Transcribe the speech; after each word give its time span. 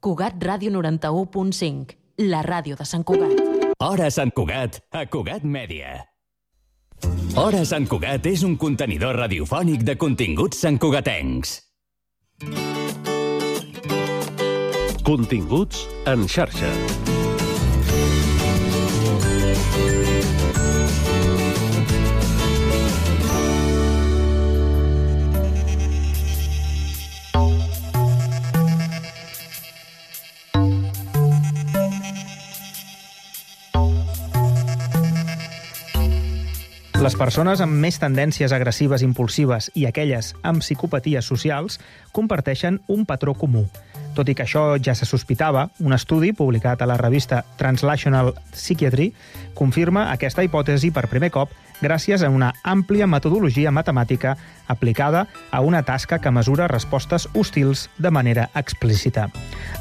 Cugat 0.00 0.38
Ràdio 0.40 0.70
91.5, 0.72 1.92
la 2.32 2.40
ràdio 2.40 2.72
de 2.72 2.86
Sant 2.88 3.02
Cugat. 3.04 3.34
Hora 3.84 4.06
Sant 4.08 4.30
Cugat, 4.32 4.78
a 4.96 5.02
Cugat 5.04 5.44
Mèdia. 5.44 5.90
Hora 7.36 7.66
Sant 7.68 7.84
Cugat 7.84 8.24
és 8.32 8.40
un 8.48 8.56
contenidor 8.56 9.20
radiofònic 9.20 9.84
de 9.84 9.98
continguts 10.00 10.64
santcugatencs. 10.64 11.52
Continguts 15.04 15.84
en 16.08 16.24
xarxa. 16.32 16.72
Les 37.10 37.18
persones 37.18 37.58
amb 37.58 37.74
més 37.82 37.96
tendències 37.98 38.52
agressives 38.54 39.02
impulsives 39.02 39.66
i 39.74 39.82
aquelles 39.88 40.28
amb 40.46 40.62
psicopaties 40.62 41.26
socials 41.26 41.80
comparteixen 42.14 42.78
un 42.86 43.02
patró 43.02 43.34
comú. 43.34 43.64
Tot 44.14 44.30
i 44.30 44.36
que 44.38 44.44
això 44.46 44.76
ja 44.78 44.94
se 44.94 45.08
sospitava, 45.10 45.64
un 45.82 45.90
estudi 45.90 46.30
publicat 46.30 46.84
a 46.84 46.86
la 46.86 47.00
revista 47.02 47.42
Translational 47.58 48.30
Psychiatry 48.54 49.08
confirma 49.58 50.06
aquesta 50.14 50.46
hipòtesi 50.46 50.94
per 50.94 51.08
primer 51.10 51.34
cop 51.34 51.50
gràcies 51.82 52.22
a 52.22 52.30
una 52.30 52.54
àmplia 52.62 53.10
metodologia 53.10 53.74
matemàtica 53.74 54.36
aplicada 54.70 55.26
a 55.50 55.66
una 55.66 55.82
tasca 55.82 56.22
que 56.22 56.30
mesura 56.30 56.70
respostes 56.70 57.26
hostils 57.34 57.88
de 57.98 58.14
manera 58.14 58.52
explícita. 58.54 59.32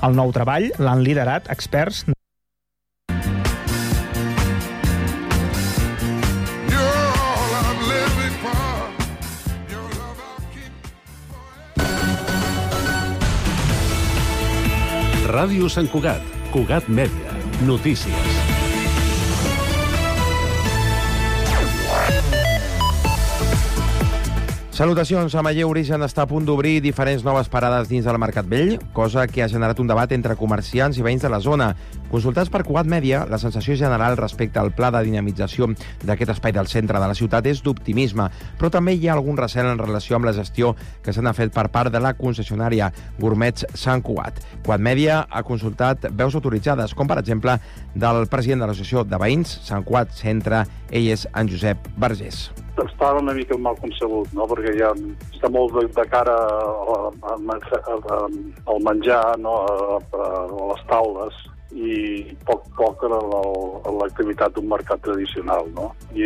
El 0.02 0.18
nou 0.18 0.34
treball 0.34 0.72
l'han 0.82 1.06
liderat 1.06 1.54
experts 1.54 2.08
Ràdio 15.40 15.70
Sant 15.72 15.88
Cugat, 15.88 16.20
Cugat 16.52 16.90
Mèdia, 16.92 17.32
notícies. 17.64 18.40
Salutacions. 24.76 25.32
A 25.36 25.42
Maller 25.44 25.64
Origen 25.68 26.04
està 26.04 26.26
a 26.26 26.28
punt 26.28 26.44
d'obrir 26.48 26.82
diferents 26.84 27.24
noves 27.24 27.48
parades 27.52 27.88
dins 27.88 28.04
del 28.08 28.20
Mercat 28.20 28.52
Vell, 28.52 28.78
cosa 28.92 29.26
que 29.32 29.44
ha 29.44 29.48
generat 29.52 29.80
un 29.80 29.88
debat 29.88 30.12
entre 30.16 30.36
comerciants 30.40 31.00
i 31.00 31.04
veïns 31.04 31.24
de 31.24 31.32
la 31.32 31.40
zona. 31.44 31.74
Consultats 32.10 32.50
per 32.50 32.64
Cugat 32.66 32.88
Mèdia, 32.90 33.20
la 33.30 33.38
sensació 33.38 33.76
general 33.78 34.16
respecte 34.18 34.58
al 34.58 34.72
pla 34.74 34.90
de 34.90 35.04
dinamització 35.06 35.68
d'aquest 36.02 36.32
espai 36.34 36.56
del 36.56 36.66
centre 36.66 36.98
de 36.98 37.10
la 37.12 37.14
ciutat 37.14 37.46
és 37.46 37.60
d'optimisme, 37.62 38.26
però 38.58 38.72
també 38.74 38.96
hi 38.98 39.06
ha 39.06 39.14
algun 39.14 39.38
recel 39.38 39.70
en 39.70 39.78
relació 39.78 40.18
amb 40.18 40.26
la 40.26 40.34
gestió 40.34 40.74
que 41.06 41.14
n'ha 41.14 41.36
fet 41.38 41.54
per 41.54 41.68
part 41.70 41.94
de 41.94 42.02
la 42.02 42.16
concessionària 42.18 42.90
Gourmets 43.20 43.68
Sant 43.78 44.02
Cugat. 44.02 44.42
Cugat 44.66 44.82
Mèdia 44.82 45.20
ha 45.30 45.44
consultat 45.46 46.10
veus 46.10 46.34
autoritzades, 46.34 46.96
com 46.98 47.06
per 47.06 47.20
exemple 47.22 47.60
del 47.94 48.26
president 48.32 48.66
de 48.66 48.72
l'Associació 48.72 49.06
de 49.06 49.22
Veïns 49.22 49.60
Sant 49.68 49.86
Cugat 49.86 50.10
Centre, 50.18 50.64
ell 50.90 51.12
és 51.14 51.28
en 51.36 51.52
Josep 51.52 51.94
Vergés 52.02 52.50
està 52.80 53.10
una 53.20 53.34
mica 53.36 53.58
mal 53.60 53.76
concebut, 53.76 54.30
no? 54.32 54.46
perquè 54.48 54.72
ja 54.80 54.94
està 55.34 55.50
molt 55.52 55.74
de, 55.76 55.82
de 55.92 56.06
cara 56.08 56.36
al 57.28 57.44
menjar, 58.88 59.24
no? 59.44 59.56
a, 59.68 60.00
a, 60.00 60.30
a 60.48 60.68
les 60.72 60.86
taules, 60.88 61.42
i 61.72 62.36
poc 62.48 62.66
poc 62.80 63.04
a 63.06 63.10
l'activitat 63.12 64.56
d'un 64.56 64.70
mercat 64.72 65.02
tradicional, 65.06 65.68
no? 65.76 65.92
I, 66.16 66.26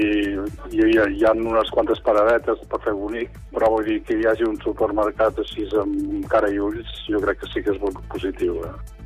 i 0.72 0.80
hi, 0.80 0.98
ha, 0.98 1.08
hi 1.10 1.26
ha 1.26 1.34
unes 1.36 1.72
quantes 1.74 2.00
paradetes 2.06 2.62
per 2.70 2.80
fer 2.86 2.94
bonic, 2.98 3.36
però 3.52 3.72
vull 3.74 3.88
dir 3.90 4.00
que 4.08 4.20
hi 4.20 4.28
hagi 4.30 4.48
un 4.48 4.60
supermercat 4.64 5.42
així 5.44 5.68
amb 5.82 6.28
cara 6.32 6.52
i 6.54 6.62
ulls, 6.62 6.94
jo 7.10 7.22
crec 7.26 7.42
que 7.42 7.52
sí 7.52 7.64
que 7.66 7.74
és 7.76 7.82
molt 7.84 8.00
positiu. 8.14 8.62
Eh? 8.70 9.03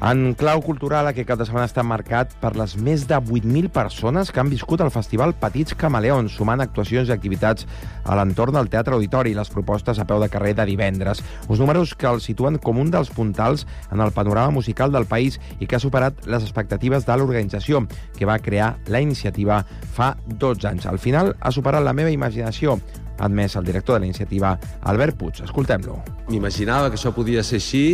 En 0.00 0.32
clau 0.32 0.62
cultural, 0.64 1.04
aquest 1.10 1.26
cap 1.28 1.36
de 1.36 1.44
setmana 1.44 1.66
està 1.68 1.82
marcat 1.84 2.30
per 2.40 2.54
les 2.56 2.72
més 2.80 3.02
de 3.04 3.18
8.000 3.20 3.68
persones 3.68 4.30
que 4.32 4.40
han 4.40 4.48
viscut 4.48 4.80
el 4.80 4.88
festival 4.94 5.34
Petits 5.36 5.74
Camaleons, 5.76 6.32
sumant 6.38 6.62
actuacions 6.64 7.10
i 7.10 7.12
activitats 7.12 7.66
a 8.08 8.14
l'entorn 8.16 8.56
del 8.56 8.70
Teatre 8.72 8.96
Auditori 8.96 9.34
i 9.34 9.36
les 9.36 9.50
propostes 9.52 9.98
a 10.00 10.06
peu 10.08 10.16
de 10.22 10.30
carrer 10.32 10.54
de 10.56 10.64
divendres. 10.70 11.20
Uns 11.48 11.60
números 11.60 11.92
que 11.92 12.08
el 12.08 12.22
situen 12.24 12.56
com 12.64 12.80
un 12.80 12.88
dels 12.94 13.10
puntals 13.12 13.66
en 13.92 14.00
el 14.00 14.14
panorama 14.16 14.54
musical 14.56 14.88
del 14.94 15.04
país 15.04 15.36
i 15.58 15.68
que 15.68 15.76
ha 15.76 15.82
superat 15.84 16.24
les 16.24 16.48
expectatives 16.48 17.04
de 17.04 17.18
l'organització, 17.20 17.82
que 18.16 18.24
va 18.24 18.38
crear 18.40 18.78
la 18.88 19.02
iniciativa 19.04 19.60
fa 19.92 20.14
12 20.24 20.64
anys. 20.70 20.88
Al 20.88 20.98
final 20.98 21.34
ha 21.36 21.52
superat 21.52 21.84
la 21.84 21.92
meva 21.92 22.08
imaginació, 22.08 22.78
admès 23.20 23.58
el 23.60 23.68
director 23.68 23.98
de 23.98 24.06
la 24.06 24.08
iniciativa, 24.08 24.54
Albert 24.80 25.20
Puig. 25.20 25.44
Escoltem-lo. 25.44 26.00
M'imaginava 26.32 26.88
que 26.88 26.96
això 26.96 27.12
podia 27.12 27.44
ser 27.44 27.60
així 27.60 27.84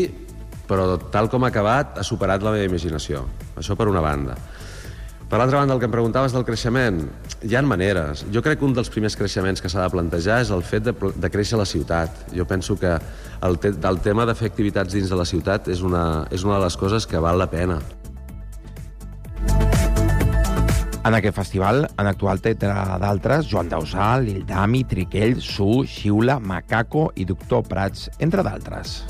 però 0.69 0.97
tal 1.13 1.31
com 1.33 1.45
ha 1.47 1.51
acabat 1.53 1.99
ha 2.01 2.05
superat 2.07 2.45
la 2.45 2.55
meva 2.55 2.69
imaginació. 2.69 3.25
Això 3.57 3.77
per 3.79 3.89
una 3.89 4.05
banda. 4.05 4.37
Per 5.27 5.41
l'altra 5.41 5.59
banda, 5.59 5.75
el 5.75 5.81
que 5.83 5.89
em 5.89 5.91
preguntaves 5.91 6.31
del 6.31 6.45
creixement, 6.47 7.01
hi 7.43 7.57
ha 7.59 7.63
maneres. 7.67 8.23
Jo 8.31 8.45
crec 8.47 8.61
que 8.61 8.67
un 8.69 8.77
dels 8.77 8.91
primers 8.95 9.17
creixements 9.19 9.63
que 9.63 9.71
s'ha 9.73 9.83
de 9.83 9.91
plantejar 9.91 10.39
és 10.45 10.53
el 10.55 10.63
fet 10.63 10.87
de, 10.87 10.95
de 10.95 11.31
créixer 11.35 11.59
la 11.59 11.67
ciutat. 11.67 12.29
Jo 12.31 12.47
penso 12.47 12.79
que 12.79 12.93
el, 12.95 13.59
te, 13.59 13.75
el 13.75 13.99
tema 14.05 14.27
de 14.27 14.37
fer 14.39 14.53
activitats 14.53 14.95
dins 14.95 15.11
de 15.11 15.19
la 15.19 15.27
ciutat 15.27 15.67
és 15.67 15.83
una, 15.83 16.29
és 16.31 16.47
una 16.47 16.61
de 16.61 16.69
les 16.69 16.79
coses 16.79 17.11
que 17.11 17.19
val 17.19 17.43
la 17.43 17.51
pena. 17.51 17.81
En 21.07 21.15
aquest 21.15 21.35
festival 21.35 21.85
han 21.87 22.07
actuat 22.11 22.47
entre 22.51 22.73
d'altres 23.03 23.51
Joan 23.51 23.69
Dausà, 23.71 24.15
Lil 24.23 24.47
Dami, 24.47 24.85
Triquell, 24.87 25.41
Su, 25.43 25.85
Xiula, 25.91 26.39
Macaco 26.39 27.13
i 27.15 27.27
Doctor 27.27 27.67
Prats, 27.67 28.11
entre 28.19 28.47
d'altres. 28.47 29.01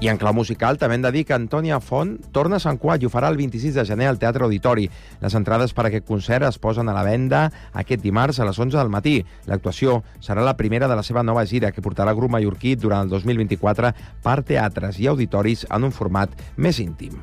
I 0.00 0.06
en 0.06 0.18
clau 0.18 0.30
musical 0.30 0.76
també 0.78 0.94
hem 0.94 1.02
de 1.02 1.10
dir 1.10 1.24
que 1.26 1.34
Antònia 1.34 1.80
Font 1.82 2.12
torna 2.30 2.60
a 2.60 2.62
Sant 2.62 2.76
Cuat 2.78 3.02
i 3.02 3.08
ho 3.08 3.10
farà 3.10 3.32
el 3.32 3.38
26 3.40 3.74
de 3.74 3.84
gener 3.88 4.06
al 4.06 4.20
Teatre 4.22 4.46
Auditori. 4.46 4.84
Les 5.18 5.34
entrades 5.34 5.74
per 5.74 5.88
a 5.88 5.90
aquest 5.90 6.06
concert 6.06 6.46
es 6.46 6.60
posen 6.62 6.86
a 6.86 6.94
la 6.94 7.02
venda 7.02 7.48
aquest 7.82 8.04
dimarts 8.04 8.38
a 8.38 8.46
les 8.46 8.60
11 8.62 8.78
del 8.78 8.92
matí. 8.94 9.16
L'actuació 9.50 10.04
serà 10.22 10.46
la 10.46 10.54
primera 10.60 10.86
de 10.86 10.94
la 10.94 11.02
seva 11.02 11.26
nova 11.26 11.42
gira 11.50 11.72
que 11.74 11.82
portarà 11.82 12.14
el 12.14 12.20
grup 12.20 12.30
mallorquí 12.36 12.76
durant 12.78 13.08
el 13.08 13.10
2024 13.10 13.90
per 14.22 14.38
teatres 14.46 15.02
i 15.02 15.10
auditoris 15.10 15.66
en 15.66 15.90
un 15.90 15.98
format 15.98 16.30
més 16.54 16.78
íntim. 16.78 17.18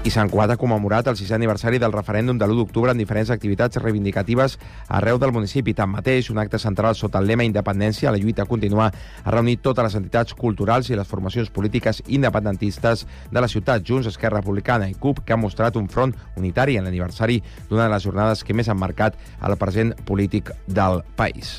I 0.00 0.08
Sant 0.08 0.30
Cuat 0.32 0.48
ha 0.48 0.56
commemorat 0.56 1.10
el 1.10 1.16
sisè 1.18 1.34
aniversari 1.36 1.76
del 1.78 1.92
referèndum 1.92 2.38
de 2.40 2.46
l'1 2.46 2.56
d'octubre 2.56 2.92
en 2.94 2.98
diferents 2.98 3.28
activitats 3.34 3.76
reivindicatives 3.82 4.56
arreu 4.88 5.18
del 5.20 5.34
municipi. 5.36 5.74
Tanmateix, 5.76 6.30
un 6.32 6.40
acte 6.40 6.58
central 6.58 6.96
sota 6.96 7.20
el 7.20 7.28
lema 7.28 7.44
Independència, 7.44 8.08
la 8.08 8.16
lluita 8.16 8.46
continua, 8.48 8.88
ha 8.88 9.34
reunit 9.36 9.60
totes 9.60 9.84
les 9.84 9.98
entitats 10.00 10.32
culturals 10.32 10.88
i 10.88 10.96
les 10.96 11.06
formacions 11.08 11.52
polítiques 11.52 12.00
independentistes 12.08 13.04
de 13.30 13.44
la 13.44 13.48
ciutat, 13.48 13.84
Junts, 13.84 14.08
Esquerra 14.08 14.40
Republicana 14.40 14.88
i 14.88 14.96
CUP, 14.96 15.20
que 15.20 15.36
han 15.36 15.44
mostrat 15.44 15.76
un 15.76 15.92
front 15.92 16.16
unitari 16.40 16.80
en 16.80 16.88
l'aniversari 16.88 17.42
d'una 17.68 17.84
de 17.84 17.92
les 17.92 18.08
jornades 18.08 18.42
que 18.42 18.56
més 18.56 18.72
han 18.72 18.80
marcat 18.80 19.20
el 19.44 19.60
present 19.60 19.92
polític 20.08 20.54
del 20.66 21.04
país. 21.20 21.58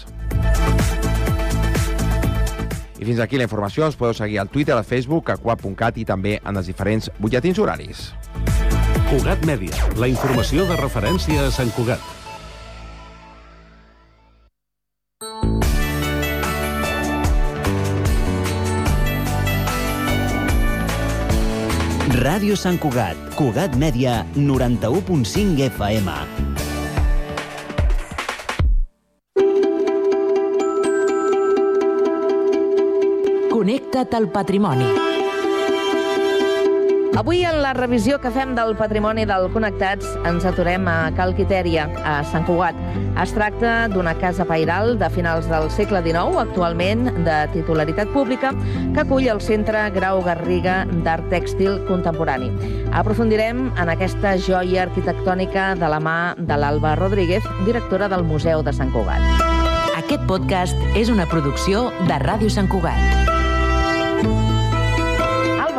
I 3.02 3.06
fins 3.06 3.20
aquí 3.20 3.40
la 3.42 3.48
informació. 3.50 3.88
Ens 3.90 3.98
podeu 3.98 4.14
seguir 4.14 4.38
al 4.40 4.50
Twitter, 4.54 4.78
al 4.78 4.86
Facebook, 4.86 5.34
a 5.34 5.40
quap.cat 5.42 5.98
i 5.98 6.06
també 6.06 6.38
en 6.46 6.62
els 6.62 6.70
diferents 6.70 7.10
butlletins 7.18 7.60
horaris. 7.60 8.12
Cugat 9.10 9.42
Mèdia, 9.50 9.76
la 10.00 10.08
informació 10.08 10.70
de 10.70 10.78
referència 10.80 11.50
a 11.50 11.52
Sant 11.52 11.74
Cugat. 11.76 12.22
Ràdio 22.22 22.54
Sant 22.60 22.78
Cugat, 22.78 23.18
Cugat 23.34 23.74
Mèdia, 23.82 24.22
91.5 24.38 25.66
FM. 25.72 26.71
Connecta't 33.62 34.16
al 34.18 34.26
patrimoni. 34.34 34.88
Avui, 37.20 37.44
en 37.46 37.60
la 37.62 37.76
revisió 37.78 38.18
que 38.18 38.32
fem 38.34 38.56
del 38.58 38.72
patrimoni 38.80 39.28
del 39.30 39.46
Connectats, 39.54 40.08
ens 40.26 40.48
aturem 40.50 40.88
a 40.90 41.12
Cal 41.14 41.36
Quitèria, 41.38 41.84
a 42.02 42.16
Sant 42.26 42.48
Cugat. 42.48 42.80
Es 43.22 43.36
tracta 43.36 43.86
d'una 43.94 44.16
casa 44.18 44.48
pairal 44.50 44.96
de 44.98 45.12
finals 45.14 45.46
del 45.52 45.70
segle 45.70 46.02
XIX, 46.02 46.42
actualment 46.42 47.06
de 47.22 47.38
titularitat 47.54 48.10
pública, 48.16 48.50
que 48.96 49.04
acull 49.04 49.30
el 49.30 49.46
Centre 49.46 49.92
Grau 49.94 50.24
Garriga 50.26 50.80
d'Art 51.06 51.30
Tèxtil 51.30 51.84
Contemporani. 51.86 52.50
Aprofundirem 52.98 53.68
en 53.76 53.94
aquesta 53.94 54.40
joia 54.42 54.88
arquitectònica 54.88 55.76
de 55.78 55.94
la 55.94 56.02
mà 56.02 56.20
de 56.34 56.58
l'Alba 56.58 56.98
Rodríguez, 56.98 57.46
directora 57.70 58.10
del 58.10 58.26
Museu 58.26 58.66
de 58.66 58.74
Sant 58.74 58.90
Cugat. 58.90 59.22
Aquest 60.02 60.26
podcast 60.26 60.98
és 60.98 61.14
una 61.14 61.30
producció 61.30 61.92
de 62.10 62.18
Ràdio 62.26 62.50
Sant 62.50 62.72
Cugat. 62.74 63.31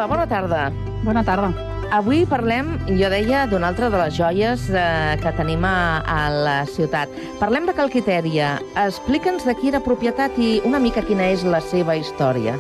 Alba, 0.02 0.16
bona 0.16 0.26
tarda. 0.26 0.72
Bona 1.04 1.22
tarda. 1.22 1.49
Avui 1.94 2.25
parlem, 2.26 2.72
jo 2.99 3.06
deia, 3.12 3.44
d'una 3.46 3.69
altra 3.70 3.87
de 3.93 4.00
les 4.00 4.16
joies 4.16 4.64
eh, 4.75 5.12
que 5.22 5.31
tenim 5.37 5.62
a, 5.62 6.02
a 6.02 6.25
la 6.26 6.54
ciutat. 6.66 7.12
Parlem 7.38 7.69
de 7.69 7.75
Calquitèria. 7.76 8.56
Explica'ns 8.82 9.46
de 9.46 9.54
qui 9.60 9.70
era 9.70 9.82
propietat 9.84 10.34
i 10.43 10.56
una 10.66 10.82
mica 10.82 11.06
quina 11.06 11.31
és 11.31 11.46
la 11.46 11.62
seva 11.62 11.94
història. 11.94 12.56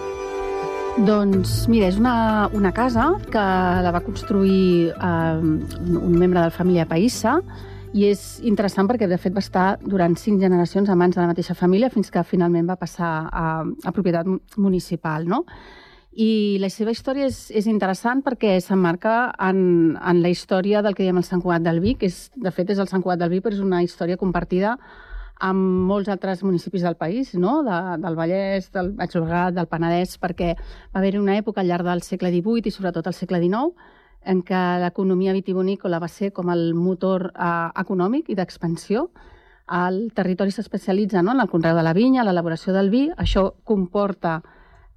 Doncs 1.02 1.66
mira, 1.66 1.90
és 1.90 1.98
una, 1.98 2.46
una 2.54 2.70
casa 2.70 3.10
que 3.26 3.42
la 3.88 3.90
va 3.90 4.04
construir 4.06 4.94
eh, 4.94 5.42
un 5.42 6.14
membre 6.14 6.38
de 6.38 6.46
la 6.46 6.54
família 6.54 6.86
Païssa 6.86 7.40
i 7.90 8.06
és 8.12 8.38
interessant 8.46 8.86
perquè, 8.86 9.10
de 9.10 9.18
fet, 9.18 9.34
va 9.34 9.42
estar 9.42 9.68
durant 9.82 10.14
cinc 10.14 10.46
generacions 10.46 10.86
a 10.86 10.94
mans 10.94 11.18
de 11.18 11.24
la 11.26 11.32
mateixa 11.34 11.58
família 11.58 11.90
fins 11.90 12.14
que 12.14 12.22
finalment 12.22 12.70
va 12.70 12.78
passar 12.78 13.16
a, 13.26 13.46
a 13.66 13.98
propietat 13.98 14.30
municipal, 14.54 15.26
no? 15.26 15.42
I 16.12 16.58
la 16.60 16.68
seva 16.68 16.92
història 16.92 17.24
és, 17.30 17.46
és 17.56 17.66
interessant 17.70 18.20
perquè 18.24 18.58
s'emmarca 18.60 19.32
en, 19.40 19.96
en 19.96 20.20
la 20.20 20.28
història 20.28 20.82
del 20.84 20.94
que 20.94 21.06
diem 21.06 21.16
el 21.16 21.24
Sant 21.24 21.40
Cugat 21.40 21.64
del 21.64 21.80
Vi, 21.80 21.94
que 21.96 22.10
és, 22.10 22.26
de 22.36 22.52
fet 22.52 22.74
és 22.74 22.82
el 22.82 22.90
Sant 22.90 23.00
Cugat 23.00 23.22
del 23.22 23.32
Vi, 23.32 23.40
però 23.40 23.56
és 23.56 23.64
una 23.64 23.80
història 23.84 24.20
compartida 24.20 24.76
amb 25.42 25.88
molts 25.88 26.10
altres 26.12 26.44
municipis 26.44 26.84
del 26.84 26.98
país, 27.00 27.32
no? 27.34 27.62
de, 27.66 27.78
del 28.02 28.18
Vallès, 28.18 28.68
del 28.74 28.92
Baix 28.98 29.16
Llobregat, 29.16 29.56
del 29.56 29.70
Penedès, 29.72 30.14
perquè 30.22 30.52
va 30.54 31.00
haver-hi 31.00 31.18
una 31.18 31.38
època 31.40 31.64
al 31.64 31.72
llarg 31.72 31.88
del 31.88 32.04
segle 32.06 32.30
XVIII 32.30 32.68
i 32.68 32.74
sobretot 32.76 33.08
al 33.08 33.16
segle 33.16 33.40
XIX 33.42 33.72
en 34.24 34.44
què 34.46 34.62
l'economia 34.84 35.34
vitivinícola 35.34 35.98
va 35.98 36.08
ser 36.12 36.30
com 36.36 36.52
el 36.52 36.74
motor 36.78 37.32
eh, 37.32 37.68
econòmic 37.82 38.30
i 38.30 38.38
d'expansió. 38.38 39.08
El 39.72 40.12
territori 40.14 40.52
s'especialitza 40.54 41.22
no? 41.22 41.32
en 41.32 41.42
el 41.42 41.50
conreu 41.50 41.74
de 41.74 41.82
la 41.82 41.94
vinya, 41.96 42.22
l'elaboració 42.22 42.74
del 42.76 42.90
vi. 42.92 43.08
Això 43.16 43.48
comporta 43.64 44.40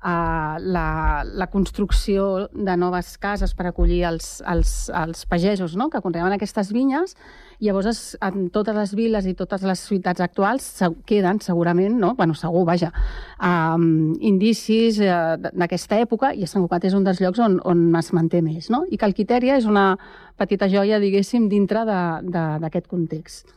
eh, 0.06 0.60
la, 0.62 0.88
la 1.26 1.48
construcció 1.54 2.48
de 2.54 2.78
noves 2.78 3.18
cases 3.18 3.56
per 3.58 3.72
acollir 3.72 4.04
els, 4.12 4.38
els, 4.46 4.76
els 4.94 5.26
pagesos 5.26 5.76
no? 5.76 5.90
que 5.90 6.04
conreaven 6.06 6.38
aquestes 6.38 6.72
vinyes 6.76 7.18
Llavors, 7.60 7.88
es, 7.88 8.00
en 8.22 8.50
totes 8.52 8.76
les 8.76 8.94
viles 8.98 9.28
i 9.30 9.34
totes 9.38 9.64
les 9.64 9.80
ciutats 9.88 10.22
actuals 10.24 10.66
se, 10.80 10.90
queden 11.08 11.40
segurament, 11.44 11.96
no? 12.00 12.14
bueno, 12.18 12.36
segur, 12.36 12.66
vaja, 12.68 12.92
um, 13.40 14.16
indicis 14.20 15.00
uh, 15.00 15.36
d'aquesta 15.40 16.02
època 16.04 16.34
i 16.36 16.48
Sant 16.50 16.66
Cugat 16.66 16.90
és 16.90 16.98
un 16.98 17.06
dels 17.08 17.22
llocs 17.24 17.40
on, 17.40 17.60
on 17.64 17.88
es 17.96 18.12
manté 18.16 18.42
més. 18.44 18.68
No? 18.74 18.84
I 18.92 19.00
Calquitèria 19.00 19.56
és 19.62 19.70
una 19.70 19.94
petita 20.40 20.68
joia, 20.72 21.00
diguéssim, 21.00 21.48
dintre 21.52 21.86
d'aquest 21.88 22.92
context. 22.92 23.56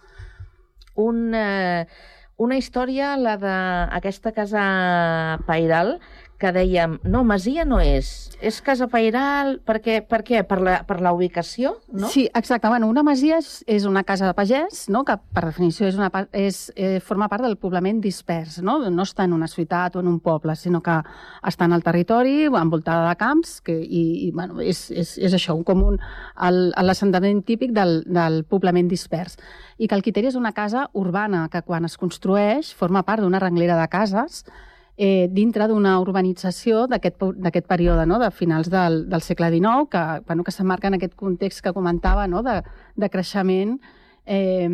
Un, 0.98 1.34
eh, 1.34 1.86
una 2.38 2.56
història, 2.58 3.16
la 3.18 3.34
d'aquesta 3.38 4.30
casa 4.34 4.62
pairal, 5.46 5.96
que 6.38 6.52
dèiem, 6.54 7.00
no, 7.02 7.24
Masia 7.26 7.64
no 7.66 7.80
és, 7.82 8.30
és 8.38 8.60
casa 8.62 8.86
pairal, 8.90 9.56
per 9.66 9.80
què? 9.82 9.98
Per, 10.06 10.20
què? 10.22 10.44
per, 10.46 10.60
la, 10.62 10.76
per 10.86 11.00
la 11.02 11.10
ubicació, 11.16 11.74
no? 11.90 12.06
Sí, 12.12 12.28
exacte. 12.38 12.70
Bueno, 12.70 12.86
una 12.86 13.02
masia 13.02 13.40
és, 13.42 13.64
és 13.66 13.88
una 13.90 14.04
casa 14.06 14.28
de 14.28 14.36
pagès, 14.38 14.84
no? 14.92 15.02
que 15.04 15.16
per 15.34 15.42
definició 15.48 15.88
és 15.90 15.98
una, 15.98 16.10
és, 16.30 16.60
eh, 16.76 17.00
forma 17.02 17.26
part 17.30 17.42
del 17.42 17.56
poblament 17.58 17.98
dispers, 18.04 18.60
no? 18.62 18.78
no 18.86 19.06
està 19.06 19.26
en 19.26 19.34
una 19.34 19.50
ciutat 19.50 19.98
o 19.98 20.04
en 20.04 20.12
un 20.12 20.20
poble, 20.22 20.54
sinó 20.54 20.80
que 20.84 20.94
està 21.42 21.66
en 21.66 21.74
el 21.74 21.82
territori, 21.82 22.46
envoltada 22.46 23.08
de 23.08 23.18
camps, 23.18 23.58
que, 23.66 23.74
i, 23.74 24.04
i 24.28 24.30
bueno, 24.30 24.62
és, 24.62 24.86
és, 24.94 25.16
és 25.18 25.34
això, 25.34 25.58
un, 25.58 25.98
l'assentament 26.38 27.42
típic 27.42 27.74
del, 27.74 28.04
del 28.06 28.44
poblament 28.46 28.86
dispers. 28.88 29.40
I 29.78 29.90
que 29.90 29.98
el 29.98 30.06
Quiteri 30.06 30.30
és 30.30 30.38
una 30.38 30.54
casa 30.54 30.86
urbana 30.94 31.48
que 31.50 31.66
quan 31.66 31.86
es 31.86 31.98
construeix 31.98 32.70
forma 32.74 33.02
part 33.02 33.26
d'una 33.26 33.42
renglera 33.42 33.78
de 33.78 33.90
cases 33.90 34.44
eh, 34.98 35.28
dintre 35.30 35.68
d'una 35.70 35.94
urbanització 36.02 36.88
d'aquest 36.90 37.66
període, 37.70 38.04
no? 38.06 38.18
de 38.18 38.32
finals 38.34 38.68
del, 38.68 39.04
del 39.08 39.22
segle 39.22 39.48
XIX, 39.54 39.86
que, 39.88 40.02
bueno, 40.26 40.44
que 40.44 40.52
s'emmarca 40.52 40.90
en 40.90 40.98
aquest 40.98 41.14
context 41.14 41.62
que 41.62 41.72
comentava 41.72 42.26
no? 42.26 42.42
de, 42.42 42.58
de 42.98 43.08
creixement 43.08 43.76
eh, 44.26 44.68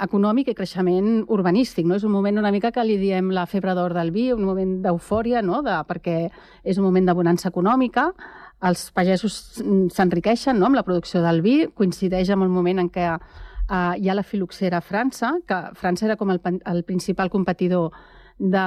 econòmic 0.00 0.48
i 0.48 0.54
creixement 0.56 1.26
urbanístic. 1.28 1.84
No? 1.86 1.98
És 2.00 2.06
un 2.08 2.14
moment 2.16 2.40
una 2.40 2.50
mica 2.50 2.72
que 2.72 2.84
li 2.88 2.96
diem 2.98 3.28
la 3.36 3.44
febre 3.46 3.74
d'or 3.76 3.92
del 3.94 4.10
vi, 4.16 4.30
un 4.32 4.46
moment 4.48 4.78
d'eufòria, 4.86 5.42
no? 5.44 5.60
de, 5.66 5.76
perquè 5.86 6.16
és 6.64 6.80
un 6.80 6.86
moment 6.88 7.10
de 7.10 7.16
bonança 7.20 7.52
econòmica, 7.52 8.08
els 8.64 8.86
pagesos 8.96 9.36
s'enriqueixen 9.92 10.56
no? 10.58 10.70
amb 10.70 10.80
la 10.80 10.86
producció 10.88 11.20
del 11.24 11.42
vi, 11.44 11.66
coincideix 11.76 12.32
amb 12.32 12.48
el 12.48 12.52
moment 12.52 12.80
en 12.80 12.88
què 12.92 13.04
eh, 13.12 13.92
hi 14.00 14.08
ha 14.08 14.16
la 14.16 14.24
filoxera 14.24 14.80
a 14.80 14.84
França, 14.88 15.34
que 15.44 15.60
França 15.76 16.08
era 16.08 16.16
com 16.16 16.32
el, 16.32 16.40
el 16.64 16.82
principal 16.88 17.28
competidor 17.28 17.92
de, 18.40 18.66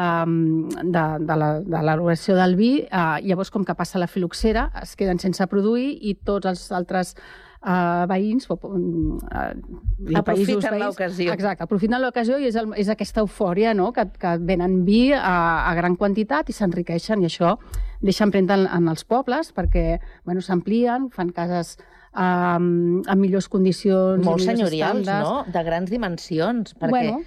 de, 0.84 1.06
de 1.25 1.38
l'elaboració 1.40 2.36
del 2.38 2.54
vi, 2.60 2.74
eh, 2.86 3.06
llavors 3.25 3.50
com 3.54 3.66
que 3.66 3.74
passa 3.75 4.02
la 4.02 4.08
filoxera 4.08 4.68
es 4.84 4.94
queden 5.00 5.20
sense 5.20 5.48
produir 5.50 5.96
i 6.06 6.14
tots 6.22 6.52
els 6.52 6.68
altres 6.78 7.16
eh, 7.16 8.04
veïns 8.12 8.46
o, 8.54 8.58
eh, 8.60 10.18
aprofiten 10.20 10.78
l'ocasió. 10.78 11.34
Exacte, 11.34 11.66
aprofiten 11.66 11.98
l'ocasió 12.02 12.38
i 12.38 12.52
és, 12.52 12.60
el, 12.60 12.70
és 12.78 12.92
aquesta 12.94 13.24
eufòria 13.25 13.74
no? 13.74 13.90
que, 13.96 14.06
que 14.20 14.36
venen 14.46 14.84
vi 14.86 15.08
a, 15.18 15.66
a 15.66 15.74
gran 15.80 15.98
quantitat 15.98 16.54
i 16.54 16.58
s'enriqueixen 16.58 17.26
i 17.26 17.31
això 17.31 17.58
deixa 18.04 18.28
empremta 18.28 18.60
en, 18.60 18.68
en 18.69 18.94
els 18.94 19.08
pobles 19.10 19.50
perquè 19.58 19.98
bueno, 20.24 20.46
s'amplien, 20.46 21.10
fan 21.16 21.34
cases 21.34 21.80
um, 22.14 23.02
amb 23.10 23.19
millors 23.19 23.50
condicions 23.50 24.22
molt 24.26 24.46
senyorials, 24.46 25.08
no? 25.10 25.40
De 25.50 25.64
grans 25.66 25.90
dimensions, 25.90 26.76
perquè 26.78 26.94
bueno, 26.94 27.24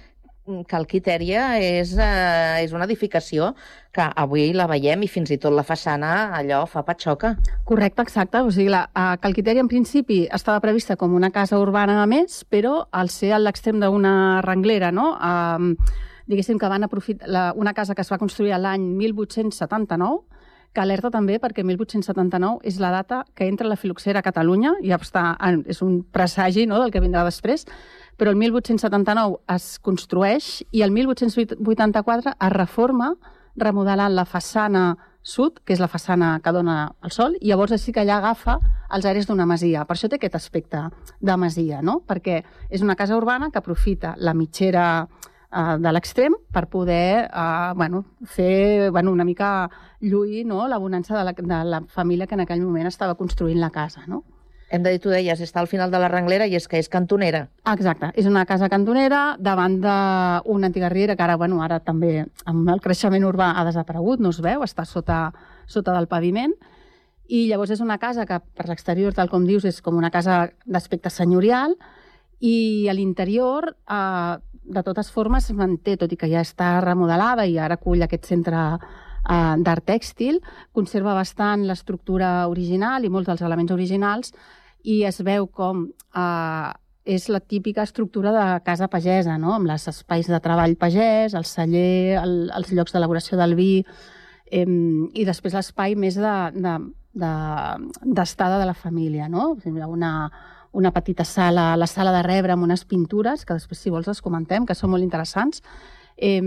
Calquitèria 0.67 1.57
és, 1.59 1.91
eh, 1.99 2.63
és 2.63 2.71
una 2.71 2.85
edificació 2.85 3.53
que 3.91 4.05
avui 4.15 4.53
la 4.55 4.67
veiem 4.67 5.03
i 5.03 5.09
fins 5.11 5.31
i 5.31 5.37
tot 5.37 5.51
la 5.51 5.65
façana 5.67 6.31
allò 6.37 6.61
fa 6.65 6.85
patxoca. 6.87 7.35
Correcte, 7.65 8.01
exacte. 8.01 8.39
O 8.39 8.51
sigui, 8.51 8.69
la 8.71 8.87
a 8.93 9.17
Calquitèria 9.17 9.61
en 9.61 9.67
principi 9.67 10.27
estava 10.31 10.61
prevista 10.63 10.95
com 10.95 11.13
una 11.13 11.31
casa 11.31 11.59
urbana 11.59 12.01
a 12.01 12.07
més, 12.07 12.45
però 12.49 12.87
al 12.91 13.09
ser 13.09 13.33
a 13.33 13.39
l'extrem 13.39 13.79
d'una 13.79 14.41
renglera, 14.41 14.91
no? 14.91 15.17
Eh, 15.19 15.75
diguéssim 16.27 16.57
que 16.57 16.69
van 16.69 16.83
aprofitar 16.83 17.27
la, 17.27 17.53
una 17.55 17.73
casa 17.73 17.95
que 17.95 18.01
es 18.01 18.11
va 18.11 18.17
construir 18.17 18.55
l'any 18.57 18.83
1879, 18.95 20.23
que 20.73 20.81
alerta 20.81 21.09
també 21.09 21.39
perquè 21.41 21.63
1879 21.65 22.59
és 22.67 22.77
la 22.79 22.91
data 22.93 23.23
que 23.33 23.47
entra 23.47 23.67
la 23.67 23.79
filoxera 23.79 24.19
a 24.19 24.25
Catalunya, 24.25 24.75
i 24.83 24.91
ja 24.91 24.99
està, 25.01 25.31
és 25.65 25.81
un 25.81 26.03
presagi 26.03 26.67
no, 26.67 26.77
del 26.83 26.91
que 26.91 27.01
vindrà 27.01 27.23
després, 27.25 27.65
però 28.17 28.33
el 28.33 28.37
1879 28.37 29.39
es 29.55 29.77
construeix 29.79 30.63
i 30.71 30.81
el 30.81 30.91
1884 30.91 32.33
es 32.33 32.53
reforma 32.53 33.13
remodelant 33.57 34.13
la 34.13 34.25
façana 34.25 34.97
sud, 35.27 35.59
que 35.65 35.75
és 35.75 35.81
la 35.83 35.89
façana 35.91 36.37
que 36.43 36.53
dona 36.55 36.77
el 37.03 37.11
sol, 37.11 37.35
i 37.41 37.51
llavors 37.51 37.73
així 37.75 37.91
que 37.93 38.01
allà 38.03 38.21
agafa 38.21 38.57
els 38.95 39.05
aires 39.09 39.27
d'una 39.27 39.47
masia. 39.49 39.83
Per 39.85 39.97
això 39.97 40.09
té 40.09 40.17
aquest 40.17 40.37
aspecte 40.39 40.85
de 41.19 41.37
masia, 41.37 41.81
no? 41.83 41.99
perquè 42.07 42.41
és 42.69 42.85
una 42.85 42.95
casa 42.95 43.17
urbana 43.17 43.51
que 43.51 43.59
aprofita 43.59 44.15
la 44.17 44.33
mitgera 44.37 44.85
eh, 45.03 45.75
de 45.83 45.93
l'extrem 45.93 46.37
per 46.53 46.67
poder 46.71 47.27
eh, 47.27 47.73
bueno, 47.75 48.05
fer 48.23 48.89
bueno, 48.91 49.11
una 49.11 49.27
mica 49.27 49.69
lluir 49.99 50.45
no? 50.45 50.65
la 50.67 50.79
bonança 50.79 51.17
de 51.17 51.25
la, 51.27 51.33
de 51.33 51.63
la 51.75 51.81
família 51.87 52.27
que 52.27 52.39
en 52.39 52.45
aquell 52.47 52.63
moment 52.63 52.87
estava 52.87 53.19
construint 53.19 53.59
la 53.59 53.71
casa. 53.71 54.05
No? 54.07 54.23
Hem 54.69 54.83
de 54.83 54.91
dir, 54.91 54.99
tu 54.99 55.11
deies, 55.13 55.39
està 55.39 55.61
al 55.61 55.69
final 55.71 55.91
de 55.91 55.99
la 56.01 56.09
renglera 56.11 56.45
i 56.47 56.55
és 56.57 56.65
que 56.67 56.79
és 56.81 56.89
cantonera. 56.91 57.45
Exacte, 57.71 58.09
és 58.19 58.25
una 58.27 58.43
casa 58.45 58.67
cantonera 58.67 59.37
davant 59.39 59.77
d'una 59.79 60.67
antiga 60.67 60.89
riera 60.91 61.15
que 61.15 61.23
ara, 61.23 61.37
bueno, 61.39 61.61
ara 61.63 61.79
també 61.79 62.25
amb 62.45 62.67
el 62.73 62.81
creixement 62.83 63.23
urbà 63.23 63.53
ha 63.55 63.63
desaparegut, 63.67 64.19
no 64.19 64.33
es 64.35 64.41
veu, 64.43 64.65
està 64.65 64.83
sota, 64.85 65.29
sota 65.71 65.95
del 65.95 66.09
paviment. 66.11 66.51
I 67.27 67.47
llavors 67.47 67.71
és 67.75 67.83
una 67.83 67.97
casa 67.99 68.25
que 68.27 68.39
per 68.39 68.67
l'exterior, 68.67 69.15
tal 69.15 69.31
com 69.31 69.47
dius, 69.47 69.63
és 69.67 69.79
com 69.83 69.95
una 69.95 70.11
casa 70.11 70.49
d'aspecte 70.65 71.11
senyorial 71.11 71.75
i 72.39 72.87
a 72.91 72.95
l'interior, 72.95 73.71
eh, 73.87 74.35
de 74.67 74.83
totes 74.83 75.11
formes, 75.11 75.47
es 75.47 75.55
manté, 75.55 75.95
tot 75.95 76.11
i 76.11 76.19
que 76.19 76.27
ja 76.27 76.43
està 76.43 76.81
remodelada 76.83 77.47
i 77.47 77.55
ara 77.57 77.79
acull 77.79 78.03
aquest 78.03 78.27
centre 78.27 78.59
eh, 79.29 79.55
d'art 79.63 79.85
tèxtil, 79.85 80.41
conserva 80.73 81.15
bastant 81.17 81.65
l'estructura 81.67 82.47
original 82.47 83.05
i 83.05 83.11
molts 83.13 83.29
dels 83.29 83.43
elements 83.45 83.75
originals 83.75 84.33
i 84.83 85.03
es 85.07 85.21
veu 85.25 85.47
com 85.47 85.87
eh, 86.15 86.71
és 87.07 87.29
la 87.31 87.39
típica 87.39 87.85
estructura 87.87 88.33
de 88.35 88.45
casa 88.65 88.89
pagesa, 88.91 89.37
no? 89.39 89.53
amb 89.55 89.71
els 89.71 89.87
espais 89.87 90.27
de 90.27 90.39
treball 90.43 90.75
pagès, 90.79 91.37
el 91.39 91.47
celler, 91.47 92.19
el, 92.19 92.35
els 92.55 92.73
llocs 92.75 92.93
d'elaboració 92.93 93.39
del 93.39 93.55
vi, 93.55 93.71
eh, 94.51 94.65
i 94.67 95.25
després 95.27 95.55
l'espai 95.55 95.95
més 95.95 96.19
d'estada 96.19 96.51
de, 96.51 96.75
de, 97.15 98.25
de, 98.27 98.59
de 98.59 98.67
la 98.67 98.75
família. 98.75 99.29
No? 99.31 99.53
Una, 99.87 100.11
una 100.73 100.91
petita 100.91 101.23
sala, 101.23 101.75
la 101.79 101.87
sala 101.87 102.11
de 102.11 102.25
rebre 102.27 102.53
amb 102.53 102.67
unes 102.67 102.83
pintures, 102.85 103.45
que 103.45 103.55
després, 103.55 103.79
si 103.79 103.93
vols, 103.93 104.07
les 104.11 104.21
comentem, 104.21 104.67
que 104.67 104.75
són 104.75 104.91
molt 104.91 105.07
interessants. 105.07 105.63
Eh, 106.17 106.41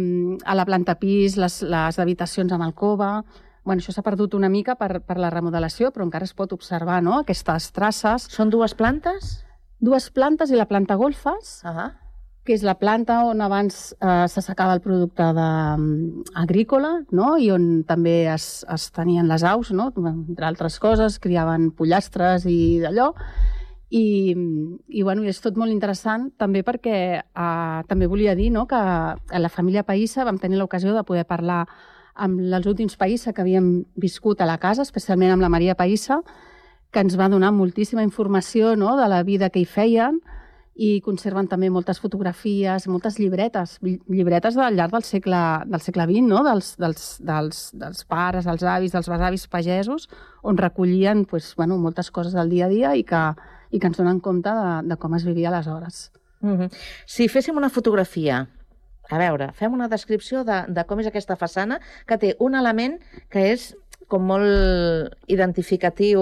a 0.45 0.55
la 0.55 0.67
planta 0.67 0.97
pis, 0.99 1.37
les, 1.39 1.62
les 1.62 1.99
habitacions 1.99 2.53
amb 2.53 2.67
alcova, 2.67 3.23
Bueno, 3.65 3.83
això 3.83 3.93
s'ha 3.93 4.05
perdut 4.05 4.35
una 4.35 4.49
mica 4.49 4.75
per, 4.81 5.03
per 5.05 5.19
la 5.21 5.29
remodelació, 5.33 5.91
però 5.93 6.07
encara 6.07 6.25
es 6.25 6.33
pot 6.37 6.53
observar 6.57 7.00
no? 7.05 7.19
aquestes 7.21 7.69
traces. 7.77 8.29
Són 8.33 8.53
dues 8.53 8.75
plantes? 8.75 9.35
Dues 9.81 10.09
plantes 10.17 10.53
i 10.53 10.57
la 10.59 10.69
planta 10.69 10.97
golfes, 10.97 11.61
uh 11.65 11.71
-huh. 11.71 11.91
que 12.45 12.55
és 12.55 12.62
la 12.62 12.75
planta 12.75 13.25
on 13.25 13.41
abans 13.41 13.93
eh, 14.00 14.27
s'assecava 14.29 14.73
el 14.75 14.81
producte 14.81 15.23
de, 15.23 15.50
um, 15.77 16.25
agrícola, 16.35 17.05
no? 17.11 17.37
i 17.37 17.50
on 17.50 17.85
també 17.85 18.33
es, 18.33 18.65
es 18.69 18.91
tenien 18.91 19.29
les 19.29 19.45
aus, 19.45 19.73
no? 19.73 19.93
entre 19.97 20.47
altres 20.47 20.79
coses, 20.79 21.19
criaven 21.19 21.71
pollastres 21.71 22.47
i 22.47 22.81
d'allò, 22.81 23.15
i, 23.91 24.35
i 24.89 25.03
bueno, 25.03 25.25
és 25.27 25.41
tot 25.43 25.57
molt 25.59 25.75
interessant 25.75 26.29
també 26.39 26.63
perquè 26.67 26.97
eh, 27.19 27.81
també 27.91 28.07
volia 28.07 28.37
dir 28.39 28.53
no, 28.55 28.67
que 28.71 28.79
a 28.79 29.41
la 29.43 29.51
família 29.51 29.83
Païssa 29.83 30.25
vam 30.25 30.39
tenir 30.39 30.61
l'ocasió 30.61 30.95
de 30.95 31.03
poder 31.05 31.27
parlar 31.27 31.65
amb 32.15 32.39
els 32.39 32.69
últims 32.71 32.95
Païssa 33.01 33.35
que 33.35 33.43
havíem 33.43 33.83
viscut 33.99 34.41
a 34.41 34.47
la 34.47 34.61
casa, 34.63 34.87
especialment 34.87 35.35
amb 35.35 35.43
la 35.43 35.51
Maria 35.51 35.75
Païssa, 35.75 36.21
que 36.91 37.03
ens 37.03 37.19
va 37.19 37.31
donar 37.31 37.51
moltíssima 37.55 38.07
informació 38.07 38.77
no, 38.79 38.95
de 38.99 39.11
la 39.11 39.25
vida 39.27 39.51
que 39.51 39.63
hi 39.63 39.67
feien 39.67 40.21
i 40.81 41.01
conserven 41.05 41.49
també 41.51 41.69
moltes 41.69 41.99
fotografies, 42.01 42.87
moltes 42.89 43.19
llibretes, 43.19 43.79
llibretes 43.83 44.55
del 44.55 44.79
llarg 44.79 44.95
del 44.95 45.05
segle, 45.05 45.41
del 45.67 45.83
segle 45.83 46.07
XX, 46.07 46.29
no? 46.31 46.45
dels, 46.47 46.77
dels, 46.79 47.07
dels, 47.27 47.65
dels 47.75 48.07
pares, 48.07 48.47
els 48.47 48.63
avis, 48.63 48.95
dels 48.95 49.11
besavis 49.11 49.49
pagesos, 49.51 50.07
on 50.43 50.59
recollien 50.59 51.27
pues, 51.27 51.57
bueno, 51.59 51.77
moltes 51.77 52.11
coses 52.15 52.39
del 52.39 52.55
dia 52.55 52.71
a 52.71 52.73
dia 52.73 52.95
i 52.97 53.05
que, 53.05 53.25
i 53.71 53.79
que 53.79 53.87
ens 53.87 53.97
donen 53.99 54.21
compte 54.21 54.50
de, 54.50 54.89
de 54.89 54.97
com 54.97 55.15
es 55.15 55.25
vivia 55.25 55.49
aleshores. 55.49 56.11
Mm 56.41 56.57
-hmm. 56.59 56.71
Si 57.07 57.29
féssim 57.29 57.57
una 57.57 57.69
fotografia, 57.71 58.49
a 59.11 59.19
veure, 59.19 59.53
fem 59.53 59.73
una 59.73 59.89
descripció 59.89 60.45
de, 60.45 60.65
de 60.69 60.85
com 60.85 61.00
és 61.00 61.07
aquesta 61.07 61.37
façana, 61.37 61.81
que 62.07 62.19
té 62.19 62.37
un 62.39 62.55
element 62.55 63.00
que 63.29 63.53
és 63.53 63.75
com 64.09 64.23
molt 64.27 65.15
identificatiu 65.27 66.21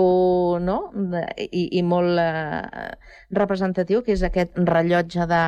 no? 0.60 0.92
I, 1.38 1.78
i 1.78 1.82
molt 1.82 2.18
eh, 2.20 2.92
representatiu, 3.30 4.02
que 4.04 4.12
és 4.12 4.22
aquest 4.26 4.56
rellotge 4.68 5.26
de, 5.30 5.42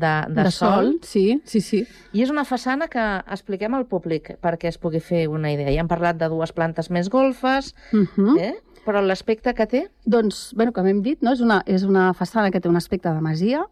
de, 0.00 0.14
de, 0.28 0.42
de 0.42 0.50
sol. 0.50 0.74
sol. 0.74 0.92
Sí, 1.02 1.40
sí, 1.44 1.60
sí. 1.60 1.82
I 2.12 2.22
és 2.24 2.30
una 2.32 2.44
façana 2.48 2.88
que 2.88 3.04
expliquem 3.28 3.74
al 3.74 3.86
públic 3.90 4.34
perquè 4.44 4.68
es 4.72 4.78
pugui 4.78 5.00
fer 5.00 5.26
una 5.28 5.52
idea. 5.52 5.72
Ja 5.74 5.80
hem 5.84 5.88
parlat 5.90 6.16
de 6.20 6.28
dues 6.32 6.52
plantes 6.52 6.90
més 6.90 7.10
golfes, 7.10 7.74
uh 7.92 7.96
Mhm. 7.98 8.08
-huh. 8.16 8.40
eh? 8.40 8.54
Però 8.84 9.02
l'aspecte 9.02 9.54
que 9.56 9.66
té... 9.66 9.82
Doncs, 10.04 10.52
bueno, 10.56 10.72
com 10.76 10.86
hem 10.86 11.02
dit, 11.02 11.22
no? 11.24 11.32
és, 11.32 11.42
una, 11.44 11.62
és 11.66 11.84
una 11.88 12.12
façana 12.14 12.52
que 12.52 12.60
té 12.60 12.68
un 12.68 12.80
aspecte 12.80 13.12
de 13.12 13.24
masia, 13.24 13.64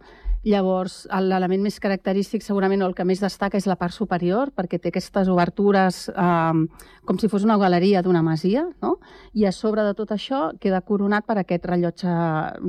Llavors, 0.42 1.04
l'element 1.22 1.62
més 1.62 1.76
característic, 1.78 2.42
segurament, 2.42 2.80
o 2.82 2.88
el 2.90 2.96
que 2.98 3.04
més 3.06 3.20
destaca, 3.22 3.60
és 3.60 3.68
la 3.70 3.76
part 3.78 3.94
superior, 3.94 4.50
perquè 4.50 4.80
té 4.82 4.90
aquestes 4.90 5.28
obertures 5.30 6.08
eh, 6.10 6.62
com 7.06 7.20
si 7.20 7.30
fos 7.30 7.46
una 7.46 7.60
galeria 7.62 8.02
d'una 8.02 8.24
masia, 8.26 8.64
no? 8.82 8.96
i 9.38 9.46
a 9.46 9.52
sobre 9.54 9.84
de 9.86 9.94
tot 9.94 10.10
això 10.10 10.48
queda 10.58 10.82
coronat 10.82 11.28
per 11.28 11.38
aquest 11.38 11.68
rellotge, 11.70 12.14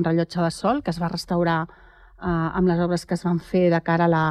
rellotge 0.06 0.46
de 0.46 0.52
sol 0.54 0.84
que 0.86 0.94
es 0.94 1.02
va 1.02 1.10
restaurar 1.10 1.64
eh, 1.66 2.28
amb 2.30 2.70
les 2.70 2.84
obres 2.86 3.08
que 3.10 3.18
es 3.18 3.26
van 3.26 3.42
fer 3.42 3.72
de 3.74 3.82
cara 3.82 4.06
a 4.06 4.14
la, 4.14 4.26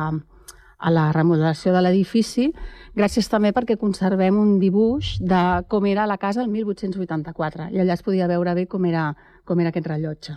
a 0.83 0.91
la 0.91 1.09
remodelació 1.15 1.73
de 1.75 1.83
l'edifici, 1.85 2.49
gràcies 2.99 3.29
també 3.31 3.53
perquè 3.55 3.79
conservem 3.79 4.39
un 4.39 4.57
dibuix 4.61 5.15
de 5.23 5.43
com 5.71 5.87
era 5.87 6.09
la 6.11 6.19
casa 6.19 6.43
el 6.43 6.51
1884, 6.51 7.71
i 7.73 7.83
allà 7.83 7.95
es 7.95 8.03
podia 8.03 8.29
veure 8.31 8.57
bé 8.59 8.67
com 8.67 8.85
era, 8.91 9.13
com 9.47 9.63
era 9.63 9.71
aquest 9.71 9.87
rellotge. 9.87 10.35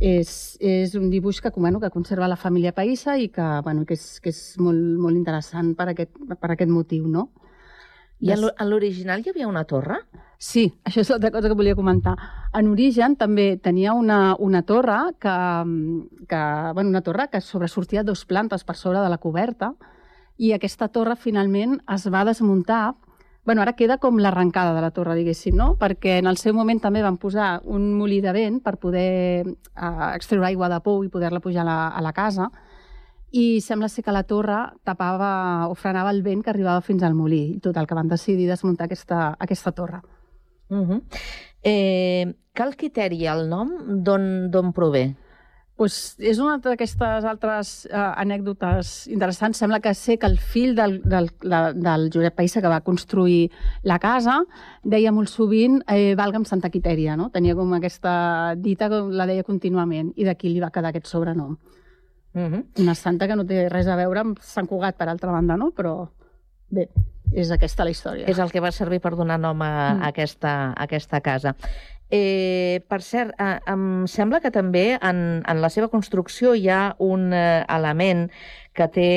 És, 0.00 0.56
és 0.64 0.94
un 0.96 1.10
dibuix 1.12 1.42
que, 1.44 1.52
bueno, 1.56 1.78
que 1.80 1.92
conserva 1.92 2.28
la 2.28 2.38
família 2.40 2.72
Païssa 2.72 3.18
i 3.20 3.28
que, 3.28 3.46
bueno, 3.62 3.84
que, 3.86 3.94
és, 3.94 4.18
que 4.24 4.32
és 4.32 4.40
molt, 4.58 4.80
molt 4.98 5.16
interessant 5.16 5.74
per 5.76 5.90
aquest, 5.92 6.16
per 6.40 6.54
aquest 6.54 6.72
motiu, 6.72 7.06
no? 7.06 7.28
I 8.20 8.32
en 8.34 8.68
l'original 8.68 9.22
hi 9.24 9.32
havia 9.32 9.48
una 9.48 9.64
torre? 9.64 10.00
Sí, 10.40 10.66
això 10.84 11.02
és 11.02 11.10
l'altra 11.12 11.30
cosa 11.32 11.48
que 11.48 11.56
volia 11.56 11.76
comentar. 11.76 12.14
En 12.56 12.70
origen 12.72 13.16
també 13.20 13.58
tenia 13.60 13.92
una, 13.96 14.34
una 14.38 14.62
torre 14.64 14.98
que, 15.20 15.36
que, 16.28 16.42
bueno, 16.74 16.88
una 16.88 17.04
torre 17.04 17.28
que 17.32 17.40
sobresortia 17.44 18.04
dos 18.04 18.24
plantes 18.24 18.64
per 18.64 18.76
sobre 18.76 19.00
de 19.00 19.12
la 19.12 19.20
coberta 19.20 19.74
i 20.40 20.54
aquesta 20.56 20.88
torre 20.88 21.16
finalment 21.20 21.78
es 21.92 22.08
va 22.08 22.24
desmuntar 22.24 22.94
bueno, 23.44 23.62
ara 23.62 23.72
queda 23.72 23.96
com 23.98 24.18
l'arrencada 24.20 24.74
de 24.76 24.82
la 24.84 24.90
torre, 24.92 25.14
diguéssim, 25.16 25.56
no? 25.56 25.72
Perquè 25.80 26.18
en 26.20 26.28
el 26.28 26.36
seu 26.36 26.52
moment 26.54 26.78
també 26.80 27.00
van 27.02 27.16
posar 27.18 27.62
un 27.64 27.88
molí 27.96 28.20
de 28.20 28.34
vent 28.36 28.60
per 28.62 28.76
poder 28.78 29.42
eh, 29.48 30.08
extreure 30.14 30.46
aigua 30.46 30.68
de 30.68 30.80
pou 30.84 31.00
i 31.04 31.08
poder-la 31.10 31.40
pujar 31.40 31.64
a 31.64 31.68
la, 31.68 31.78
a 31.88 32.02
la 32.04 32.12
casa 32.12 32.50
i 33.30 33.60
sembla 33.60 33.88
ser 33.88 34.04
que 34.04 34.14
la 34.14 34.24
torre 34.24 34.58
tapava 34.84 35.68
o 35.70 35.74
frenava 35.74 36.10
el 36.10 36.22
vent 36.22 36.42
que 36.42 36.50
arribava 36.50 36.82
fins 36.82 37.02
al 37.02 37.14
molí. 37.14 37.42
I 37.56 37.60
total, 37.60 37.86
que 37.86 37.94
van 37.94 38.08
decidir 38.08 38.48
desmuntar 38.48 38.86
aquesta, 38.86 39.36
aquesta 39.38 39.72
torre. 39.72 40.02
Uh 40.70 40.86
-huh. 40.86 41.02
eh, 41.62 42.34
cal 42.52 42.76
criteri 42.76 43.26
el 43.26 43.48
nom 43.48 43.70
d'on 44.04 44.72
prové? 44.72 45.16
pues 45.80 45.94
és 46.20 46.36
una 46.36 46.58
d'aquestes 46.60 47.24
altres 47.24 47.86
eh, 47.88 47.96
anècdotes 47.96 49.06
interessants. 49.08 49.56
Sembla 49.62 49.78
que 49.80 49.94
sé 49.96 50.18
que 50.20 50.28
el 50.28 50.36
fill 50.36 50.74
del, 50.76 50.98
del, 51.08 51.30
del 51.40 52.04
Josep 52.12 52.36
Païssa, 52.36 52.60
que 52.60 52.68
va 52.68 52.82
construir 52.84 53.46
la 53.88 53.96
casa, 53.98 54.42
deia 54.84 55.08
molt 55.10 55.32
sovint 55.32 55.78
eh, 55.88 56.12
valga'm 56.20 56.44
Santa 56.44 56.68
Quitèria, 56.68 57.16
no? 57.16 57.30
Tenia 57.32 57.56
com 57.56 57.72
aquesta 57.72 58.12
dita 58.60 58.90
la 58.90 59.24
deia 59.30 59.46
contínuament, 59.46 60.12
i 60.20 60.28
d'aquí 60.28 60.52
li 60.52 60.60
va 60.60 60.68
quedar 60.74 60.92
aquest 60.92 61.08
sobrenom. 61.08 61.56
Uh 62.32 62.40
-huh. 62.40 62.64
Una 62.78 62.94
santa 62.94 63.26
que 63.26 63.36
no 63.36 63.44
té 63.44 63.68
res 63.68 63.86
a 63.86 63.96
veure 63.96 64.20
amb 64.20 64.38
Sant 64.40 64.66
Cugat, 64.66 64.96
per 64.96 65.08
altra 65.08 65.32
banda, 65.32 65.56
no? 65.56 65.72
Però 65.76 66.08
bé, 66.68 66.88
és 67.32 67.50
aquesta 67.50 67.84
la 67.84 67.90
història. 67.90 68.26
És 68.26 68.38
el 68.38 68.50
que 68.50 68.60
va 68.60 68.72
servir 68.72 69.00
per 69.00 69.16
donar 69.16 69.38
nom 69.38 69.62
a, 69.62 69.94
mm. 69.94 70.02
a, 70.02 70.08
aquesta, 70.08 70.52
a 70.70 70.82
aquesta 70.82 71.20
casa. 71.20 71.54
Eh, 72.10 72.82
per 72.88 73.02
cert, 73.06 73.34
eh, 73.38 73.60
em 73.70 74.06
sembla 74.10 74.40
que 74.40 74.50
també 74.50 74.98
en, 74.98 75.42
en 75.46 75.60
la 75.62 75.70
seva 75.70 75.88
construcció 75.88 76.56
hi 76.58 76.66
ha 76.68 76.96
un 76.98 77.32
eh, 77.32 77.64
element 77.68 78.24
que 78.74 78.88
té 78.90 79.10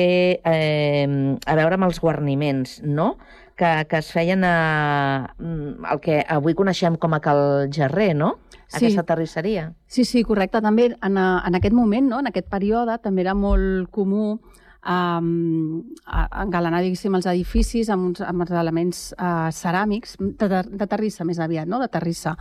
eh, 0.44 1.08
a 1.46 1.56
veure 1.58 1.74
amb 1.74 1.88
els 1.88 1.98
guarniments, 2.00 2.80
no? 2.84 3.16
Que, 3.54 3.86
que 3.86 4.00
es 4.02 4.08
feien 4.10 4.42
a, 4.42 5.34
el 5.38 6.00
que 6.02 6.16
avui 6.26 6.56
coneixem 6.58 6.96
com 6.98 7.14
a 7.14 7.20
Cal 7.22 7.70
Gerrer, 7.70 8.10
no? 8.18 8.32
Sí. 8.66 8.80
Aquesta 8.80 9.04
terrisseria. 9.06 9.68
Sí, 9.86 10.02
sí, 10.04 10.24
correcte. 10.26 10.58
També 10.64 10.88
en, 10.96 11.18
en 11.20 11.58
aquest 11.60 11.76
moment, 11.76 12.08
no? 12.10 12.18
en 12.18 12.32
aquest 12.32 12.48
període, 12.50 12.98
també 13.04 13.22
era 13.22 13.36
molt 13.38 13.92
comú 13.94 14.40
um, 14.84 15.82
engalanar, 16.12 16.82
diguéssim, 16.84 17.14
els 17.16 17.28
edificis 17.30 17.90
amb, 17.92 18.10
uns, 18.10 18.22
amb 18.24 18.44
els 18.44 18.54
elements 18.60 19.02
uh, 19.16 19.48
ceràmics, 19.54 20.16
de, 20.20 20.48
de, 20.50 20.62
de 20.82 20.88
terrissa 20.90 21.26
més 21.26 21.40
aviat, 21.42 21.68
no? 21.70 21.80
de 21.82 21.88
terrissa. 21.92 22.34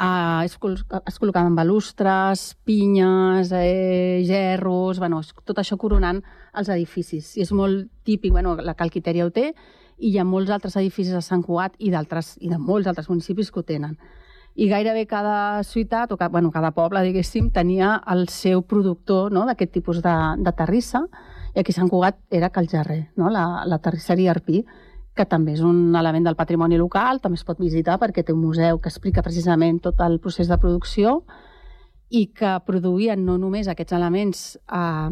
Uh, 0.00 0.46
es, 0.46 0.54
es 0.56 1.18
col·locaven 1.20 1.56
balustres, 1.58 2.54
pinyes, 2.64 3.50
eh, 3.56 4.22
gerros, 4.28 5.00
bueno, 5.02 5.20
tot 5.44 5.60
això 5.60 5.76
coronant 5.80 6.22
els 6.56 6.70
edificis. 6.72 7.34
I 7.36 7.44
és 7.44 7.52
molt 7.52 7.90
típic, 8.06 8.32
bueno, 8.32 8.56
la 8.56 8.76
Calquiteria 8.78 9.26
ho 9.26 9.34
té, 9.34 9.50
i 10.00 10.14
hi 10.14 10.18
ha 10.18 10.24
molts 10.24 10.50
altres 10.50 10.76
edificis 10.80 11.14
a 11.14 11.22
Sant 11.24 11.44
Cugat 11.44 11.76
i, 11.78 11.92
i 11.92 12.48
de 12.50 12.58
molts 12.58 12.88
altres 12.88 13.08
municipis 13.12 13.50
que 13.52 13.60
ho 13.60 13.66
tenen. 13.66 13.98
I 14.56 14.66
gairebé 14.68 15.06
cada 15.06 15.62
ciutat, 15.62 16.10
o 16.12 16.16
cada, 16.16 16.32
bueno, 16.32 16.50
cada 16.50 16.72
poble, 16.74 17.02
diguéssim, 17.06 17.50
tenia 17.54 18.00
el 18.10 18.26
seu 18.28 18.62
productor 18.62 19.30
no?, 19.32 19.44
d'aquest 19.46 19.72
tipus 19.72 20.00
de, 20.02 20.16
de 20.40 20.52
terrissa, 20.56 21.04
i 21.54 21.60
aquí 21.60 21.74
a 21.74 21.78
Sant 21.78 21.90
Cugat 21.90 22.18
era 22.30 22.50
Calgerrer, 22.50 23.10
no? 23.16 23.30
la, 23.30 23.64
la 23.66 23.78
terrisseria 23.78 24.32
Arpí, 24.34 24.64
que 25.14 25.26
també 25.26 25.54
és 25.56 25.62
un 25.66 25.94
element 25.98 26.26
del 26.26 26.38
patrimoni 26.38 26.78
local, 26.78 27.20
també 27.20 27.38
es 27.38 27.46
pot 27.46 27.60
visitar 27.60 27.98
perquè 28.00 28.24
té 28.24 28.34
un 28.34 28.42
museu 28.42 28.80
que 28.80 28.90
explica 28.90 29.24
precisament 29.26 29.80
tot 29.84 30.00
el 30.06 30.18
procés 30.22 30.48
de 30.48 30.58
producció 30.58 31.20
i 32.10 32.26
que 32.34 32.56
produïen 32.66 33.22
no 33.26 33.36
només 33.38 33.68
aquests 33.70 33.94
elements 33.94 34.44
eh, 34.56 35.10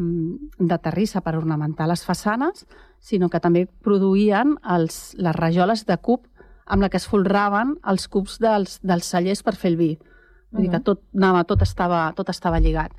de 0.59 0.78
terrissa 0.83 1.23
per 1.23 1.37
ornamentar 1.38 1.87
les 1.90 2.02
façanes, 2.07 2.64
sinó 2.99 3.28
que 3.28 3.40
també 3.40 3.67
produïen 3.85 4.57
els, 4.62 5.14
les 5.19 5.37
rajoles 5.37 5.85
de 5.87 5.97
cub 5.97 6.26
amb 6.67 6.85
la 6.85 6.90
que 6.93 6.99
es 7.00 7.09
folraven 7.09 7.76
els 7.88 8.09
cubs 8.12 8.38
dels, 8.43 8.78
dels 8.85 9.09
cellers 9.09 9.43
per 9.43 9.57
fer 9.57 9.73
el 9.73 9.76
vi. 9.76 9.93
Vull 9.97 10.05
uh 10.05 10.59
-huh. 10.59 10.62
dir 10.62 10.71
que 10.71 10.81
tot, 10.85 11.02
anava, 11.17 11.45
tot, 11.45 11.62
estava, 11.62 12.12
tot 12.14 12.28
estava 12.28 12.61
lligat. 12.61 12.93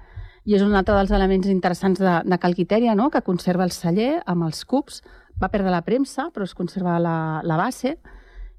I 0.45 0.55
és 0.55 0.61
un 0.61 0.73
altre 0.73 0.95
dels 0.95 1.11
elements 1.11 1.47
interessants 1.47 1.99
de, 1.99 2.21
de 2.25 2.37
Calquitèria, 2.37 2.95
no? 2.95 3.09
que 3.09 3.21
conserva 3.21 3.63
el 3.63 3.71
celler 3.71 4.21
amb 4.25 4.43
els 4.43 4.65
cubs, 4.65 5.03
va 5.41 5.49
perdre 5.49 5.69
la 5.69 5.81
premsa, 5.81 6.29
però 6.33 6.43
es 6.43 6.55
conserva 6.55 6.99
la, 6.99 7.41
la 7.43 7.57
base, 7.57 7.97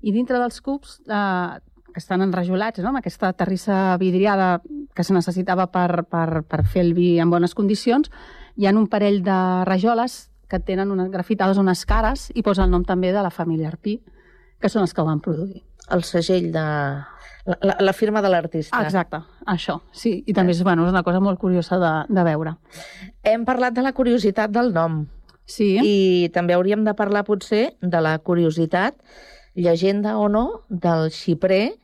i 0.00 0.12
dintre 0.12 0.38
dels 0.38 0.60
cubs, 0.60 1.00
eh, 1.08 1.60
que 1.92 1.98
estan 1.98 2.22
enrajolats, 2.22 2.78
no? 2.78 2.88
amb 2.88 2.98
aquesta 2.98 3.32
terrissa 3.32 3.96
vidriada 3.98 4.62
que 4.94 5.04
se 5.04 5.12
necessitava 5.12 5.66
per, 5.66 6.04
per, 6.04 6.42
per 6.44 6.64
fer 6.64 6.82
el 6.82 6.94
vi 6.94 7.18
en 7.18 7.30
bones 7.30 7.54
condicions, 7.54 8.10
hi 8.56 8.66
ha 8.66 8.70
un 8.70 8.86
parell 8.86 9.22
de 9.22 9.64
rajoles 9.64 10.29
que 10.50 10.58
tenen 10.58 10.90
unes, 10.90 11.10
grafitades 11.12 11.60
unes 11.62 11.84
cares 11.86 12.28
i 12.34 12.42
posa 12.46 12.66
el 12.66 12.72
nom 12.74 12.84
també 12.86 13.14
de 13.14 13.22
la 13.22 13.30
família 13.30 13.70
Arpí, 13.70 14.00
que 14.60 14.68
són 14.68 14.84
els 14.84 14.94
que 14.94 15.02
ho 15.02 15.08
van 15.08 15.22
produir. 15.24 15.62
El 15.90 16.04
segell 16.04 16.50
de... 16.54 16.66
La, 17.64 17.76
la 17.80 17.92
firma 17.96 18.20
de 18.20 18.28
l'artista. 18.28 18.76
Ah, 18.76 18.84
exacte, 18.84 19.22
això, 19.48 19.78
sí. 19.96 20.18
I 20.28 20.34
també 20.36 20.52
és, 20.52 20.60
bueno, 20.62 20.84
és 20.84 20.92
una 20.92 21.02
cosa 21.02 21.22
molt 21.24 21.40
curiosa 21.40 21.78
de, 21.80 21.92
de 22.12 22.24
veure. 22.26 22.52
Hem 23.26 23.46
parlat 23.48 23.74
de 23.74 23.82
la 23.82 23.94
curiositat 23.96 24.52
del 24.52 24.74
nom. 24.76 25.06
Sí. 25.48 25.72
I 25.80 26.28
també 26.34 26.54
hauríem 26.54 26.84
de 26.86 26.94
parlar, 26.94 27.24
potser, 27.26 27.70
de 27.80 28.02
la 28.04 28.18
curiositat, 28.18 29.00
llegenda 29.56 30.18
o 30.20 30.28
no, 30.28 30.44
del 30.68 31.08
xiprer 31.16 31.80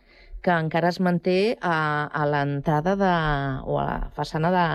que 0.46 0.54
encara 0.54 0.92
es 0.92 1.00
manté 1.02 1.56
a, 1.58 2.06
a 2.06 2.26
l'entrada 2.30 2.94
de, 3.00 3.14
o 3.66 3.80
a 3.82 3.86
la 3.88 3.96
façana 4.14 4.52
de, 4.54 4.66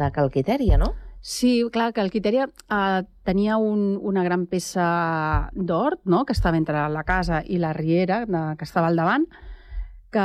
de 0.00 0.10
Calquitèria, 0.16 0.80
no? 0.80 0.94
Sí, 1.24 1.62
clar, 1.70 1.92
que 1.94 2.00
el 2.02 2.10
Quiteria 2.10 2.48
eh, 2.50 3.02
tenia 3.22 3.56
un, 3.56 3.94
una 4.02 4.24
gran 4.26 4.48
peça 4.50 5.48
d'hort, 5.54 6.00
no?, 6.04 6.24
que 6.26 6.34
estava 6.34 6.58
entre 6.58 6.80
la 6.90 7.04
casa 7.06 7.44
i 7.46 7.60
la 7.62 7.70
riera, 7.72 8.24
de, 8.26 8.40
que 8.58 8.66
estava 8.66 8.88
al 8.90 8.98
davant, 8.98 9.28
que, 10.10 10.24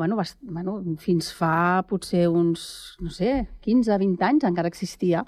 bueno, 0.00 0.16
va, 0.16 0.24
bueno, 0.40 0.78
fins 1.04 1.28
fa 1.36 1.84
potser 1.88 2.24
uns, 2.32 2.96
no 3.04 3.12
sé, 3.12 3.44
15-20 3.66 4.24
anys 4.24 4.46
encara 4.48 4.72
existia. 4.72 5.26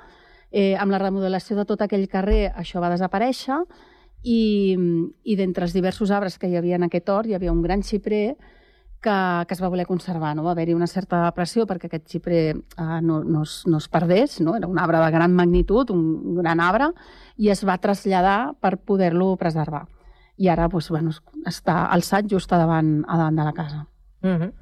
Eh, 0.50 0.73
amb 0.81 0.91
la 0.91 1.03
remodelació 1.05 1.59
de 1.61 1.67
tot 1.69 1.85
aquell 1.85 2.09
carrer 2.09 2.49
això 2.57 2.81
va 2.81 2.91
desaparèixer 2.91 3.61
i, 4.25 4.41
i 5.23 5.37
d'entre 5.37 5.69
els 5.69 5.77
diversos 5.77 6.11
arbres 6.11 6.41
que 6.41 6.49
hi 6.49 6.57
havia 6.57 6.81
en 6.81 6.89
aquest 6.89 7.12
hort 7.12 7.29
hi 7.29 7.37
havia 7.37 7.53
un 7.53 7.61
gran 7.62 7.85
xiprer 7.87 8.39
que, 9.00 9.45
que 9.47 9.54
es 9.54 9.62
va 9.62 9.71
voler 9.73 9.87
conservar. 9.88 10.35
No? 10.37 10.45
Va 10.45 10.52
haver-hi 10.52 10.75
una 10.76 10.88
certa 10.90 11.23
pressió 11.37 11.66
perquè 11.66 11.88
aquest 11.88 12.07
xiprer 12.12 12.42
eh, 12.54 13.00
no, 13.02 13.23
no, 13.25 13.42
es, 13.42 13.62
no 13.66 13.80
es 13.80 13.88
perdés, 13.88 14.40
no? 14.40 14.57
era 14.57 14.69
un 14.69 14.78
arbre 14.78 15.00
de 15.02 15.11
gran 15.11 15.35
magnitud, 15.35 15.90
un 15.90 16.37
gran 16.40 16.61
arbre, 16.61 16.90
i 17.37 17.50
es 17.50 17.64
va 17.66 17.78
traslladar 17.78 18.54
per 18.61 18.76
poder-lo 18.78 19.35
preservar. 19.40 19.87
I 20.40 20.49
ara 20.49 20.69
doncs, 20.73 20.88
bueno, 20.92 21.12
està 21.49 21.83
alçat 21.92 22.28
just 22.30 22.52
a 22.52 22.61
davant, 22.61 23.00
a 23.09 23.19
davant 23.19 23.37
de 23.37 23.45
la 23.45 23.52
casa. 23.52 23.87
Mm 24.23 24.37
-hmm. 24.37 24.52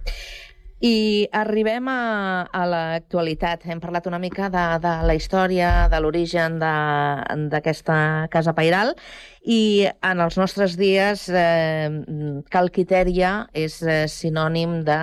I 0.79 1.27
arribem 1.35 1.89
a, 1.91 2.47
a 2.55 2.61
l'actualitat. 2.71 3.65
Hem 3.67 3.81
parlat 3.83 4.07
una 4.07 4.21
mica 4.23 4.47
de, 4.47 4.63
de 4.79 4.93
la 5.11 5.17
història, 5.19 5.89
de 5.91 5.99
l'origen 5.99 6.61
d'aquesta 6.63 8.29
casa 8.31 8.55
pairal 8.55 8.95
i 9.43 9.89
en 9.89 10.23
els 10.23 10.39
nostres 10.39 10.77
dies 10.79 11.27
eh, 11.35 11.91
Calquitèria 12.55 13.49
és 13.59 13.81
eh, 13.83 14.05
sinònim 14.07 14.85
de, 14.87 15.01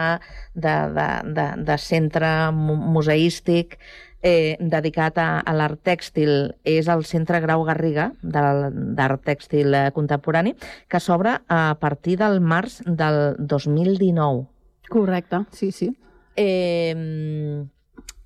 de, 0.55 0.77
de, 0.95 1.09
de, 1.35 1.47
de 1.67 1.77
centre 1.81 2.31
museístic 2.55 3.75
eh, 4.23 4.55
dedicat 4.59 5.19
a, 5.19 5.29
a 5.43 5.59
l'art 5.59 5.83
tèxtil. 5.83 6.55
És 6.63 6.87
el 6.87 7.03
Centre 7.03 7.43
Grau 7.43 7.67
Garriga 7.67 8.13
d'Art 8.23 9.27
Tèxtil 9.27 9.75
eh, 9.75 9.85
Contemporani 9.91 10.55
que 10.87 11.03
s'obre 11.03 11.41
a 11.51 11.63
partir 11.83 12.15
del 12.23 12.39
març 12.39 12.79
del 12.87 13.35
2019 13.43 14.54
Correcte, 14.89 15.43
sí, 15.51 15.71
sí. 15.71 15.89
Eh, 16.35 16.93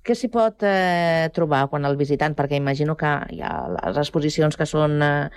què 0.02 0.16
s'hi 0.16 0.30
pot 0.32 0.64
eh, 0.66 1.28
trobar 1.36 1.66
quan 1.70 1.86
el 1.88 1.98
visitant? 2.00 2.34
Perquè 2.36 2.58
imagino 2.58 2.96
que 3.00 3.12
hi 3.34 3.40
ha 3.44 3.54
les 3.76 4.00
exposicions 4.00 4.56
que 4.56 4.66
són 4.66 4.98
eh, 5.04 5.30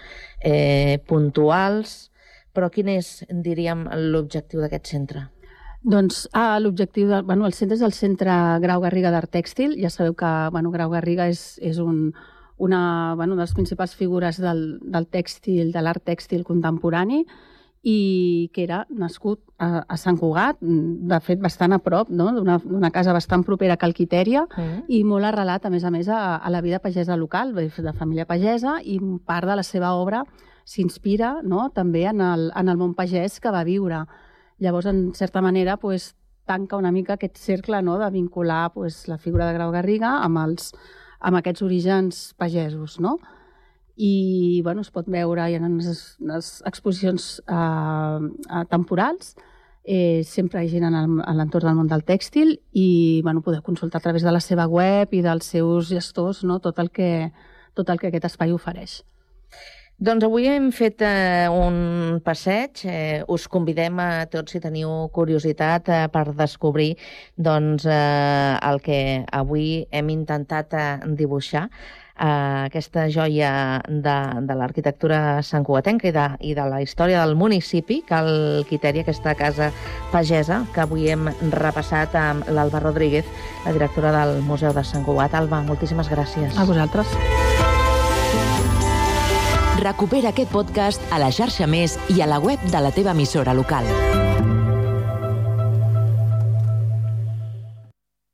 eh 0.43 0.97
puntuals, 1.07 2.11
però 2.53 2.69
quin 2.73 2.89
és, 2.93 3.23
diríem, 3.29 3.87
l'objectiu 4.13 4.63
d'aquest 4.63 4.91
centre? 4.95 5.27
Doncs 5.83 6.29
ah, 6.31 6.59
l'objectiu, 6.63 7.09
de, 7.09 7.21
bueno, 7.27 7.45
el 7.45 7.53
centre 7.53 7.75
és 7.75 7.83
el 7.83 7.91
Centre 7.91 8.33
Grau 8.63 8.85
Garriga 8.85 9.11
d'Art 9.11 9.33
Tèxtil. 9.35 9.75
Ja 9.81 9.91
sabeu 9.91 10.15
que 10.15 10.31
bueno, 10.55 10.71
Grau 10.71 10.93
Garriga 10.93 11.27
és, 11.27 11.57
és 11.59 11.81
un, 11.83 12.13
una, 12.57 13.15
bueno, 13.15 13.33
una 13.33 13.43
de 13.43 13.49
les 13.49 13.53
principals 13.53 13.95
figures 13.95 14.39
del, 14.39 14.79
del 14.79 15.07
tèxtil, 15.11 15.73
de 15.73 15.81
l'art 15.83 16.03
tèxtil 16.05 16.45
contemporani, 16.47 17.25
i 17.83 18.49
que 18.55 18.63
era 18.63 18.85
nascut 18.95 19.41
a, 19.59 19.83
a 19.83 19.97
Sant 19.99 20.15
Cugat, 20.17 20.61
de 20.61 21.19
fet 21.19 21.41
bastant 21.43 21.75
a 21.75 21.81
prop, 21.83 22.07
no? 22.09 22.29
d'una 22.31 22.91
casa 22.95 23.11
bastant 23.15 23.43
propera 23.43 23.75
a 23.75 23.81
Calquitèria 23.81 24.45
mm. 24.47 24.85
i 24.87 25.01
molt 25.03 25.27
arrelat, 25.27 25.67
a 25.67 25.71
més 25.73 25.83
a 25.83 25.91
més, 25.91 26.07
a, 26.07 26.37
a 26.37 26.51
la 26.53 26.63
vida 26.63 26.79
pagesa 26.79 27.19
local, 27.19 27.51
de 27.53 27.93
família 27.97 28.25
pagesa, 28.25 28.77
i 28.79 29.01
part 29.27 29.51
de 29.51 29.59
la 29.59 29.67
seva 29.67 29.93
obra 29.99 30.23
s'inspira 30.63 31.41
no? 31.43 31.67
també 31.75 32.05
en 32.07 32.23
el, 32.23 32.49
en 32.55 32.71
el 32.71 32.79
món 32.79 32.95
pagès 32.95 33.41
que 33.43 33.51
va 33.51 33.65
viure. 33.67 34.05
Llavors, 34.63 34.87
en 34.87 35.11
certa 35.13 35.41
manera, 35.43 35.75
pues, 35.77 36.13
tanca 36.47 36.79
una 36.79 36.91
mica 36.91 37.17
aquest 37.17 37.37
cercle 37.37 37.81
no? 37.83 37.97
de 37.99 38.09
vincular 38.11 38.71
pues, 38.73 39.07
la 39.07 39.17
figura 39.17 39.47
de 39.47 39.59
Grau 39.59 39.71
Garriga 39.75 40.21
amb, 40.23 40.39
els, 40.39 40.71
amb 41.19 41.39
aquests 41.39 41.63
orígens 41.67 42.25
pagesos. 42.39 42.99
No? 43.03 43.17
I 43.95 44.61
bueno, 44.63 44.81
es 44.81 44.91
pot 44.91 45.07
veure, 45.07 45.45
hi 45.47 45.57
ha 45.57 45.61
unes, 45.61 46.17
unes 46.21 46.53
exposicions 46.65 47.41
eh, 47.45 48.63
temporals, 48.71 49.35
eh, 49.83 50.23
sempre 50.25 50.63
hi 50.63 50.67
ha 50.67 50.71
gent 50.71 50.87
a 50.87 51.35
l'entorn 51.35 51.67
del 51.67 51.77
món 51.77 51.91
del 51.91 52.05
tèxtil 52.07 52.57
i 52.71 53.21
bueno, 53.23 53.43
poder 53.45 53.61
consultar 53.61 53.99
a 53.99 54.07
través 54.07 54.23
de 54.23 54.31
la 54.31 54.41
seva 54.41 54.67
web 54.67 55.13
i 55.13 55.21
dels 55.21 55.51
seus 55.55 55.91
gestors 55.91 56.43
no? 56.43 56.59
tot, 56.59 56.79
el 56.79 56.89
que, 56.89 57.31
tot 57.75 57.89
el 57.89 57.99
que 57.99 58.09
aquest 58.09 58.31
espai 58.31 58.55
ofereix. 58.55 59.01
Doncs 60.03 60.25
avui 60.25 60.47
hem 60.49 60.71
fet 60.73 61.03
eh, 61.05 61.45
un 61.47 62.19
passeig. 62.25 62.81
Eh, 62.89 63.21
us 63.29 63.45
convidem 63.47 63.99
a 64.01 64.25
tots, 64.27 64.51
si 64.51 64.59
teniu 64.59 64.89
curiositat, 65.13 65.87
eh, 65.93 66.07
per 66.11 66.33
descobrir 66.35 66.95
doncs, 67.37 67.85
eh, 67.85 68.57
el 68.67 68.81
que 68.83 68.97
avui 69.31 69.85
hem 69.91 70.09
intentat 70.09 70.73
eh, 70.73 70.87
dibuixar 71.21 71.67
eh, 72.19 72.65
aquesta 72.67 73.07
joia 73.09 73.81
de, 73.87 74.15
de 74.47 74.55
l'arquitectura 74.57 75.41
santcugatenca 75.43 76.09
i 76.09 76.13
de, 76.15 76.27
i 76.51 76.53
de 76.57 76.65
la 76.69 76.81
història 76.83 77.23
del 77.23 77.35
municipi, 77.35 78.01
Cal 78.07 78.65
Quiteri, 78.69 79.03
aquesta 79.03 79.35
casa 79.39 79.71
pagesa, 80.11 80.63
que 80.73 80.83
avui 80.85 81.09
hem 81.09 81.29
repassat 81.53 82.15
amb 82.19 82.49
l'Alba 82.49 82.83
Rodríguez, 82.83 83.27
la 83.65 83.73
directora 83.75 84.13
del 84.19 84.41
Museu 84.45 84.73
de 84.73 84.83
Sant 84.83 85.05
Cugat. 85.05 85.33
Alba, 85.33 85.63
moltíssimes 85.65 86.09
gràcies. 86.11 86.57
A 86.57 86.67
vosaltres. 86.69 87.09
Recupera 89.83 90.29
aquest 90.31 90.51
podcast 90.53 91.01
a 91.11 91.19
la 91.19 91.31
xarxa 91.33 91.67
Més 91.67 91.97
i 92.13 92.21
a 92.23 92.29
la 92.29 92.39
web 92.39 92.61
de 92.71 92.83
la 92.83 92.93
teva 92.95 93.11
emissora 93.11 93.57
local. 93.57 93.89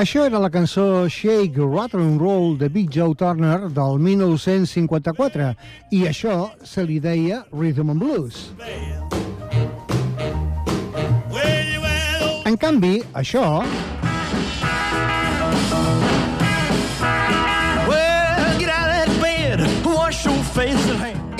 Això 0.00 0.22
era 0.24 0.38
la 0.40 0.48
cançó 0.48 1.04
Shake, 1.12 1.60
Rock 1.60 1.94
and 1.94 2.22
Roll 2.22 2.54
de 2.56 2.70
Big 2.72 2.88
Joe 2.88 3.12
Turner 3.14 3.68
del 3.68 3.98
1954 4.00 5.50
i 5.92 6.06
això 6.08 6.36
se 6.64 6.86
li 6.88 6.96
deia 7.04 7.42
Rhythm 7.52 7.92
and 7.92 8.00
Blues. 8.00 8.38
En 12.48 12.56
canvi, 12.56 13.02
això... 13.12 13.44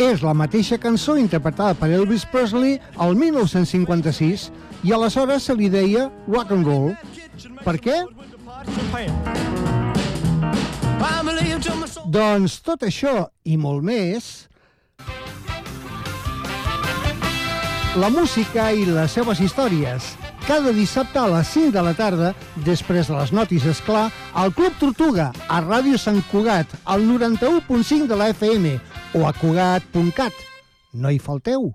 És 0.01 0.20
la 0.20 0.37
mateixa 0.37 0.77
cançó 0.77 1.16
interpretada 1.16 1.73
per 1.81 1.88
Elvis 1.96 2.29
Presley 2.29 2.77
al 3.01 3.16
1956 3.16 4.51
i 4.85 4.92
aleshores 4.92 5.49
se 5.49 5.57
li 5.57 5.73
deia 5.73 6.11
rock 6.29 6.53
and 6.53 6.68
roll. 6.68 6.92
Per 7.64 7.77
què? 7.81 8.03
Doncs 12.11 12.61
tot 12.67 12.83
això 12.87 13.29
i 13.45 13.57
molt 13.61 13.85
més... 13.87 14.31
La 17.99 18.07
música 18.15 18.69
i 18.71 18.85
les 18.87 19.17
seves 19.17 19.41
històries. 19.43 20.13
Cada 20.47 20.71
dissabte 20.75 21.19
a 21.19 21.27
les 21.33 21.51
5 21.55 21.73
de 21.75 21.83
la 21.83 21.95
tarda, 21.99 22.31
després 22.67 23.11
de 23.11 23.17
les 23.17 23.33
notícies, 23.35 23.83
clar, 23.87 24.07
al 24.35 24.55
Club 24.55 24.79
Tortuga, 24.79 25.33
a 25.51 25.59
Ràdio 25.65 25.99
Sant 25.99 26.23
Cugat, 26.31 26.71
al 26.85 27.03
91.5 27.09 28.07
de 28.07 28.19
la 28.19 28.31
FM 28.31 28.77
o 29.19 29.27
a 29.27 29.35
cugat.cat. 29.43 30.47
No 30.95 31.11
hi 31.11 31.19
falteu. 31.19 31.73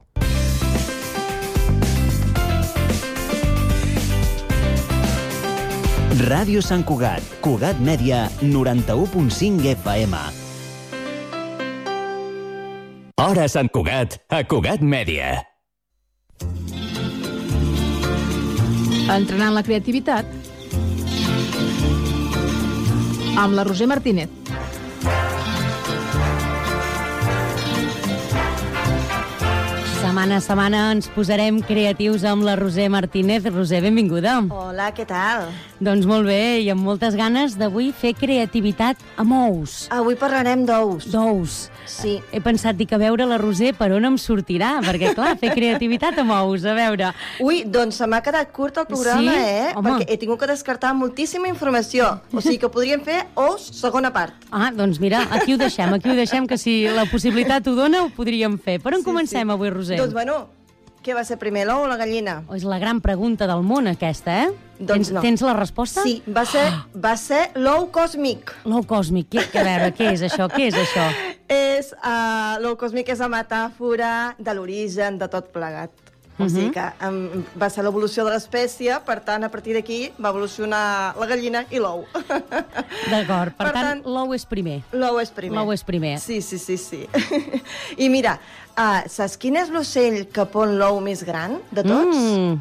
Ràdio 6.15 6.61
Sant 6.63 6.85
Cugat, 6.87 7.19
Cugat 7.43 7.79
Mèdia, 7.83 8.29
91.5 8.39 9.65
FM. 9.67 10.15
Hora 13.19 13.47
Sant 13.51 13.67
Cugat, 13.67 14.15
a 14.31 14.39
Cugat 14.47 14.79
Mèdia. 14.79 15.33
Entrenant 19.11 19.57
la 19.57 19.65
creativitat 19.67 20.31
amb 23.35 23.59
la 23.59 23.67
Roser 23.67 23.91
Martínez. 23.91 24.31
Setmana 30.15 30.37
a 30.39 30.43
setmana 30.45 30.81
ens 30.93 31.09
posarem 31.11 31.57
creatius 31.67 32.23
amb 32.23 32.45
la 32.47 32.53
Roser 32.55 32.85
Martínez. 32.87 33.43
Roser, 33.51 33.81
benvinguda. 33.83 34.37
Hola, 34.47 34.85
què 34.95 35.03
tal? 35.09 35.49
Doncs 35.83 36.07
molt 36.07 36.23
bé, 36.31 36.61
i 36.63 36.69
amb 36.71 36.87
moltes 36.87 37.17
ganes 37.19 37.57
d'avui 37.59 37.89
fer 37.91 38.13
creativitat 38.15 39.03
amb 39.19 39.35
ous. 39.35 39.73
Avui 39.91 40.15
parlarem 40.15 40.63
d'ous. 40.63 41.09
D'ous. 41.11 41.57
Sí. 41.85 42.15
He 42.31 42.41
pensat, 42.41 42.75
dic, 42.79 42.91
a 42.93 42.99
veure 43.01 43.25
la 43.29 43.37
Roser 43.41 43.73
per 43.77 43.91
on 43.95 44.05
em 44.07 44.15
sortirà, 44.21 44.75
perquè, 44.85 45.13
clar, 45.15 45.35
fer 45.41 45.51
creativitat 45.55 46.17
amb 46.23 46.33
ous, 46.37 46.65
a 46.65 46.73
veure... 46.77 47.11
Ui, 47.43 47.63
doncs 47.63 47.99
se 48.01 48.07
m'ha 48.09 48.21
quedat 48.25 48.51
curt 48.55 48.77
el 48.81 48.87
programa, 48.89 49.21
Sí? 49.21 49.45
eh? 49.45 49.71
Home. 49.75 49.89
Perquè 49.99 50.09
he 50.13 50.17
tingut 50.21 50.39
que 50.41 50.49
descartar 50.51 50.93
moltíssima 50.97 51.47
informació. 51.51 52.09
O 52.33 52.41
sigui 52.41 52.57
que 52.61 52.69
podríem 52.73 53.01
fer 53.05 53.21
ous 53.35 53.69
segona 53.79 54.11
part. 54.15 54.33
Ah, 54.51 54.71
doncs 54.75 54.99
mira, 55.03 55.23
aquí 55.31 55.53
ho 55.53 55.57
deixem, 55.61 55.93
aquí 55.93 56.09
ho 56.09 56.15
deixem, 56.17 56.47
que 56.47 56.57
si 56.57 56.83
la 56.87 57.05
possibilitat 57.11 57.67
ho 57.67 57.75
dona, 57.77 58.03
ho 58.05 58.09
podríem 58.13 58.57
fer. 58.59 58.79
Per 58.83 58.93
on 58.97 59.03
comencem 59.05 59.49
avui, 59.53 59.69
Roser? 59.73 59.97
Doncs 60.01 60.13
bueno, 60.13 60.47
què 61.05 61.13
va 61.13 61.21
ser 61.21 61.37
primer, 61.37 61.67
l'ou 61.69 61.83
o 61.85 61.89
la 61.89 61.99
gallina? 62.01 62.39
És 62.55 62.63
la 62.65 62.79
gran 62.81 62.97
pregunta 63.03 63.45
del 63.45 63.61
món, 63.61 63.85
aquesta, 63.91 64.39
eh? 64.45 64.47
Doncs 64.79 64.89
tens, 64.89 65.11
no. 65.13 65.21
tens 65.21 65.43
la 65.45 65.53
resposta? 65.53 66.01
Sí, 66.01 66.17
va 66.33 66.43
ser, 66.49 66.63
va 66.97 67.13
ser 67.19 67.43
l'ou 67.61 67.85
còsmic. 67.93 68.55
L'ou 68.65 68.81
còsmic, 68.89 69.29
què, 69.35 69.45
a 69.61 69.67
veure, 69.67 69.91
què 69.95 70.09
és 70.15 70.25
això? 70.25 70.49
Què 70.49 70.71
és 70.71 70.79
això? 70.81 71.05
És, 71.45 71.91
uh, 71.93 72.57
l'ou 72.57 72.73
còsmic 72.81 73.11
és 73.13 73.19
la 73.21 73.29
metàfora 73.29 74.33
de 74.41 74.55
l'origen 74.57 75.19
de 75.21 75.27
tot 75.29 75.51
plegat. 75.53 75.93
O 76.37 76.43
Mhm. 76.43 76.49
sigui 76.51 76.71
que 76.71 76.85
um, 77.07 77.43
va 77.57 77.69
ser 77.69 77.81
l'evolució 77.85 78.25
de 78.25 78.31
l'espècie, 78.33 78.97
per 79.05 79.21
tant, 79.23 79.43
a 79.45 79.49
partir 79.49 79.73
d'aquí 79.73 80.11
va 80.19 80.29
evolucionar 80.33 81.15
la 81.17 81.25
gallina 81.25 81.61
i 81.71 81.79
l'ou. 81.79 82.03
D'acord, 83.11 83.53
per, 83.55 83.67
Per 83.69 83.71
tant, 83.71 83.87
tant, 83.87 84.03
l'ou 84.05 84.33
és 84.35 84.43
primer. 84.45 84.81
L'ou 84.91 85.19
és 85.21 85.31
primer. 85.31 85.55
L'ou 85.57 85.71
és 85.71 85.83
primer. 85.87 86.17
Sí, 86.19 86.41
sí, 86.41 86.57
sí, 86.59 86.75
sí. 86.77 87.05
I 88.03 88.09
mira, 88.09 88.37
uh, 88.75 89.07
saps 89.07 89.37
quin 89.39 89.55
és 89.61 89.69
l'ocell 89.71 90.25
que 90.27 90.45
pon 90.51 90.75
l'ou 90.77 90.99
més 90.99 91.23
gran 91.23 91.59
de 91.71 91.83
tots? 91.87 92.17
Mm. 92.17 92.59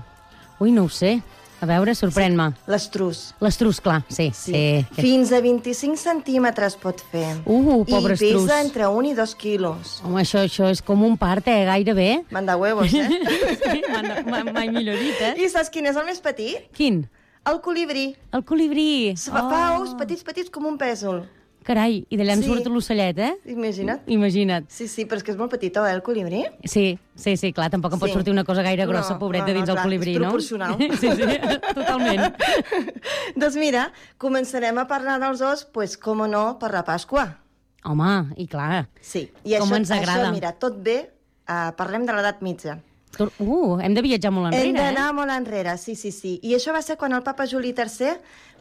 Ui, 0.63 0.71
no 0.71 0.85
ho 0.87 0.89
sé. 0.89 1.17
A 1.65 1.67
veure, 1.67 1.95
sorprèn-me. 1.97 2.51
L'estrus. 2.69 3.31
L'estrus, 3.41 3.79
clar, 3.81 4.03
sí. 4.13 4.27
sí. 4.37 4.53
sí. 4.53 4.61
que- 4.95 5.01
Fins 5.01 5.31
a 5.33 5.41
25 5.41 5.97
centímetres 5.97 6.77
pot 6.77 7.01
fer. 7.11 7.39
Uh, 7.47 7.79
pobre 7.89 8.13
I 8.13 8.19
pesa 8.21 8.27
estrus. 8.27 8.51
entre 8.61 8.89
1 8.93 9.09
i 9.09 9.15
2 9.17 9.33
quilos. 9.41 9.95
Home, 10.05 10.21
això, 10.21 10.43
això 10.45 10.69
és 10.69 10.83
com 10.85 11.01
un 11.09 11.17
part, 11.17 11.49
eh, 11.49 11.63
gairebé. 11.65 12.11
Manda 12.37 12.59
huevos, 12.61 12.93
eh? 12.93 13.09
sí, 13.65 13.81
manda, 13.89 14.21
ma- 14.29 14.45
mai 14.53 14.69
millor 14.69 15.01
dit, 15.01 15.17
eh? 15.25 15.33
I 15.41 15.49
saps 15.49 15.73
quin 15.73 15.89
és 15.89 15.97
el 15.97 16.05
més 16.05 16.21
petit? 16.21 16.69
Quin? 16.77 17.07
El 17.49 17.63
colibrí. 17.65 18.11
El 18.33 18.45
colibrí. 18.45 19.15
Fa 19.25 19.79
ous 19.81 19.97
petits, 19.97 20.23
petits 20.25 20.53
com 20.53 20.69
un 20.69 20.77
pèsol. 20.81 21.23
Carai, 21.65 22.03
i 22.13 22.17
d'allà 22.21 22.35
en 22.37 22.43
Sí. 22.43 22.49
surt 22.51 22.67
l'ocellet, 22.69 23.19
eh? 23.19 23.33
Imagina't. 23.47 24.03
Imagina't. 24.07 24.67
Sí, 24.69 24.87
sí, 24.87 25.07
però 25.07 25.17
és 25.17 25.23
que 25.25 25.31
és 25.33 25.39
molt 25.39 25.51
petitó, 25.51 25.87
eh, 25.87 25.93
el 25.95 26.03
colibrí? 26.03 26.45
Sí, 26.65 26.99
sí, 27.17 27.37
sí, 27.39 27.53
clar, 27.55 27.71
tampoc 27.71 27.95
en 27.95 27.99
pot 27.99 28.09
Sí. 28.11 28.13
sortir 28.15 28.33
una 28.33 28.45
cosa 28.45 28.61
gaire 28.63 28.85
grossa, 28.87 29.15
No, 29.15 29.19
pobreta, 29.19 29.47
no, 29.47 29.53
no, 29.53 29.59
dins 29.61 29.69
el 29.71 29.75
clar, 29.75 29.85
colibrí, 29.87 30.13
és 30.13 30.21
no? 30.21 30.29
proporcional. 30.29 30.77
Sí, 31.01 31.09
sí, 31.11 31.75
totalment. 31.75 32.35
doncs 33.37 33.57
mira, 33.57 33.93
començarem 34.21 34.77
a 34.79 34.87
parlar 34.87 35.19
dels 35.21 35.41
ous, 35.41 35.65
pues, 35.65 35.97
com 35.97 36.19
no, 36.29 36.59
per 36.59 36.71
la 36.73 36.85
Pasqua. 36.85 37.39
Home, 37.85 38.35
i 38.37 38.47
clar. 38.47 38.89
Sí, 39.01 39.31
i 39.45 39.57
Com 39.59 39.69
això, 39.69 39.77
ens 39.77 39.91
agrada. 39.91 40.29
això, 40.29 40.33
mira, 40.33 40.53
tot 40.53 40.77
bé, 40.83 41.11
uh, 41.49 41.73
parlem 41.77 42.05
de 42.07 42.13
l'edat 42.13 42.41
mitja. 42.43 42.79
Uh, 43.21 43.79
hem 43.81 43.95
de 43.95 44.03
viatjar 44.03 44.31
molt 44.33 44.49
enrere, 44.51 44.69
Hem 44.69 44.75
d'anar 44.77 45.09
eh? 45.11 45.13
molt 45.17 45.31
enrere, 45.31 45.77
sí, 45.79 45.95
sí, 45.95 46.11
sí. 46.13 46.39
I 46.43 46.55
això 46.57 46.73
va 46.75 46.83
ser 46.83 46.97
quan 46.97 47.13
el 47.13 47.23
papa 47.23 47.47
Juli 47.47 47.75
III 47.77 48.17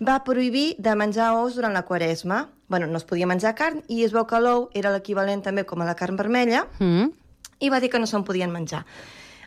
va 0.06 0.20
prohibir 0.24 0.76
de 0.78 0.94
menjar 0.96 1.32
ous 1.40 1.56
durant 1.56 1.74
la 1.74 1.84
quaresma. 1.84 2.50
bueno, 2.68 2.88
no 2.88 2.98
es 2.98 3.04
podia 3.04 3.28
menjar 3.28 3.54
carn 3.56 3.84
i 3.88 4.04
es 4.04 4.12
veu 4.14 4.26
que 4.26 4.40
l'ou 4.40 4.70
era 4.74 4.90
l'equivalent 4.92 5.44
també 5.44 5.64
com 5.64 5.82
a 5.82 5.86
la 5.86 5.94
carn 5.96 6.16
vermella 6.18 6.66
Mm. 6.80 7.12
i 7.60 7.70
va 7.70 7.80
dir 7.80 7.90
que 7.90 8.00
no 8.00 8.08
se'n 8.08 8.24
podien 8.24 8.52
menjar. 8.52 8.86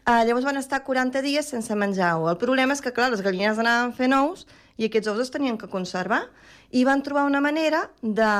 Uh, 0.06 0.22
llavors 0.24 0.44
van 0.44 0.56
estar 0.56 0.84
40 0.84 1.20
dies 1.22 1.48
sense 1.48 1.74
menjar 1.74 2.14
ou. 2.20 2.28
El 2.30 2.36
problema 2.38 2.72
és 2.72 2.80
que, 2.80 2.92
clar, 2.92 3.10
les 3.10 3.22
gallines 3.22 3.58
anaven 3.58 3.92
fent 3.92 4.12
ous 4.14 4.46
i 4.78 4.84
aquests 4.86 5.08
ous 5.08 5.18
es 5.20 5.30
tenien 5.34 5.58
que 5.58 5.66
conservar 5.66 6.28
i 6.70 6.84
van 6.84 7.02
trobar 7.02 7.24
una 7.26 7.40
manera 7.40 7.90
de, 8.02 8.30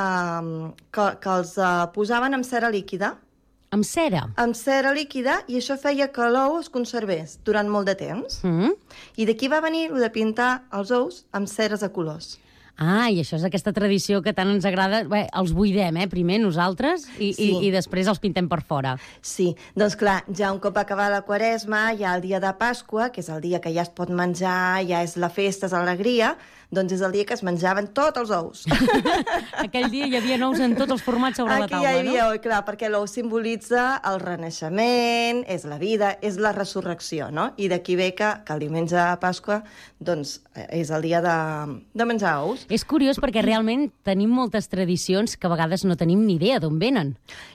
que, 0.93 1.07
que 1.21 1.31
els 1.31 1.57
uh, 1.59 1.87
posaven 1.95 2.35
amb 2.35 2.45
cera 2.47 2.71
líquida. 2.71 3.17
Amb 3.75 3.85
cera? 3.85 4.23
Amb 4.39 4.55
cera 4.55 4.93
líquida 4.95 5.41
i 5.51 5.59
això 5.59 5.77
feia 5.81 6.09
que 6.15 6.29
l'ou 6.31 6.61
es 6.61 6.71
conservés 6.73 7.39
durant 7.45 7.69
molt 7.69 7.91
de 7.91 7.97
temps. 7.99 8.41
Mm. 8.47 8.75
I 9.19 9.27
d'aquí 9.27 9.51
va 9.53 9.61
venir 9.65 9.89
el 9.91 10.01
de 10.01 10.11
pintar 10.15 10.67
els 10.73 10.93
ous 10.95 11.25
amb 11.33 11.51
ceres 11.51 11.83
de 11.83 11.91
colors. 11.93 12.37
Ah, 12.77 13.09
i 13.09 13.23
això 13.23 13.39
és 13.39 13.45
aquesta 13.49 13.73
tradició 13.73 14.21
que 14.21 14.35
tant 14.37 14.51
ens 14.53 14.67
agrada. 14.69 15.01
Bé, 15.09 15.23
els 15.33 15.55
buidem, 15.57 15.97
eh, 15.97 16.09
primer 16.13 16.37
nosaltres, 16.43 17.07
i, 17.19 17.33
Sí. 17.33 17.47
i, 17.57 17.69
i 17.69 17.71
després 17.73 18.07
els 18.07 18.21
pintem 18.21 18.49
per 18.49 18.61
fora. 18.61 18.99
Sí, 19.23 19.55
doncs 19.75 19.97
clar, 19.97 20.25
ja 20.29 20.53
un 20.53 20.61
cop 20.61 20.77
acaba 20.77 21.09
la 21.09 21.23
quaresma, 21.23 21.89
ha 21.97 22.15
el 22.15 22.21
dia 22.21 22.39
de 22.39 22.53
Pasqua, 22.53 23.11
que 23.13 23.21
és 23.23 23.31
el 23.31 23.41
dia 23.41 23.63
que 23.63 23.73
ja 23.73 23.81
es 23.83 23.89
pot 23.89 24.11
menjar, 24.11 24.85
ja 24.87 25.03
és 25.03 25.17
la 25.17 25.31
festa, 25.31 25.67
és 25.67 25.73
l'alegria, 25.73 26.37
doncs 26.71 26.93
és 26.97 27.01
el 27.07 27.13
dia 27.13 27.25
que 27.25 27.35
es 27.35 27.43
menjaven 27.47 27.89
tots 27.95 28.19
els 28.19 28.31
ous. 28.35 28.65
Aquell 29.65 29.89
dia 29.93 30.07
hi 30.09 30.17
havia 30.19 30.39
nous 30.41 30.59
en 30.61 30.75
tots 30.77 30.93
els 30.97 31.03
formats 31.05 31.39
sobre 31.41 31.55
la 31.59 31.65
Aquí 31.67 31.75
taula, 31.75 31.89
ja 31.89 31.95
hi 31.97 32.01
havia, 32.03 32.25
no? 32.25 32.31
oi, 32.35 32.41
clar, 32.45 32.63
perquè 32.67 32.89
l'ou 32.91 33.07
simbolitza 33.11 34.01
el 34.11 34.21
renaixement, 34.21 35.43
és 35.49 35.65
la 35.69 35.79
vida, 35.79 36.15
és 36.23 36.39
la 36.43 36.53
resurrecció, 36.57 37.31
no? 37.31 37.51
I 37.57 37.69
d'aquí 37.73 37.97
ve 37.99 38.11
que, 38.19 38.31
que 38.47 38.53
el 38.57 38.63
diumenge 38.65 38.97
de 38.97 39.17
Pasqua, 39.23 39.61
doncs, 40.01 40.41
eh, 40.55 40.67
és 40.81 40.91
el 40.95 41.03
dia 41.07 41.21
de, 41.25 41.37
de 41.97 42.07
menjar 42.09 42.39
ous. 42.45 42.67
És 42.73 42.85
curiós 42.85 43.21
perquè 43.23 43.43
realment 43.45 43.89
tenim 44.07 44.31
moltes 44.33 44.69
tradicions 44.73 45.37
que 45.37 45.47
a 45.49 45.53
vegades 45.53 45.85
no 45.87 45.97
tenim 45.97 46.25
ni 46.27 46.37
idea 46.41 46.59
d'on 46.63 46.79
venen. 46.83 47.15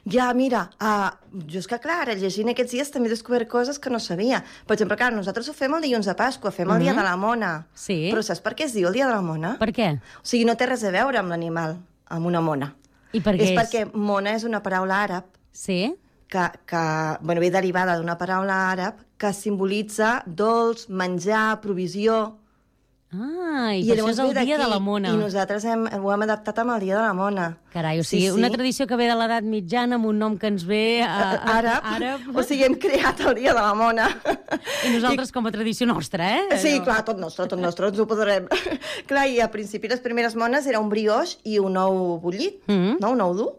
Ja, 0.10 0.32
mira, 0.38 0.70
uh, 0.82 1.12
jo 1.52 1.60
és 1.62 1.68
que, 1.70 1.80
clar, 1.84 2.02
ara 2.08 2.16
llegint 2.18 2.50
aquests 2.54 2.74
dies 2.78 2.92
també 2.94 3.10
he 3.12 3.14
descobert 3.16 3.50
coses 3.52 3.80
que 3.80 3.92
no 3.94 4.00
sabia. 4.00 4.42
Per 4.68 4.76
exemple, 4.78 4.98
clar, 5.00 5.12
nosaltres 5.14 5.50
ho 5.52 5.56
fem 5.58 5.74
el 5.78 5.84
dilluns 5.86 6.08
de 6.10 6.16
Pasqua, 6.18 6.52
fem 6.56 6.70
el 6.72 6.80
dia 6.82 6.94
Mhm. 6.94 6.98
de 7.02 7.04
la 7.08 7.16
mona. 7.18 7.52
Sí. 7.74 8.10
Però 8.12 8.22
saps 8.24 8.42
per 8.42 8.56
què 8.56 8.66
es 8.66 8.74
diu 8.74 8.88
el 8.88 8.94
dia 8.94 9.01
de 9.08 9.16
la 9.16 9.22
mona? 9.26 9.56
Per 9.62 9.72
què? 9.76 9.94
O 10.22 10.28
sigui, 10.28 10.46
no 10.46 10.56
té 10.60 10.68
res 10.70 10.84
a 10.88 10.92
veure 10.94 11.20
amb 11.22 11.34
l'animal, 11.34 11.78
amb 12.12 12.30
una 12.30 12.42
mona. 12.42 12.74
I 13.12 13.22
per 13.24 13.36
què 13.36 13.44
és 13.44 13.52
és? 13.52 13.58
perquè 13.58 13.86
mona 13.94 14.36
és 14.38 14.46
una 14.48 14.62
paraula 14.64 15.02
àrab 15.04 15.28
Sí? 15.52 15.94
que, 16.32 16.46
que 16.66 16.82
bueno, 17.20 17.42
ve 17.44 17.50
derivada 17.52 17.98
d'una 18.00 18.18
paraula 18.18 18.72
àrab 18.72 19.02
que 19.20 19.34
simbolitza 19.36 20.22
dolç, 20.26 20.88
menjar, 20.90 21.60
provisió... 21.62 22.38
Ah, 23.12 23.74
i, 23.76 23.82
per 23.90 23.98
això 23.98 24.08
és 24.14 24.20
el 24.24 24.30
dia 24.38 24.56
de 24.58 24.68
la 24.72 24.78
mona. 24.80 25.10
I 25.12 25.18
nosaltres 25.20 25.66
hem, 25.68 25.82
ho 26.00 26.12
hem 26.14 26.22
adaptat 26.24 26.62
amb 26.64 26.72
el 26.78 26.86
dia 26.86 26.96
de 26.96 27.02
la 27.04 27.12
mona. 27.18 27.48
Carai, 27.74 28.00
o 28.00 28.06
sigui, 28.08 28.30
una 28.32 28.48
tradició 28.54 28.88
que 28.88 28.96
ve 28.96 29.10
de 29.10 29.18
l'edat 29.20 29.44
mitjana 29.44 29.98
amb 30.00 30.08
un 30.08 30.22
nom 30.22 30.38
que 30.40 30.48
ens 30.48 30.64
ve... 30.68 31.02
A, 31.04 31.18
a, 31.34 31.58
àrab, 31.58 31.90
àrab. 31.98 32.30
o 32.32 32.46
sigui, 32.48 32.64
hem 32.70 32.78
creat 32.80 33.20
el 33.28 33.36
dia 33.42 33.52
de 33.52 33.60
la 33.60 33.74
mona. 33.76 34.08
I 34.88 34.94
nosaltres 34.96 35.34
com 35.36 35.50
a 35.50 35.52
tradició 35.52 35.90
nostra, 35.92 36.30
eh? 36.38 36.58
Sí, 36.62 36.78
Allò- 36.78 36.86
clar, 36.88 37.02
tot 37.12 37.20
nostre, 37.20 37.50
tot 37.52 37.60
nostre, 37.60 37.92
ens 37.92 38.00
ho 38.00 38.08
podrem. 38.08 38.48
clar, 39.12 39.28
i 39.28 39.42
a 39.44 39.52
principi 39.52 39.92
les 39.92 40.00
primeres 40.00 40.40
mones 40.40 40.72
era 40.72 40.80
un 40.80 40.88
brioix 40.92 41.36
i 41.44 41.60
un 41.60 41.76
ou 41.84 42.16
bullit, 42.24 42.62
Mm. 42.72 42.96
no? 43.04 43.12
un 43.18 43.22
ou 43.28 43.36
dur. 43.36 43.52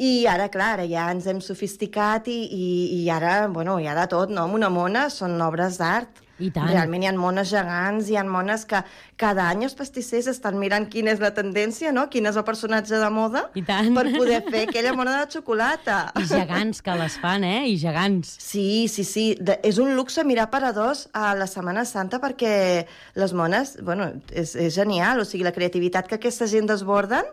I 0.00 0.26
ara, 0.28 0.48
clar, 0.52 0.74
ara 0.78 0.84
ja 0.88 1.08
ens 1.12 1.26
hem 1.28 1.40
sofisticat 1.44 2.28
i, 2.32 2.36
i, 2.52 2.68
i 3.00 3.08
ara, 3.12 3.46
bueno, 3.52 3.78
hi 3.80 3.88
ha 3.88 3.96
de 3.96 4.06
tot, 4.12 4.28
no? 4.32 4.44
Amb 4.48 4.56
una 4.60 4.68
mona 4.72 5.08
són 5.12 5.40
obres 5.44 5.76
d'art. 5.80 6.20
I 6.40 6.50
tant. 6.54 6.68
Realment 6.70 7.04
hi 7.04 7.08
ha 7.10 7.14
mones 7.16 7.50
gegants, 7.52 8.10
hi 8.10 8.16
ha 8.16 8.24
mones 8.24 8.64
que 8.68 8.80
cada 9.20 9.48
any 9.52 9.64
els 9.66 9.76
pastissers 9.78 10.28
estan 10.32 10.58
mirant 10.60 10.86
quina 10.90 11.12
és 11.14 11.20
la 11.22 11.32
tendència, 11.36 11.92
no? 11.92 12.06
Quin 12.12 12.26
és 12.30 12.38
el 12.40 12.46
personatge 12.46 13.00
de 13.00 13.10
moda 13.12 13.46
I 13.54 13.64
tant. 13.66 13.92
per 13.96 14.06
poder 14.14 14.40
fer 14.48 14.64
aquella 14.68 14.94
mona 14.96 15.18
de 15.20 15.26
xocolata. 15.36 15.98
I 16.18 16.26
gegants 16.30 16.80
que 16.84 16.96
les 17.00 17.18
fan, 17.20 17.44
eh? 17.44 17.66
I 17.68 17.76
gegants. 17.80 18.36
Sí, 18.40 18.88
sí, 18.88 19.04
sí. 19.04 19.26
De, 19.40 19.58
és 19.66 19.78
un 19.82 19.94
luxe 19.98 20.24
mirar 20.24 20.48
paradors 20.50 21.06
a 21.12 21.34
la 21.38 21.48
Setmana 21.50 21.84
Santa 21.88 22.20
perquè 22.22 22.86
les 23.20 23.36
mones, 23.36 23.76
bueno, 23.84 24.10
és, 24.32 24.56
és 24.56 24.74
genial. 24.74 25.20
O 25.20 25.28
sigui, 25.28 25.44
la 25.46 25.54
creativitat 25.56 26.08
que 26.08 26.18
aquesta 26.20 26.48
gent 26.50 26.70
desborden 26.70 27.28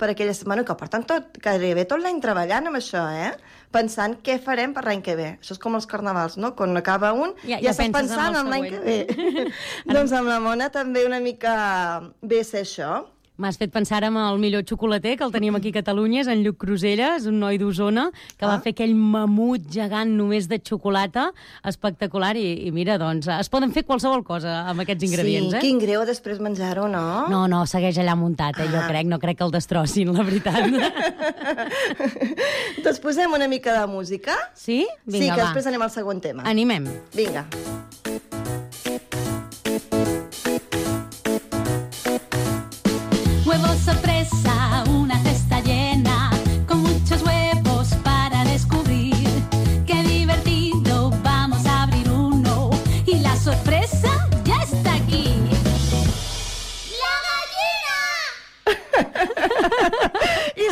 per 0.00 0.08
aquella 0.14 0.32
setmana, 0.36 0.64
que 0.64 0.74
porten 0.80 1.04
tot, 1.08 1.36
gairebé 1.44 1.84
tot 1.88 2.00
l'any 2.00 2.18
treballant 2.24 2.70
amb 2.70 2.78
això, 2.80 3.04
eh? 3.12 3.34
Pensant 3.70 4.16
què 4.26 4.38
farem 4.42 4.72
per 4.74 4.82
l'any 4.88 5.02
que 5.06 5.14
ve. 5.18 5.28
Això 5.38 5.54
és 5.54 5.60
com 5.62 5.76
els 5.78 5.86
carnavals, 5.90 6.38
no? 6.40 6.54
Quan 6.58 6.72
acaba 6.80 7.12
un, 7.14 7.36
Ja- 7.44 7.58
ja, 7.58 7.60
ja 7.68 7.74
estàs 7.76 7.92
pensant 7.94 8.40
en 8.40 8.48
l'any 8.50 8.68
que 8.72 8.80
ve. 8.80 8.98
doncs 9.94 10.16
amb 10.16 10.32
la 10.32 10.40
mona 10.42 10.70
també 10.74 11.04
una 11.06 11.20
mica 11.22 11.54
ve 12.22 12.42
ser 12.48 12.64
això. 12.66 13.02
M'has 13.40 13.56
fet 13.56 13.70
pensar 13.72 14.02
en 14.04 14.16
el 14.20 14.36
millor 14.38 14.66
xocolater, 14.68 15.14
que 15.16 15.24
el 15.24 15.30
tenim 15.32 15.54
aquí 15.56 15.70
a 15.72 15.78
Catalunya, 15.78 16.20
és 16.20 16.28
en 16.28 16.42
Lluc 16.44 16.58
Cruselles, 16.60 17.24
un 17.30 17.38
noi 17.40 17.56
d'Osona, 17.58 18.10
que 18.36 18.44
va 18.44 18.56
Ah. 18.58 18.60
fer 18.60 18.74
aquell 18.74 18.92
mamut 18.94 19.62
gegant 19.72 20.10
només 20.16 20.46
de 20.50 20.58
xocolata, 20.60 21.30
espectacular, 21.64 22.34
i, 22.36 22.66
i 22.68 22.70
mira, 22.70 22.98
doncs, 22.98 23.28
es 23.28 23.48
poden 23.48 23.72
fer 23.72 23.84
qualsevol 23.88 24.22
cosa 24.24 24.66
amb 24.68 24.80
aquests 24.84 25.04
ingredients, 25.08 25.50
sí, 25.52 25.56
eh? 25.56 25.60
quin 25.60 25.78
greu 25.80 26.04
després 26.04 26.38
menjar-ho, 26.38 26.86
no? 26.88 27.28
No, 27.32 27.46
no, 27.48 27.64
segueix 27.66 27.96
allà 27.98 28.14
muntat, 28.14 28.58
eh, 28.60 28.68
jo 28.68 28.76
Ah. 28.82 28.86
crec, 28.88 29.06
no 29.06 29.18
crec 29.18 29.38
que 29.38 29.44
el 29.44 29.50
destrossin, 29.50 30.12
la 30.12 30.22
veritat. 30.22 30.60
doncs 32.84 33.00
posem 33.00 33.32
una 33.32 33.48
mica 33.48 33.72
de 33.80 33.86
música. 33.86 34.36
Sí? 34.54 34.86
sí, 35.06 35.18
Vinga, 35.18 35.34
que 35.34 35.40
va. 35.40 35.46
després 35.48 35.66
anem 35.66 35.80
al 35.82 35.90
següent 35.90 36.20
tema. 36.20 36.42
Animem. 36.44 36.84
Vinga. 37.14 37.46
Huevo 37.48 37.99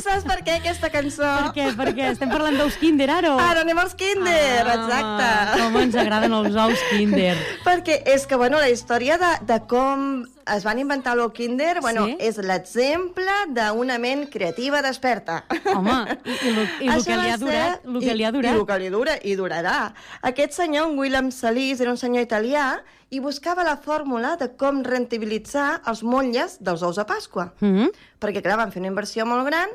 saps 0.08 0.24
per 0.24 0.38
què 0.44 0.56
aquesta 0.58 0.88
cançó? 0.90 1.28
Per 1.44 1.52
què? 1.56 1.66
Per 1.76 1.88
què? 1.96 2.06
Estem 2.12 2.30
parlant 2.32 2.56
d'ous 2.58 2.76
kinder, 2.80 3.08
ara? 3.10 3.34
o? 3.34 3.38
Ara 3.38 3.60
anem 3.66 3.78
als 3.78 3.94
kinder, 3.94 4.64
Ah, 4.66 4.74
exacte. 4.74 5.60
Com 5.62 5.76
ens 5.82 5.94
agraden 6.00 6.32
els 6.32 6.56
ous 6.56 6.82
kinder. 6.90 7.36
Perquè 7.68 8.02
és 8.14 8.26
que, 8.26 8.36
bueno, 8.40 8.58
la 8.58 8.68
història 8.72 9.18
de, 9.20 9.30
de 9.48 9.60
com 9.70 10.26
es 10.48 10.64
van 10.64 10.78
inventar 10.80 11.14
l'ou 11.16 11.28
kinder, 11.36 11.80
bueno, 11.84 12.06
Sí? 12.08 12.16
és 12.24 12.38
l'exemple 12.40 13.34
d'una 13.52 13.98
ment 14.00 14.26
creativa 14.32 14.80
desperta. 14.82 15.42
Home, 15.74 15.98
i, 16.24 16.36
i, 16.48 16.52
lo, 16.56 16.62
i 16.80 16.88
Això 16.94 17.04
que 17.10 17.18
li 17.20 17.30
ha 17.30 17.36
durat, 17.36 17.82
ser- 17.82 17.90
lo 17.92 18.00
que 18.00 18.12
i- 18.12 18.16
li 18.16 18.24
ha 18.24 18.30
I 18.32 18.32
durat. 18.32 18.54
el 18.56 18.64
que 18.66 18.78
li 18.78 18.88
dura, 18.88 19.18
i 19.22 19.34
durarà. 19.36 19.92
Aquest 20.22 20.52
senyor, 20.56 20.88
en 20.90 20.98
William 20.98 21.30
Salís, 21.30 21.80
era 21.84 21.90
un 21.92 21.98
senyor 22.00 22.24
italià 22.24 22.78
i 23.10 23.20
buscava 23.24 23.64
la 23.64 23.76
fórmula 23.76 24.36
de 24.36 24.50
com 24.56 24.82
rentabilitzar 24.84 25.80
els 25.88 26.02
motlles 26.02 26.58
dels 26.60 26.82
ous 26.82 26.96
de 26.96 27.04
Pasqua. 27.04 27.52
Mm 27.60 27.74
-hmm. 27.76 27.92
Perquè, 28.20 28.42
clar, 28.42 28.56
van 28.56 28.72
fer 28.72 28.80
una 28.80 28.88
inversió 28.88 29.24
molt 29.26 29.46
gran 29.46 29.68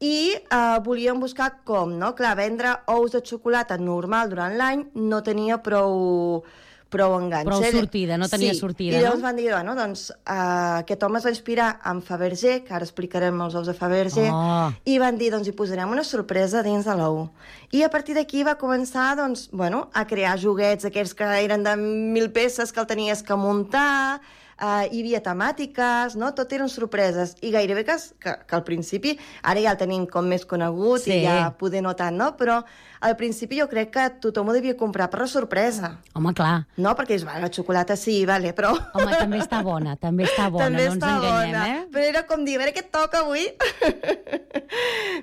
i 0.00 0.36
eh, 0.38 0.78
volien 0.84 1.18
buscar 1.20 1.64
com, 1.66 1.96
no? 1.98 2.14
Clar, 2.14 2.36
vendre 2.38 2.76
ous 2.94 3.12
de 3.12 3.22
xocolata 3.24 3.78
normal 3.78 4.30
durant 4.30 4.54
l'any 4.56 4.86
no 4.94 5.22
tenia 5.26 5.58
prou 5.62 6.44
prou 6.88 7.18
enganx. 7.18 7.44
Prou 7.44 7.62
eh? 7.62 7.72
sortida, 7.72 8.16
no 8.16 8.28
tenia 8.32 8.54
sí. 8.54 8.62
sortida, 8.62 8.96
I 8.96 9.02
llavors 9.02 9.20
no? 9.20 9.26
van 9.26 9.36
dir, 9.36 9.50
bueno, 9.52 9.74
doncs, 9.76 10.08
uh, 10.24 10.80
aquest 10.80 11.02
home 11.04 11.20
es 11.20 11.26
va 11.28 11.32
inspirar 11.34 11.68
en 11.90 12.00
Fabergé, 12.04 12.54
que 12.64 12.74
ara 12.74 12.86
explicarem 12.86 13.42
els 13.44 13.56
ous 13.60 13.68
de 13.68 13.74
Fabergé, 13.76 14.28
Oh. 14.32 14.70
i 14.88 14.98
van 15.00 15.18
dir, 15.20 15.30
doncs, 15.34 15.48
hi 15.48 15.54
posarem 15.56 15.92
una 15.92 16.04
sorpresa 16.06 16.62
dins 16.64 16.88
de 16.88 16.96
l'ou. 16.96 17.26
I 17.76 17.84
a 17.84 17.90
partir 17.92 18.16
d'aquí 18.16 18.42
va 18.46 18.56
començar, 18.60 19.10
doncs, 19.20 19.48
bueno, 19.52 19.88
a 19.92 20.06
crear 20.08 20.38
joguets, 20.40 20.88
aquells 20.88 21.12
que 21.14 21.28
eren 21.44 21.64
de 21.66 21.76
mil 21.76 22.32
peces 22.32 22.72
que 22.72 22.80
el 22.80 22.88
tenies 22.88 23.22
que 23.22 23.36
muntar, 23.36 24.20
uh, 24.60 24.84
hi 24.90 25.00
havia 25.02 25.20
temàtiques, 25.24 26.16
no? 26.18 26.32
Tot 26.34 26.52
eren 26.52 26.68
sorpreses. 26.68 27.36
I 27.42 27.50
gairebé 27.54 27.84
que, 27.88 27.96
que, 28.20 28.34
que 28.46 28.56
al 28.58 28.64
principi, 28.66 29.16
ara 29.42 29.60
ja 29.64 29.72
el 29.74 29.80
tenim 29.80 30.06
com 30.10 30.26
més 30.28 30.44
conegut 30.48 31.02
Sí. 31.06 31.14
i 31.20 31.24
ja 31.24 31.50
poder 31.58 31.82
no 31.82 31.94
tant, 31.98 32.16
no? 32.18 32.32
Però 32.36 32.60
al 33.00 33.14
principi 33.16 33.60
jo 33.60 33.68
crec 33.70 33.92
que 33.94 34.04
tothom 34.24 34.48
ho 34.50 34.52
devia 34.56 34.76
comprar 34.76 35.06
per 35.10 35.20
la 35.22 35.28
sorpresa. 35.30 35.92
Home, 36.18 36.32
clar. 36.34 36.64
No, 36.76 36.94
perquè 36.98 37.14
dius, 37.16 37.26
va, 37.28 37.38
la 37.38 37.50
xocolata 37.54 37.94
sí, 37.96 38.24
vale, 38.26 38.52
però... 38.52 38.72
Home, 38.94 39.12
també 39.14 39.38
està 39.38 39.62
bona, 39.62 39.94
també 39.96 40.26
està 40.26 40.48
bona, 40.50 40.64
També 40.66 40.88
no 40.88 40.94
ens 40.96 41.04
enganyem, 41.04 41.52
bona. 41.54 41.66
eh? 41.68 41.84
Però 41.94 42.04
era 42.10 42.24
com 42.26 42.42
dir, 42.44 42.56
a 42.58 42.64
veure 42.64 42.74
què 42.74 42.82
toca 42.90 43.22
avui. 43.22 43.46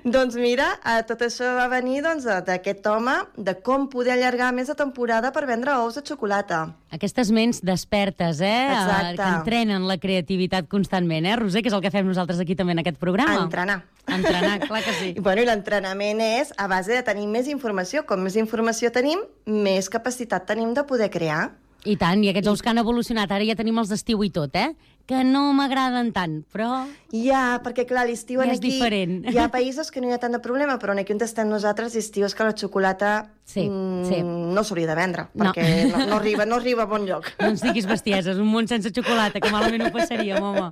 doncs 0.06 0.36
mira, 0.38 0.68
eh, 0.86 1.00
tot 1.06 1.22
això 1.26 1.48
va 1.56 1.66
venir 1.66 1.98
doncs, 2.04 2.26
d'aquest 2.46 2.86
home, 2.86 3.14
de 3.36 3.56
com 3.66 3.88
poder 3.90 4.14
allargar 4.14 4.52
més 4.54 4.70
la 4.70 4.76
temporada 4.78 5.32
per 5.34 5.42
vendre 5.48 5.74
ous 5.82 5.98
de 5.98 6.02
xocolata. 6.06 6.60
Aquestes 6.94 7.32
ments 7.34 7.58
despertes, 7.66 8.40
eh? 8.40 8.70
Exacte. 8.70 9.16
Que 9.18 9.28
entrenen 9.40 9.88
la 9.90 9.98
creativitat 9.98 10.70
constantment, 10.70 11.26
eh, 11.26 11.34
Roser? 11.36 11.62
Que 11.62 11.72
és 11.72 11.74
el 11.74 11.82
que 11.82 11.90
fem 11.90 12.06
nosaltres 12.06 12.38
aquí 12.40 12.54
també 12.54 12.76
en 12.76 12.84
aquest 12.84 13.02
programa. 13.02 13.42
Entrenar. 13.42 13.82
Entrenar, 14.06 14.60
clar 14.68 14.82
que 14.86 14.94
sí. 14.94 15.12
I, 15.16 15.20
bueno, 15.20 15.42
i 15.42 15.50
l'entrenament 15.50 16.22
és 16.22 16.54
a 16.56 16.70
base 16.70 16.94
de 16.94 17.02
tenir 17.02 17.26
més 17.26 17.50
informació. 17.50 18.06
Com 18.06 18.22
més 18.22 18.38
informació 18.38 18.94
tenim, 18.94 19.26
més 19.44 19.90
capacitat 19.90 20.46
tenim 20.46 20.72
de 20.72 20.86
poder 20.86 21.10
crear. 21.10 21.50
I 21.86 21.94
tant, 21.98 22.22
i 22.24 22.30
aquests 22.32 22.50
ous 22.50 22.62
que 22.62 22.70
han 22.70 22.82
evolucionat, 22.82 23.30
ara 23.30 23.46
ja 23.46 23.54
tenim 23.58 23.76
els 23.78 23.90
d'estiu 23.92 24.24
i 24.26 24.30
tot, 24.34 24.54
eh? 24.58 24.72
Que 25.06 25.22
no 25.22 25.52
m'agraden 25.54 26.10
tant, 26.10 26.40
però... 26.50 26.84
Ja, 27.14 27.60
perquè 27.62 27.84
clar, 27.86 28.08
l'estiu 28.08 28.40
Ja 28.42 28.48
en 28.48 28.56
és 28.56 28.58
aquí... 28.58 28.72
diferent. 28.74 29.20
Hi 29.30 29.38
ha 29.38 29.46
països 29.54 29.92
que 29.94 30.02
no 30.02 30.10
hi 30.10 30.16
ha 30.16 30.18
tant 30.22 30.34
de 30.34 30.42
problema, 30.42 30.80
però 30.82 30.96
en 30.96 31.02
aquí 31.04 31.14
on 31.14 31.22
estem 31.22 31.46
nosaltres, 31.46 31.94
l'estiu 31.94 32.26
és 32.26 32.34
que 32.34 32.46
la 32.48 32.56
xocolata 32.58 33.12
Sí, 33.46 33.62
mm, 33.70 34.04
sí. 34.08 34.16
no 34.26 34.64
s'hauria 34.66 34.88
de 34.90 34.94
vendre, 34.98 35.22
No. 35.38 35.44
perquè 35.46 35.86
no, 35.86 36.00
no, 36.10 36.16
arriba, 36.16 36.44
no 36.50 36.56
arriba 36.58 36.82
a 36.82 36.88
bon 36.90 37.04
lloc. 37.06 37.28
No 37.38 37.52
ens 37.52 37.62
diguis 37.62 37.86
bestieses, 37.86 38.40
un 38.42 38.48
món 38.50 38.66
sense 38.66 38.90
xocolata, 38.90 39.38
que 39.38 39.52
malament 39.54 39.86
ho 39.86 39.90
passaríem, 39.94 40.42
home. 40.42 40.64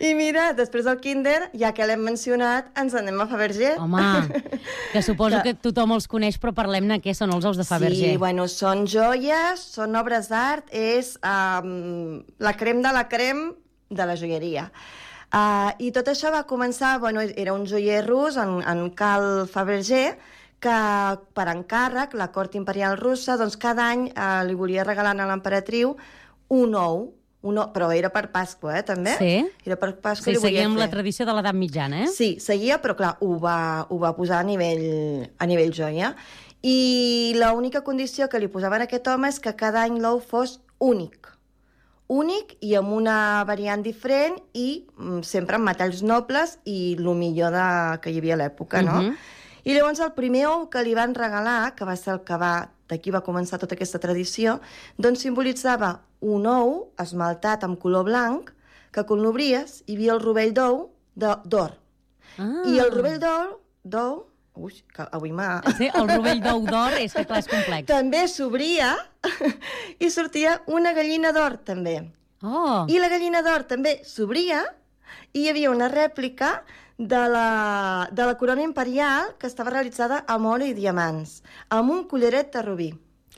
I 0.00 0.14
mira, 0.16 0.46
després 0.56 0.88
del 0.88 0.96
kinder, 1.04 1.50
ja 1.52 1.74
que 1.76 1.84
l'hem 1.86 2.00
mencionat, 2.08 2.72
ens 2.80 2.96
anem 2.96 3.20
a 3.20 3.28
Fabergé. 3.28 3.74
Home, 3.76 4.00
que 4.94 5.04
suposo 5.04 5.42
que 5.44 5.52
tothom 5.52 5.92
els 5.98 6.08
coneix, 6.08 6.40
però 6.40 6.54
parlem-ne 6.56 7.02
què 7.04 7.12
són 7.14 7.36
els 7.36 7.44
ous 7.44 7.60
de 7.60 7.68
Fabergé. 7.68 8.14
Sí, 8.14 8.16
bueno, 8.16 8.48
són 8.48 8.86
joies, 8.88 9.60
són 9.76 9.94
obres 10.00 10.32
d'art, 10.32 10.72
és 10.72 11.14
um, 11.20 12.22
la 12.40 12.56
crem 12.56 12.80
de 12.80 12.96
la 12.96 13.06
crem 13.12 13.50
de 13.92 14.08
la 14.08 14.16
joieria. 14.16 14.70
Uh, 15.32 15.68
I 15.84 15.92
tot 15.92 16.08
això 16.12 16.32
va 16.32 16.46
començar, 16.48 16.96
bueno, 17.00 17.20
era 17.20 17.52
un 17.52 17.68
joier 17.68 18.02
rus, 18.08 18.40
en, 18.40 18.58
en 18.64 18.88
Cal 18.96 19.44
Fabergé, 19.52 20.14
que 20.62 20.76
per 21.34 21.48
encàrrec, 21.52 22.14
la 22.18 22.30
cort 22.34 22.54
imperial 22.58 22.94
russa, 23.00 23.34
doncs 23.40 23.56
cada 23.60 23.88
any 23.90 24.06
uh, 24.12 24.44
li 24.46 24.54
volia 24.58 24.84
regalar 24.86 25.16
a 25.18 25.26
l'emperatriu 25.26 25.96
un 26.54 26.76
ou, 26.78 27.02
un 27.42 27.58
ou, 27.58 27.72
però 27.74 27.88
era 27.90 28.12
per 28.14 28.28
Pasqua, 28.30 28.76
eh, 28.78 28.84
també? 28.86 29.16
Sí. 29.18 29.32
Era 29.66 29.76
per 29.80 29.96
Pasqua 29.98 30.28
Sí, 30.28 30.30
i 30.30 30.36
li 30.36 30.42
volia 30.44 30.68
fer. 30.68 30.78
la 30.78 30.88
tradició 30.92 31.26
de 31.26 31.34
l'edat 31.34 31.58
mitjana, 31.58 32.04
eh? 32.04 32.12
Sí, 32.14 32.36
seguia, 32.40 32.78
però 32.84 32.94
clar, 32.98 33.16
ho 33.20 33.34
va, 33.42 33.58
ho 33.90 33.98
va 33.98 34.12
posar 34.14 34.38
a 34.44 34.46
nivell, 34.46 35.26
a 35.42 35.48
nivell 35.50 35.74
joia. 35.74 36.12
I 36.62 37.34
l'única 37.34 37.82
condició 37.82 38.28
que 38.30 38.38
li 38.38 38.46
posaven 38.46 38.84
a 38.84 38.86
aquest 38.86 39.08
home 39.10 39.26
és 39.32 39.40
que 39.42 39.56
cada 39.58 39.82
any 39.82 39.98
l'ou 39.98 40.20
fos 40.22 40.60
únic. 40.78 41.32
Únic 42.12 42.54
i 42.60 42.74
amb 42.76 42.92
una 42.92 43.42
variant 43.48 43.82
diferent 43.82 44.36
i 44.54 44.84
mm, 44.98 45.22
sempre 45.26 45.56
amb 45.56 45.66
metalls 45.66 46.02
nobles 46.06 46.58
i 46.68 46.94
el 46.98 47.08
millor 47.16 47.50
de, 47.54 47.66
que 48.04 48.12
hi 48.12 48.18
havia 48.20 48.36
a 48.36 48.42
l'època, 48.44 48.82
no? 48.86 49.00
Mhm. 49.02 49.16
I 49.64 49.76
llavors 49.76 50.00
el 50.02 50.14
primer 50.16 50.46
ou 50.50 50.66
que 50.70 50.82
li 50.82 50.94
van 50.98 51.14
regalar, 51.14 51.74
que 51.76 51.86
va 51.86 51.94
ser 51.96 52.16
el 52.16 52.22
que 52.26 52.38
va, 52.38 52.70
d'aquí 52.90 53.12
va 53.14 53.22
començar 53.22 53.60
tota 53.62 53.76
aquesta 53.78 54.00
tradició, 54.02 54.58
doncs 54.98 55.22
simbolitzava 55.22 56.00
un 56.22 56.48
ou 56.50 56.74
esmaltat 57.02 57.62
amb 57.66 57.78
color 57.82 58.06
blanc, 58.08 58.50
que 58.92 59.04
quan 59.08 59.22
l'obries 59.22 59.80
hi 59.86 59.96
havia 59.96 60.16
el 60.16 60.20
rovell 60.22 60.52
d'ou 60.56 60.82
d'or. 61.14 61.78
Ah. 62.38 62.64
I 62.68 62.78
el 62.82 62.92
rovell 62.92 63.18
d'ou, 63.22 63.56
d'ou, 63.84 64.18
ui, 64.58 64.74
que 64.92 65.06
avui 65.16 65.32
m'ha... 65.32 65.62
Sí, 65.78 65.88
el 65.88 66.10
rovell 66.10 66.42
d'ou 66.44 66.66
d'or 66.66 66.98
és 67.00 67.14
que 67.14 67.24
clar, 67.28 67.40
és 67.40 67.48
complex. 67.48 67.86
També 67.88 68.26
s'obria 68.28 68.92
i 70.04 70.10
sortia 70.12 70.58
una 70.66 70.92
gallina 70.96 71.32
d'or, 71.32 71.60
també. 71.64 72.00
Oh. 72.42 72.84
I 72.90 72.98
la 72.98 73.08
gallina 73.12 73.42
d'or 73.46 73.64
també 73.70 74.00
s'obria 74.08 74.64
i 75.32 75.44
hi 75.44 75.50
havia 75.52 75.70
una 75.70 75.88
rèplica 75.92 76.58
de 77.02 77.22
la, 77.28 78.08
de 78.12 78.24
la 78.24 78.36
corona 78.38 78.62
imperial 78.62 79.34
que 79.38 79.48
estava 79.50 79.72
realitzada 79.74 80.22
amb 80.30 80.46
or 80.46 80.62
i 80.62 80.72
diamants, 80.76 81.40
amb 81.74 81.90
un 81.90 82.04
collaret 82.10 82.52
de 82.54 82.62
rubí, 82.62 82.88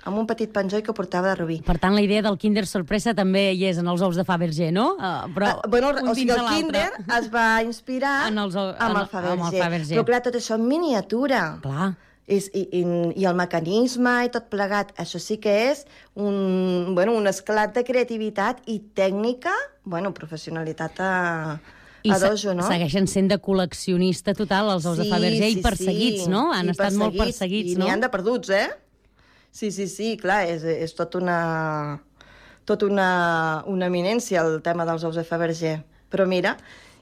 amb 0.05 0.19
un 0.21 0.27
petit 0.29 0.51
penjoll 0.53 0.83
que 0.85 0.93
portava 0.93 1.31
de 1.33 1.39
rubí. 1.41 1.59
Per 1.65 1.79
tant, 1.81 1.95
la 1.97 2.03
idea 2.05 2.21
del 2.27 2.37
Kinder 2.39 2.67
Sorpresa 2.69 3.15
també 3.17 3.47
hi 3.57 3.65
és 3.71 3.79
en 3.81 3.89
els 3.89 4.03
ous 4.05 4.19
de 4.21 4.25
Fabergé, 4.29 4.69
no? 4.75 4.91
Uh, 4.99 5.29
però 5.33 5.53
Ah, 5.55 5.69
bueno, 5.73 5.95
o 5.97 6.15
sigui, 6.15 6.35
el. 6.35 6.49
Kinder 6.53 6.91
es 7.19 7.31
va 7.33 7.63
inspirar 7.65 8.17
En 8.31 8.39
els 8.43 8.57
amb, 8.57 8.75
el 9.01 9.07
Fabergé. 9.09 9.33
amb 9.33 9.47
el 9.49 9.61
Fabergé. 9.63 9.95
Però 9.97 10.05
clar, 10.11 10.21
tot 10.27 10.37
això 10.37 10.59
en 10.61 10.67
miniatura. 10.69 11.45
Clar. 11.65 11.95
És, 12.27 12.47
i, 12.57 12.63
i, 12.73 12.83
I 13.21 13.25
el 13.29 13.35
mecanisme 13.37 14.13
i 14.25 14.31
tot 14.33 14.47
plegat, 14.49 14.95
això 15.01 15.19
sí 15.21 15.37
que 15.45 15.53
és 15.71 15.83
un, 16.17 16.95
bueno, 16.97 17.13
un 17.13 17.29
esclat 17.29 17.75
de 17.77 17.83
creativitat 17.85 18.63
i 18.65 18.79
tècnica, 18.97 19.53
bueno, 19.85 20.15
professionalitat 20.17 21.01
a, 21.05 21.11
I 22.05 22.11
a 22.13 22.19
se- 22.21 22.29
dojo, 22.29 22.53
no? 22.55 22.67
segueixen 22.69 23.07
sent 23.09 23.31
de 23.33 23.39
col·leccionista 23.41 24.35
total 24.37 24.69
els 24.75 24.85
ous 24.87 24.99
de 25.01 25.07
Fabergé 25.09 25.49
i 25.55 25.61
perseguits, 25.65 26.27
no? 26.29 26.51
Han 26.53 26.69
i 26.69 26.75
estat 26.75 26.93
molt 27.01 27.17
perseguits, 27.17 27.73
I 27.73 27.79
no? 27.81 27.87
n'hi 27.87 27.95
han 27.95 28.03
de 28.05 28.11
perduts, 28.13 28.51
eh? 28.53 28.69
Sí, 29.51 29.71
sí, 29.73 29.87
sí, 29.89 30.17
clar, 30.21 30.43
és, 30.51 30.65
és 30.69 30.93
tot 30.99 31.15
una, 31.17 31.39
tot 32.69 32.83
una, 32.85 33.63
una 33.71 33.87
eminència 33.89 34.43
el 34.45 34.61
tema 34.67 34.85
dels 34.85 35.05
ous 35.09 35.17
de 35.17 35.25
Fabergé. 35.25 35.79
Però 36.13 36.27
mira, 36.29 36.59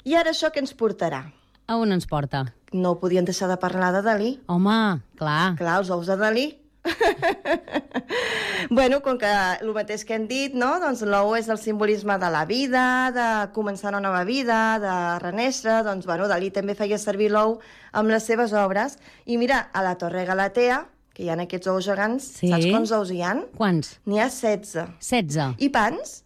i 0.06 0.14
ara 0.14 0.30
això 0.30 0.52
què 0.54 0.62
ens 0.62 0.74
portarà? 0.78 1.24
A 1.66 1.76
on 1.80 1.90
ens 1.92 2.06
porta? 2.06 2.44
No 2.72 2.94
podien 3.00 3.24
deixar 3.26 3.48
de 3.50 3.56
parlar 3.58 3.90
de 3.96 4.02
Dalí. 4.06 4.30
Home, 4.46 5.00
clar. 5.18 5.56
Clar, 5.58 5.78
els 5.82 5.90
ous 5.90 6.06
de 6.06 6.16
Dalí. 6.20 6.46
bueno, 8.70 9.00
com 9.02 9.18
que 9.18 9.30
el 9.60 9.72
mateix 9.74 10.04
que 10.04 10.16
hem 10.16 10.26
dit, 10.30 10.54
no? 10.58 10.72
doncs 10.82 11.02
l'ou 11.06 11.34
és 11.38 11.48
el 11.52 11.60
simbolisme 11.60 12.16
de 12.18 12.30
la 12.32 12.44
vida, 12.48 12.84
de 13.14 13.26
començar 13.54 13.92
una 13.92 14.00
nova 14.02 14.24
vida, 14.28 14.78
de 14.82 14.94
renéixer, 15.22 15.82
doncs 15.86 16.06
bueno, 16.08 16.28
Dalí 16.30 16.50
també 16.54 16.74
feia 16.78 16.98
servir 16.98 17.30
l'ou 17.32 17.58
amb 17.92 18.10
les 18.12 18.26
seves 18.26 18.52
obres. 18.56 18.98
I 19.26 19.38
mira, 19.38 19.68
a 19.72 19.82
la 19.84 19.96
Torre 20.00 20.24
Galatea, 20.28 20.84
que 21.12 21.26
hi 21.26 21.30
ha 21.30 21.36
aquests 21.38 21.68
ous 21.68 21.84
gegants, 21.84 22.24
Sí. 22.40 22.48
saps 22.50 22.66
quants 22.70 22.92
ous 22.96 23.10
hi 23.12 23.22
han? 23.22 23.44
Quants? 23.56 23.98
N'hi 24.06 24.20
ha 24.20 24.28
16. 24.30 24.86
16. 25.00 25.54
I 25.58 25.68
pans? 25.68 26.21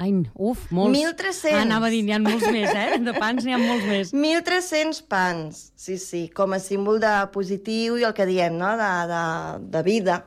Ai, 0.00 0.14
uf, 0.32 0.64
molts. 0.72 0.96
1.300. 0.96 1.52
Ah, 1.52 1.62
anava 1.66 1.90
a 1.90 1.92
dir, 1.92 2.00
n'hi 2.06 2.14
ha 2.16 2.20
molts 2.24 2.48
més, 2.48 2.70
eh? 2.72 2.96
De 3.04 3.12
pans 3.20 3.44
n'hi 3.44 3.52
ha 3.52 3.60
molts 3.60 3.84
més. 3.84 4.12
1.300 4.16 5.02
pans, 5.12 5.66
sí, 5.76 5.98
sí, 6.00 6.24
com 6.32 6.56
a 6.56 6.60
símbol 6.62 7.02
de 7.02 7.12
positiu 7.34 8.00
i 8.00 8.08
el 8.08 8.16
que 8.16 8.24
diem, 8.28 8.56
no?, 8.56 8.72
de, 8.80 8.92
de, 9.12 9.24
de 9.76 9.82
vida. 9.84 10.22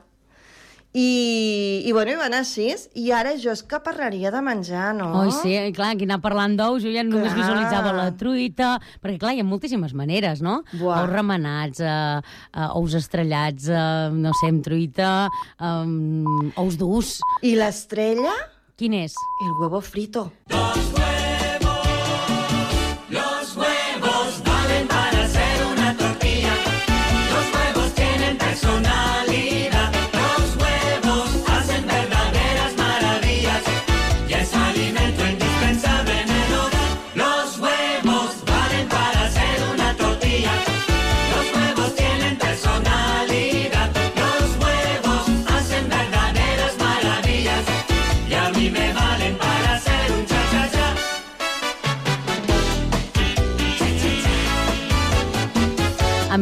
I, 0.94 1.82
I, 1.88 1.90
bueno, 1.90 2.12
i 2.12 2.18
va 2.20 2.28
anar 2.28 2.44
així. 2.44 2.68
I 3.02 3.08
ara 3.18 3.32
jo 3.34 3.50
és 3.50 3.64
que 3.66 3.80
parlaria 3.82 4.30
de 4.30 4.38
menjar, 4.46 4.92
no? 4.94 5.08
Oi, 5.24 5.32
sí, 5.34 5.50
i 5.58 5.72
clar, 5.74 5.90
aquí 5.96 6.06
anar 6.06 6.20
parlant 6.22 6.54
d'ous, 6.54 6.84
jo 6.86 6.92
ja 6.94 7.02
només 7.02 7.32
Clar. 7.32 7.40
visualitzava 7.40 7.96
la 7.96 8.06
truita, 8.14 8.76
perquè 9.02 9.18
clar, 9.18 9.34
hi 9.34 9.42
ha 9.42 9.48
moltíssimes 9.48 9.90
maneres, 9.98 10.38
no? 10.46 10.60
Buah. 10.70 11.02
Ous 11.02 11.10
remenats, 11.10 11.82
eh, 11.82 12.22
eh, 12.22 12.70
ous 12.78 12.94
estrellats, 12.94 13.66
eh, 13.66 14.14
no 14.14 14.38
sé, 14.38 14.54
amb 14.54 14.62
truita, 14.62 15.12
eh, 15.58 16.58
ous 16.62 16.78
durs. 16.78 17.16
I 17.42 17.56
l'estrella? 17.58 18.38
Quin 18.76 18.92
és? 18.92 19.14
El 19.40 19.52
huevo 19.52 19.80
frito. 19.80 20.32
Los 20.50 21.13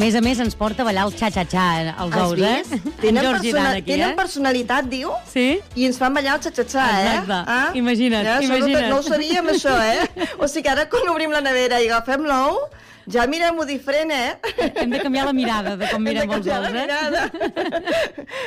més 0.03 0.17
a 0.19 0.23
més, 0.25 0.41
ens 0.43 0.57
porta 0.59 0.83
a 0.83 0.87
ballar 0.89 1.07
el 1.07 1.15
xa-xa-xa, 1.15 1.67
els 1.93 2.17
Has 2.17 2.33
ous, 2.33 2.41
eh? 2.41 2.55
vist? 2.63 2.87
Tenen, 3.03 3.29
persona 3.29 3.67
aquí, 3.77 3.89
tenen 3.93 4.11
eh? 4.11 4.17
personalitat, 4.19 4.89
diu? 4.91 5.13
Sí? 5.31 5.47
I 5.79 5.89
ens 5.89 6.01
fan 6.01 6.15
ballar 6.17 6.37
el 6.39 6.45
xa-xa-xa, 6.45 6.87
eh? 6.99 7.17
Exacte. 7.21 7.79
Imagina't, 7.79 8.27
ja, 8.27 8.39
imagina't. 8.43 8.89
No, 8.89 8.97
no 8.97 9.01
ho 9.01 9.07
sabíem, 9.07 9.53
això, 9.55 9.77
eh? 9.79 10.09
O 10.43 10.49
sigui 10.51 10.67
que 10.67 10.73
ara, 10.75 10.89
quan 10.91 11.07
obrim 11.13 11.35
la 11.35 11.43
nevera 11.45 11.79
i 11.83 11.91
agafem 11.91 12.27
l'ou, 12.27 12.65
ja 13.11 13.25
mirem-ho 13.31 13.65
diferent, 13.67 14.13
eh? 14.15 14.71
Hem 14.83 14.93
de 14.93 15.01
canviar 15.03 15.27
la 15.29 15.35
mirada 15.37 15.75
de 15.81 15.89
com 15.91 16.03
mirem 16.05 16.31
els 16.37 16.47
ous, 16.47 16.69
eh? 16.71 16.87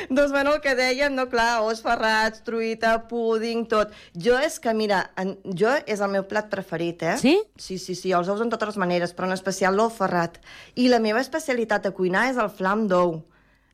doncs, 0.08 0.32
bueno, 0.32 0.56
el 0.56 0.62
que 0.64 0.74
dèiem, 0.78 1.14
no, 1.16 1.26
clar, 1.32 1.62
ous 1.66 1.82
ferrats, 1.84 2.42
truita, 2.46 2.96
púding, 3.10 3.66
tot. 3.70 3.94
Jo 4.14 4.38
és 4.40 4.58
que, 4.62 4.74
mira, 4.76 5.04
en, 5.20 5.36
jo 5.46 5.76
és 5.84 6.02
el 6.02 6.12
meu 6.12 6.26
plat 6.30 6.50
preferit, 6.52 7.04
eh? 7.04 7.16
Sí? 7.20 7.36
Sí, 7.60 7.78
sí, 7.82 7.96
sí, 7.98 8.12
els 8.16 8.32
ous 8.32 8.42
en 8.42 8.52
totes 8.52 8.72
les 8.72 8.80
maneres, 8.80 9.14
però 9.16 9.28
en 9.30 9.36
especial 9.36 9.76
l'ou 9.76 9.92
ferrat. 9.92 10.40
I 10.74 10.88
la 10.92 11.02
meva 11.02 11.22
especialitat 11.24 11.86
de 11.86 11.94
cuinar 11.96 12.28
és 12.32 12.40
el 12.40 12.52
flam 12.52 12.86
d'ou. 12.90 13.20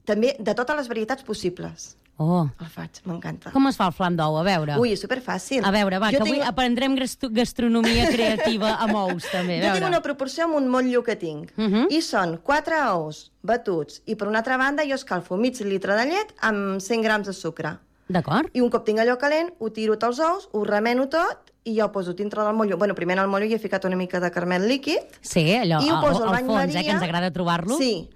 També 0.09 0.35
de 0.39 0.55
totes 0.59 0.79
les 0.79 0.89
varietats 0.91 1.23
possibles. 1.23 1.93
Oh. 2.19 2.47
El 2.61 2.67
faig, 2.69 3.01
m'encanta. 3.09 3.51
Com 3.51 3.67
es 3.67 3.77
fa 3.77 3.87
el 3.89 3.93
flam 3.97 4.15
d'ou? 4.17 4.37
A 4.39 4.43
veure. 4.47 4.77
Ui, 4.79 4.93
és 4.93 5.01
superfàcil. 5.03 5.65
A 5.65 5.71
veure, 5.75 5.99
va, 5.99 6.11
Jo 6.13 6.19
que 6.19 6.23
avui 6.29 6.39
tinc- 6.39 6.47
aprendrem 6.47 6.95
gastro- 6.95 7.31
gastronomia 7.33 8.07
creativa 8.13 8.75
amb 8.79 8.95
ous, 9.05 9.25
també. 9.33 9.61
Jo 9.65 9.73
tinc 9.75 9.87
una 9.89 10.03
proporció 10.03 10.45
amb 10.45 10.55
un 10.57 10.69
motllo 10.69 11.03
que 11.03 11.17
tinc. 11.17 11.51
Uh 11.57 11.63
Mhm. 11.63 11.75
-huh. 11.75 11.87
I 11.91 12.01
són 12.03 12.37
4 12.43 12.75
ous 12.95 13.33
batuts. 13.43 14.03
I 14.07 14.15
per 14.15 14.29
una 14.29 14.39
altra 14.39 14.57
banda 14.57 14.85
jo 14.87 14.95
escalfo 14.95 15.37
mig 15.37 15.59
litre 15.61 15.95
de 15.97 16.05
llet 16.07 16.35
amb 16.41 16.81
100 16.81 17.03
grams 17.03 17.27
de 17.27 17.33
sucre. 17.33 17.79
D'acord. 18.09 18.49
I 18.53 18.61
un 18.61 18.69
cop 18.69 18.85
tinc 18.85 18.99
allò 18.99 19.17
calent, 19.17 19.53
ho 19.59 19.71
tiro 19.71 19.97
tots 19.97 20.19
els 20.19 20.29
ous, 20.29 20.49
ho 20.53 20.65
remeno 20.65 21.09
tot 21.09 21.51
i 21.65 21.77
ja 21.77 21.87
ho 21.87 21.93
poso 21.93 22.13
dintre 22.13 22.43
del 22.45 22.53
motllo. 22.55 22.77
Bueno, 22.77 22.95
primer 22.95 23.17
en 23.17 23.23
el 23.25 23.29
motllo 23.29 23.47
hi 23.47 23.55
he 23.55 23.59
ficat 23.59 23.85
una 23.87 23.97
mica 23.97 24.21
de 24.21 24.31
carmel 24.31 24.69
líquid. 24.69 24.99
Sí, 25.23 25.55
allò, 25.55 25.81
I 25.83 25.91
ho 25.91 26.01
poso 26.01 26.23
al, 26.25 26.29
al 26.29 26.35
al 26.35 26.45
fons, 26.45 26.55
Maria. 26.59 26.81
eh, 26.81 26.85
que 26.85 26.91
ens 26.91 27.03
agrada 27.03 27.31
trobar-lo. 27.31 27.79
Sí, 27.79 28.11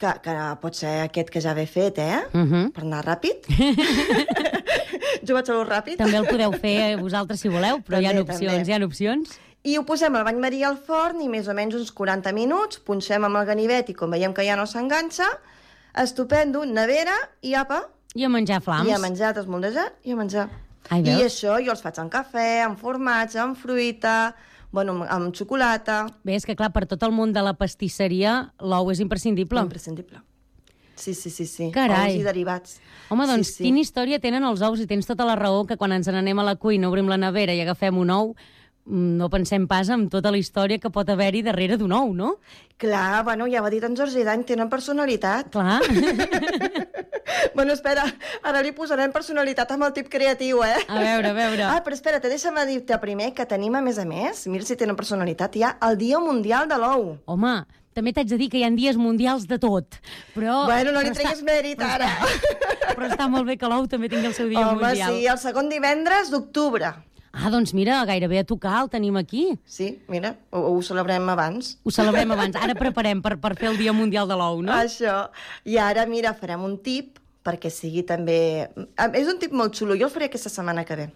que, 0.00 0.14
que 0.24 0.34
pot 0.62 0.76
ser 0.76 0.94
aquest 1.04 1.30
que 1.32 1.42
ja 1.44 1.52
ve 1.56 1.66
fet, 1.68 1.98
eh? 1.98 2.22
Uh 2.32 2.40
-huh. 2.40 2.64
Per 2.72 2.82
anar 2.84 3.04
ràpid. 3.04 3.46
jo 5.26 5.34
vaig 5.34 5.50
a 5.50 5.60
ràpid. 5.64 5.96
També 5.96 6.16
el 6.16 6.26
podeu 6.26 6.52
fer 6.52 6.96
vosaltres 6.96 7.40
si 7.40 7.48
voleu, 7.48 7.80
però 7.84 8.00
hi 8.00 8.06
ha 8.06 8.14
També, 8.14 8.22
opcions, 8.22 8.52
també. 8.52 8.70
hi 8.70 8.72
ha 8.72 8.84
opcions. 8.86 9.38
I 9.62 9.76
ho 9.76 9.84
posem 9.84 10.14
al 10.16 10.24
bany 10.24 10.38
Maria 10.40 10.68
al 10.68 10.78
forn 10.78 11.20
i 11.20 11.28
més 11.28 11.48
o 11.48 11.54
menys 11.54 11.74
uns 11.74 11.92
40 11.92 12.32
minuts, 12.32 12.78
punxem 12.78 13.24
amb 13.24 13.36
el 13.36 13.44
ganivet 13.44 13.90
i 13.90 13.94
com 13.94 14.10
veiem 14.10 14.32
que 14.32 14.44
ja 14.46 14.56
no 14.56 14.64
s'enganxa, 14.66 15.26
estupendo, 15.94 16.64
nevera 16.64 17.16
i 17.42 17.54
apa. 17.54 17.82
I 18.14 18.24
a 18.24 18.28
menjar 18.28 18.62
flams. 18.62 18.88
I 18.88 18.92
a 18.92 18.98
menjar, 18.98 19.34
desmoldejar 19.34 19.92
i 20.04 20.12
a 20.12 20.16
menjar. 20.16 20.48
Ai, 20.88 21.02
I 21.02 21.22
això 21.26 21.60
jo 21.62 21.70
els 21.70 21.82
faig 21.82 21.98
amb 21.98 22.10
cafè, 22.10 22.64
amb 22.64 22.78
formatge, 22.78 23.38
amb 23.38 23.56
fruita, 23.56 24.34
bueno, 24.72 24.96
amb, 24.98 25.06
amb 25.10 25.36
xocolata. 25.36 26.02
Bé, 26.24 26.36
és 26.38 26.46
que 26.46 26.56
clar, 26.58 26.72
per 26.74 26.86
tot 26.90 27.02
el 27.06 27.14
món 27.14 27.34
de 27.36 27.42
la 27.44 27.54
pastisseria, 27.58 28.52
l'ou 28.60 28.90
és 28.92 29.02
imprescindible. 29.02 29.62
Imprescindible. 29.66 30.22
Sí, 31.00 31.14
sí, 31.14 31.30
sí, 31.30 31.46
sí. 31.46 31.70
Carai. 31.72 32.12
Ous 32.12 32.20
i 32.20 32.24
derivats. 32.26 32.78
Home, 33.08 33.24
doncs, 33.26 33.54
sí, 33.54 33.56
sí. 33.56 33.64
quina 33.64 33.80
història 33.80 34.20
tenen 34.20 34.44
els 34.44 34.60
ous 34.66 34.82
i 34.82 34.86
tens 34.86 35.08
tota 35.08 35.24
la 35.24 35.36
raó 35.38 35.64
que 35.66 35.78
quan 35.80 35.94
ens 35.96 36.10
n'anem 36.12 36.42
a 36.42 36.44
la 36.44 36.56
cuina, 36.60 36.90
obrim 36.90 37.08
la 37.08 37.16
nevera 37.20 37.56
i 37.56 37.62
agafem 37.64 37.96
un 37.98 38.12
ou, 38.12 38.34
mm, 38.84 39.16
no 39.16 39.30
pensem 39.32 39.64
pas 39.70 39.88
en 39.88 40.10
tota 40.12 40.30
la 40.30 40.38
història 40.38 40.78
que 40.78 40.92
pot 40.92 41.08
haver-hi 41.08 41.40
darrere 41.46 41.80
d'un 41.80 41.96
ou, 41.96 42.12
no? 42.12 42.34
Clar, 42.76 43.24
bueno, 43.24 43.48
ja 43.48 43.62
ho 43.62 43.66
ha 43.66 43.72
dit 43.72 43.84
en 43.84 43.96
Jordi 43.96 44.26
Dany, 44.28 44.44
tenen 44.44 44.68
personalitat. 44.68 45.48
Clar. 45.56 45.80
bueno, 47.56 47.72
espera, 47.72 48.04
ara 48.42 48.62
li 48.64 48.72
posarem 48.76 49.12
personalitat 49.12 49.70
amb 49.74 49.88
el 49.88 49.92
tip 49.96 50.08
creatiu, 50.12 50.62
eh? 50.66 50.76
A 50.88 51.00
veure, 51.02 51.32
a 51.32 51.36
veure. 51.36 51.66
Ah, 51.68 51.80
però 51.84 51.96
espera't, 51.96 52.24
deixa'm 52.30 52.58
dir-te 52.68 52.98
primer 53.02 53.32
que 53.36 53.46
tenim, 53.48 53.74
a 53.76 53.82
més 53.84 53.98
a 53.98 54.06
més, 54.08 54.46
mira 54.50 54.66
si 54.66 54.76
tenen 54.76 54.96
personalitat, 54.98 55.56
ha 55.64 55.76
el 55.90 55.98
Dia 56.00 56.20
Mundial 56.22 56.68
de 56.70 56.78
l'Ou. 56.80 57.12
Home, 57.30 57.54
també 57.96 58.12
t'haig 58.14 58.28
de 58.30 58.38
dir 58.38 58.48
que 58.52 58.60
hi 58.60 58.64
ha 58.64 58.70
dies 58.70 58.96
mundials 58.96 59.46
de 59.50 59.58
tot, 59.58 59.98
però... 60.34 60.64
Bueno, 60.70 60.92
no 60.94 61.02
li 61.02 61.10
però 61.10 61.18
treguis 61.20 61.40
està- 61.42 61.48
mèrit, 61.50 61.78
però 61.80 61.98
ara. 61.98 62.10
Està, 62.22 62.94
però 62.94 63.08
està 63.10 63.28
molt 63.28 63.48
bé 63.50 63.56
que 63.60 63.70
l'ou 63.70 63.86
també 63.90 64.08
tingui 64.12 64.30
el 64.30 64.34
seu 64.36 64.48
dia 64.50 64.62
Home, 64.62 64.80
mundial. 64.84 65.14
sí, 65.16 65.26
el 65.26 65.38
segon 65.42 65.68
divendres 65.72 66.30
d'octubre. 66.30 66.92
Ah, 67.30 67.46
doncs 67.46 67.70
mira, 67.78 68.00
gairebé 68.08 68.40
a 68.40 68.44
tocar 68.44 68.80
el 68.82 68.88
tenim 68.90 69.14
aquí. 69.16 69.44
Sí, 69.64 70.00
mira, 70.10 70.32
ho, 70.50 70.64
ho 70.72 70.80
celebrem 70.82 71.28
abans. 71.30 71.76
Ho 71.86 71.92
celebrem 71.94 72.32
abans. 72.34 72.56
Ara 72.58 72.74
preparem 72.74 73.20
per, 73.22 73.36
per 73.38 73.52
fer 73.54 73.68
el 73.70 73.78
Dia 73.78 73.92
Mundial 73.94 74.26
de 74.26 74.34
l'Ou, 74.34 74.58
no? 74.66 74.74
Això. 74.74 75.28
I 75.62 75.78
ara, 75.78 76.08
mira, 76.10 76.32
farem 76.34 76.64
un 76.66 76.74
tip 76.82 77.19
perquè 77.42 77.70
sigui 77.72 78.02
també... 78.04 78.68
Ah, 78.96 79.08
És 79.16 79.28
un 79.28 79.38
tip 79.40 79.52
molt 79.56 79.74
xulo, 79.74 79.94
jo 79.96 80.06
el 80.08 80.12
faré 80.12 80.26
aquesta 80.28 80.50
setmana 80.52 80.84
que 80.84 80.96
ve. 80.96 81.06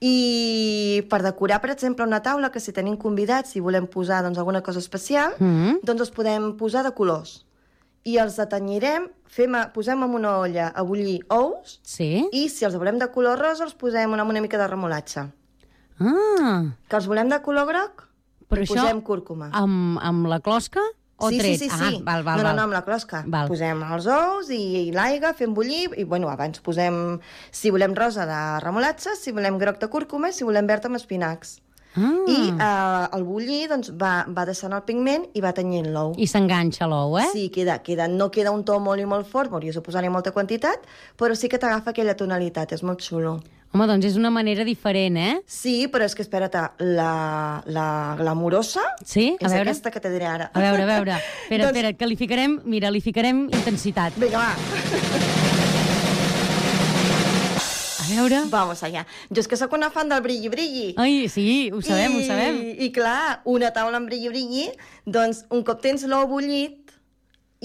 I 0.00 1.02
per 1.10 1.22
decorar, 1.24 1.60
per 1.60 1.70
exemple, 1.74 2.04
una 2.06 2.22
taula, 2.24 2.50
que 2.52 2.60
si 2.60 2.72
tenim 2.72 2.96
convidats, 3.00 3.52
si 3.52 3.60
volem 3.64 3.86
posar 3.86 4.22
doncs, 4.24 4.38
alguna 4.38 4.62
cosa 4.62 4.78
especial, 4.78 5.34
Mhm. 5.40 5.80
doncs 5.82 6.00
els 6.00 6.10
podem 6.10 6.56
posar 6.56 6.82
de 6.84 6.92
colors. 6.92 7.44
I 8.04 8.18
els 8.18 8.38
atanyirem, 8.38 9.08
fem, 9.26 9.54
a- 9.54 9.72
posem 9.72 10.02
en 10.02 10.10
una 10.14 10.38
olla 10.38 10.68
a 10.68 10.82
bullir 10.82 11.24
ous, 11.28 11.80
Sí? 11.82 12.28
i 12.32 12.48
si 12.48 12.64
els 12.64 12.76
volem 12.76 12.98
de 12.98 13.10
color 13.10 13.38
rosa, 13.38 13.64
els 13.64 13.74
posem 13.74 14.12
amb 14.14 14.30
una 14.30 14.40
mica 14.40 14.56
de 14.58 14.66
remolatge. 14.68 15.30
Ah, 15.98 16.72
Que 16.88 16.96
els 16.96 17.06
volem 17.06 17.28
de 17.28 17.40
color 17.42 17.66
groc, 17.66 18.08
però 18.48 18.66
posem 18.66 19.00
cúrcuma. 19.02 19.50
Amb, 19.52 19.98
amb 20.00 20.26
la 20.26 20.40
closca 20.40 20.80
o 21.16 21.30
sí, 21.30 21.38
tret? 21.38 21.58
sí, 21.58 21.68
sí, 21.68 21.72
ah, 21.72 21.90
sí. 21.90 22.00
val, 22.04 22.22
val, 22.22 22.38
no, 22.38 22.50
no, 22.50 22.54
no, 22.56 22.64
amb 22.68 22.76
la 22.76 22.82
closca. 22.84 23.22
Val. 23.26 23.48
Posem 23.48 23.82
els 23.86 24.08
ous 24.12 24.50
i, 24.52 24.62
i 24.86 24.94
l'aigua, 24.94 25.32
fem 25.36 25.54
bullir, 25.56 25.88
i 25.96 26.04
bueno, 26.04 26.28
abans 26.32 26.60
posem, 26.64 27.18
si 27.50 27.72
volem 27.74 27.96
rosa 27.96 28.26
de 28.28 28.40
remolatge, 28.64 29.16
si 29.16 29.32
volem 29.36 29.58
groc 29.62 29.80
de 29.80 29.88
cúrcuma, 29.92 30.32
si 30.32 30.44
volem 30.44 30.68
verd 30.68 30.90
amb 30.90 31.00
espinacs. 31.00 31.58
Ah. 31.96 32.12
I 32.28 32.38
eh, 32.52 33.16
el 33.16 33.24
bullir 33.24 33.70
doncs, 33.70 33.88
va, 33.96 34.26
va 34.28 34.44
deixant 34.44 34.74
el 34.76 34.84
pigment 34.84 35.24
i 35.32 35.40
va 35.40 35.54
tenyint 35.56 35.88
l'ou. 35.94 36.12
I 36.20 36.28
s'enganxa 36.28 36.88
l'ou, 36.90 37.16
eh? 37.16 37.28
Sí, 37.32 37.48
queda, 37.54 37.78
queda, 37.86 38.08
no 38.12 38.28
queda 38.34 38.52
un 38.52 38.66
to 38.68 38.76
molt 38.84 39.00
i 39.00 39.08
molt 39.08 39.28
fort, 39.30 39.50
m'hauries 39.52 39.78
de 39.78 39.84
posar-hi 39.84 40.12
molta 40.12 40.34
quantitat, 40.36 40.84
però 41.16 41.36
sí 41.38 41.48
que 41.48 41.60
t'agafa 41.62 41.94
aquella 41.94 42.16
tonalitat, 42.18 42.76
és 42.76 42.84
molt 42.84 43.00
xulo. 43.00 43.38
Home, 43.74 43.86
doncs 43.90 44.06
és 44.08 44.14
una 44.16 44.30
manera 44.32 44.64
diferent, 44.64 45.16
eh? 45.20 45.32
Sí, 45.50 45.86
però 45.92 46.06
és 46.06 46.14
que 46.16 46.22
espera't, 46.24 46.54
la, 46.80 47.62
la 47.66 47.88
glamourosa 48.16 48.80
Sí? 49.04 49.34
A 49.40 49.44
és 49.44 49.52
veure. 49.52 49.66
aquesta 49.68 49.90
que 49.92 50.00
te 50.00 50.12
diré 50.14 50.26
ara. 50.30 50.50
A 50.54 50.62
veure, 50.64 50.86
a 50.86 50.88
veure. 50.94 51.16
Espera, 51.44 51.66
Doncs- 51.66 51.76
espera, 51.76 51.92
que 51.98 52.08
li 52.08 52.16
ficarem... 52.16 52.60
Mira, 52.64 52.90
li 52.94 53.02
ficarem 53.04 53.44
intensitat. 53.52 54.16
Vinga, 54.16 54.38
va. 54.38 55.66
A 58.00 58.08
veure... 58.08 58.40
Vamos 58.48 58.82
allá. 58.86 59.04
Jo 59.28 59.42
és 59.42 59.48
que 59.50 59.58
sóc 59.58 59.72
una 59.76 59.90
fan 59.92 60.08
del 60.08 60.22
brilli-brilli. 60.24 60.94
Ai, 61.02 61.26
sí, 61.28 61.68
ho 61.74 61.82
sabem, 61.84 62.16
I, 62.16 62.22
ho 62.22 62.26
sabem. 62.30 62.60
I 62.86 62.90
clar, 62.94 63.42
una 63.50 63.72
taula 63.76 63.98
amb 64.00 64.08
brilli-brilli, 64.08 64.70
doncs 65.04 65.44
un 65.50 65.64
cop 65.66 65.82
tens 65.84 66.06
l'ou 66.08 66.24
bullit 66.30 66.85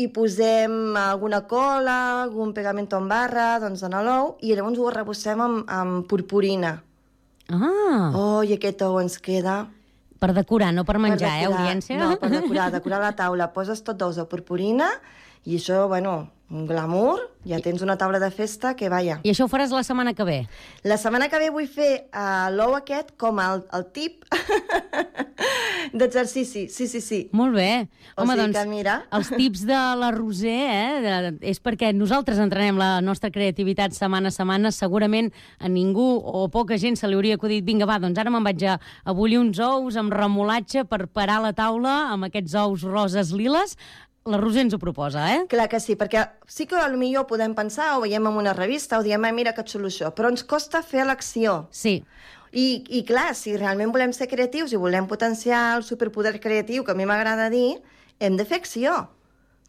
i 0.01 0.07
posem 0.13 0.95
alguna 0.97 1.43
cola, 1.47 1.97
algun 2.23 2.53
pegamento 2.57 2.97
en 2.99 3.07
barra, 3.11 3.59
doncs 3.63 3.83
en 3.87 3.95
l'ou, 4.05 4.35
i 4.41 4.55
llavors 4.55 4.79
ho 4.81 4.87
arrebossem 4.89 5.41
amb, 5.45 5.61
amb 5.69 6.07
purpurina. 6.09 6.75
Ah, 7.51 8.11
Oh, 8.15 8.41
i 8.43 8.53
aquest 8.55 8.81
ou 8.87 8.99
ens 9.01 9.17
queda... 9.19 9.65
per 10.21 10.33
decorar, 10.37 10.69
no 10.73 10.83
per 10.85 10.99
menjar, 11.01 11.17
per 11.17 11.29
eh, 11.33 11.41
decorar. 11.41 11.61
audiència? 11.63 11.97
No, 11.97 12.11
per 12.21 12.29
decorar, 12.29 12.67
decorar 12.71 12.99
la 13.01 13.15
taula. 13.17 13.47
Poses 13.55 13.81
tot 13.81 13.97
d'ous 13.97 14.19
de 14.21 14.25
purpurina 14.29 14.91
i 15.45 15.57
això, 15.57 15.87
bueno, 15.89 16.29
un 16.51 16.67
glamour, 16.67 17.21
ja 17.47 17.57
tens 17.63 17.81
una 17.81 17.95
taula 17.97 18.19
de 18.19 18.29
festa 18.29 18.75
que 18.75 18.89
vaya. 18.91 19.21
I 19.23 19.31
això 19.31 19.47
ho 19.47 19.49
faràs 19.49 19.71
la 19.71 19.85
setmana 19.87 20.11
que 20.13 20.25
ve? 20.27 20.39
La 20.83 20.97
setmana 20.99 21.29
que 21.31 21.39
ve 21.39 21.47
vull 21.53 21.69
fer 21.71 22.09
uh, 22.11 22.51
l'ou 22.51 22.75
aquest 22.75 23.13
com 23.21 23.39
el, 23.39 23.63
el 23.73 23.85
tip 23.95 24.27
d'exercici. 25.95 26.67
Sí, 26.69 26.89
sí, 26.91 27.01
sí. 27.01 27.21
Molt 27.31 27.55
bé. 27.55 27.87
O 28.17 28.25
Home, 28.25 28.35
doncs, 28.35 28.59
que 28.59 28.65
mira. 28.69 28.97
els 29.15 29.31
tips 29.31 29.63
de 29.69 29.79
la 30.01 30.11
Roser 30.13 30.59
eh, 30.75 30.99
de, 31.07 31.15
és 31.53 31.63
perquè 31.63 31.93
nosaltres 31.95 32.43
entrenem 32.43 32.77
la 32.79 32.91
nostra 33.01 33.31
creativitat 33.31 33.95
setmana 33.95 34.29
a 34.29 34.35
setmana. 34.35 34.75
Segurament 34.75 35.31
a 35.57 35.71
ningú 35.71 36.11
o 36.19 36.45
poca 36.51 36.77
gent 36.77 36.99
se 36.99 37.07
li 37.07 37.15
hauria 37.15 37.39
acudit 37.39 37.65
vinga, 37.65 37.87
va, 37.87 37.97
doncs 38.03 38.19
ara 38.19 38.33
me'n 38.33 38.45
vaig 38.45 38.67
a, 38.67 38.77
a 38.77 39.15
bullir 39.15 39.39
uns 39.39 39.63
ous 39.63 39.97
amb 39.97 40.13
remolatge 40.13 40.83
per 40.83 41.05
parar 41.07 41.41
la 41.47 41.55
taula 41.55 42.11
amb 42.11 42.27
aquests 42.27 42.59
ous 42.59 42.85
roses 42.91 43.31
liles. 43.31 43.79
La 44.29 44.37
Roser 44.37 44.61
ens 44.61 44.73
ho 44.75 44.79
proposa, 44.79 45.23
eh? 45.33 45.45
Clar 45.49 45.65
que 45.69 45.79
sí, 45.81 45.95
perquè 45.97 46.27
sí 46.45 46.67
que 46.69 46.77
potser 46.77 47.23
podem 47.27 47.55
pensar, 47.57 47.95
o 47.97 48.01
veiem 48.01 48.27
en 48.29 48.37
una 48.37 48.53
revista, 48.53 48.99
o 48.99 49.03
diem, 49.03 49.23
"Ah, 49.25 49.31
mira 49.31 49.53
que 49.53 49.63
xulo 49.63 49.87
això, 49.87 50.13
però 50.13 50.29
ens 50.29 50.43
costa 50.43 50.83
fer 50.83 51.05
l'acció. 51.05 51.67
Sí. 51.71 52.03
I, 52.51 52.83
I 52.89 53.03
clar, 53.03 53.33
si 53.33 53.55
realment 53.57 53.91
volem 53.91 54.13
ser 54.13 54.27
creatius 54.27 54.73
i 54.73 54.75
volem 54.75 55.07
potenciar 55.07 55.77
el 55.77 55.83
superpoder 55.83 56.39
creatiu, 56.39 56.83
que 56.83 56.91
a 56.91 56.95
mi 56.95 57.05
m'agrada 57.05 57.49
dir, 57.49 57.81
hem 58.19 58.37
de 58.37 58.45
fer 58.45 58.57
acció. 58.57 59.09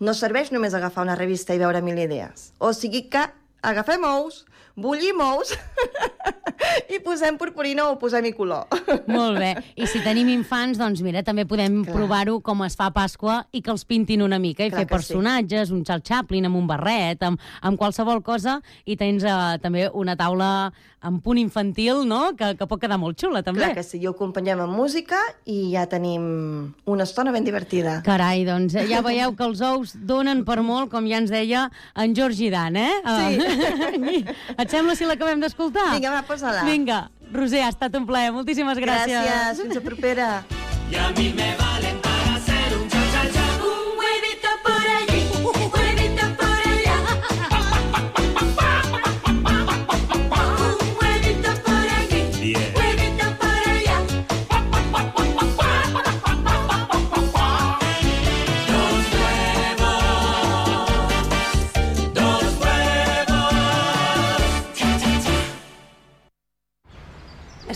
No 0.01 0.13
serveix 0.15 0.51
només 0.53 0.75
agafar 0.75 1.05
una 1.05 1.17
revista 1.17 1.55
i 1.55 1.59
veure 1.59 1.81
mil 1.81 1.99
idees. 1.99 2.53
O 2.59 2.73
sigui 2.73 3.09
que 3.09 3.25
agafem 3.63 4.03
ous, 4.05 4.45
bullim 4.77 5.21
ous 5.25 5.53
i 6.95 7.01
posem 7.03 7.37
purpurina 7.41 7.89
o 7.91 7.97
posem-hi 8.01 8.33
color. 8.37 8.69
Molt 9.11 9.39
bé. 9.41 9.53
I 9.77 9.89
si 9.91 10.03
tenim 10.05 10.31
infants, 10.33 10.79
doncs 10.81 11.03
mira, 11.05 11.25
també 11.27 11.45
podem 11.49 11.83
provar-ho 11.89 12.39
com 12.45 12.65
es 12.67 12.77
fa 12.79 12.91
a 12.91 12.95
Pasqua 12.95 13.43
i 13.53 13.63
que 13.65 13.73
els 13.75 13.85
pintin 13.89 14.23
una 14.25 14.39
mica 14.43 14.65
i 14.65 14.71
Clar 14.71 14.83
fer 14.83 14.87
que 14.89 14.95
sí. 14.95 14.95
personatges, 14.95 15.73
un 15.75 15.85
Charles 15.89 16.07
Chaplin 16.09 16.49
amb 16.49 16.61
un 16.61 16.69
barret, 16.71 17.23
amb, 17.27 17.41
amb 17.63 17.81
qualsevol 17.81 18.23
cosa, 18.25 18.61
i 18.87 18.97
tens 19.01 19.27
eh, 19.27 19.37
també 19.63 19.89
una 19.93 20.17
taula 20.19 20.71
amb 21.03 21.23
punt 21.25 21.41
infantil, 21.41 22.05
no?, 22.09 22.33
que, 22.39 22.53
que 22.59 22.69
pot 22.71 22.81
quedar 22.83 22.99
molt 23.03 23.19
xula, 23.21 23.43
també. 23.47 23.65
Clar 23.65 23.77
que 23.79 23.87
sí, 23.87 24.01
i 24.03 24.09
ho 24.09 24.15
acompanyem 24.15 24.63
amb 24.65 24.77
música 24.79 25.19
i 25.51 25.73
ja 25.75 25.87
tenim 25.91 26.25
una 26.89 27.07
estona 27.09 27.35
ben 27.35 27.47
divertida. 27.47 27.99
Carai, 28.07 28.47
doncs 28.49 28.77
eh, 28.79 28.87
ja 28.91 29.03
veieu 29.05 29.35
que 29.39 29.47
els 29.49 29.63
ous 29.67 29.97
donen 29.99 30.45
per 30.49 30.61
molt, 30.63 30.91
com 30.93 31.09
ja 31.11 31.21
ens 31.23 31.33
deia 31.35 31.67
en 31.99 32.15
Georgi 32.17 32.53
Dan, 32.55 32.79
eh? 32.79 32.93
Sí. 33.03 34.23
Et 34.61 34.69
sembla 34.71 34.97
si 34.99 35.09
l'acabem 35.09 35.43
d'escoltar? 35.43 35.91
Vinga, 35.97 36.15
va, 36.15 36.25
posa-la. 36.29 36.65
Vinga, 36.69 37.05
Roser, 37.33 37.65
ha 37.67 37.73
estat 37.73 37.95
un 37.99 38.07
plaer. 38.09 38.33
Moltíssimes 38.35 38.79
gràcies. 38.79 39.19
Gràcies, 39.25 39.63
fins 39.67 39.81
a 39.81 39.85
propera. 39.85 40.33
Y 40.93 40.97
a 40.97 41.11
mí 41.11 41.33
me 41.35 41.57
valen 41.57 41.72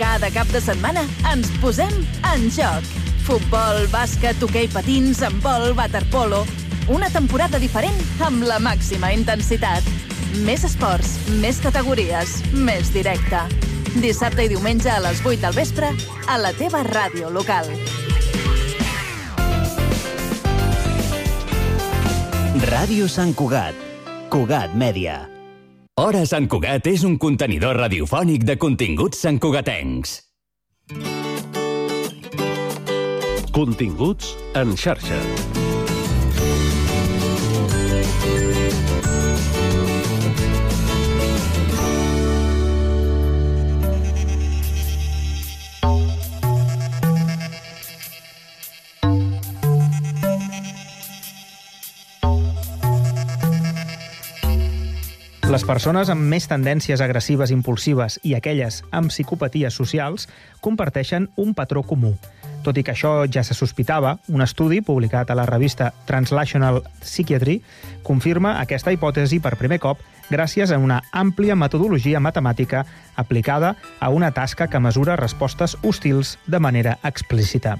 Cada 0.00 0.30
cap 0.32 0.48
de 0.48 0.62
setmana 0.64 1.02
ens 1.28 1.50
posem 1.60 1.92
en 2.24 2.44
joc. 2.48 2.86
Futbol, 3.26 3.84
bàsquet, 3.92 4.40
hoquei 4.40 4.70
patins, 4.72 5.20
handbol, 5.26 5.74
waterpolo... 5.76 6.46
Una 6.90 7.06
temporada 7.12 7.60
diferent 7.60 7.98
amb 8.24 8.42
la 8.48 8.56
màxima 8.58 9.12
intensitat. 9.14 9.84
Més 10.42 10.64
esports, 10.66 11.12
més 11.38 11.60
categories, 11.62 12.32
més 12.50 12.90
directe. 12.90 13.44
Dissabte 14.00 14.48
i 14.48 14.50
diumenge 14.50 14.90
a 14.90 14.98
les 15.04 15.20
8 15.22 15.44
del 15.44 15.54
vespre 15.54 15.92
a 16.26 16.38
la 16.40 16.50
teva 16.56 16.80
ràdio 16.88 17.28
local. 17.30 17.68
Ràdio 22.72 23.06
Sant 23.06 23.36
Cugat. 23.36 23.76
Cugat 24.32 24.74
Mèdia. 24.74 25.20
Hora 26.00 26.22
Sant 26.24 26.46
Cugat 26.48 26.86
és 26.88 27.02
un 27.04 27.18
contenidor 27.20 27.76
radiofònic 27.76 28.46
de 28.48 28.54
continguts 28.56 29.18
santcugatencs. 29.20 30.14
Continguts 33.52 34.30
en 34.56 34.72
xarxa. 34.80 35.18
Les 55.50 55.64
persones 55.66 56.06
amb 56.12 56.28
més 56.30 56.44
tendències 56.46 57.00
agressives 57.02 57.50
impulsives 57.50 58.20
i 58.22 58.36
aquelles 58.36 58.84
amb 58.94 59.10
psicopaties 59.10 59.74
socials 59.74 60.28
comparteixen 60.62 61.26
un 61.42 61.56
patró 61.58 61.82
comú. 61.82 62.12
Tot 62.62 62.78
i 62.78 62.84
que 62.86 62.92
això 62.92 63.24
ja 63.26 63.42
se 63.42 63.56
sospitava, 63.58 64.12
un 64.30 64.44
estudi 64.44 64.78
publicat 64.84 65.32
a 65.32 65.34
la 65.34 65.48
revista 65.50 65.88
Translational 66.06 66.78
Psychiatry 67.00 67.56
confirma 68.06 68.60
aquesta 68.60 68.94
hipòtesi 68.94 69.40
per 69.42 69.56
primer 69.58 69.80
cop 69.82 70.04
gràcies 70.30 70.70
a 70.70 70.78
una 70.78 71.00
àmplia 71.10 71.58
metodologia 71.58 72.22
matemàtica 72.22 72.84
aplicada 73.18 73.74
a 73.98 74.12
una 74.14 74.30
tasca 74.30 74.70
que 74.70 74.78
mesura 74.78 75.18
respostes 75.18 75.74
hostils 75.82 76.36
de 76.46 76.62
manera 76.62 76.98
explícita. 77.02 77.74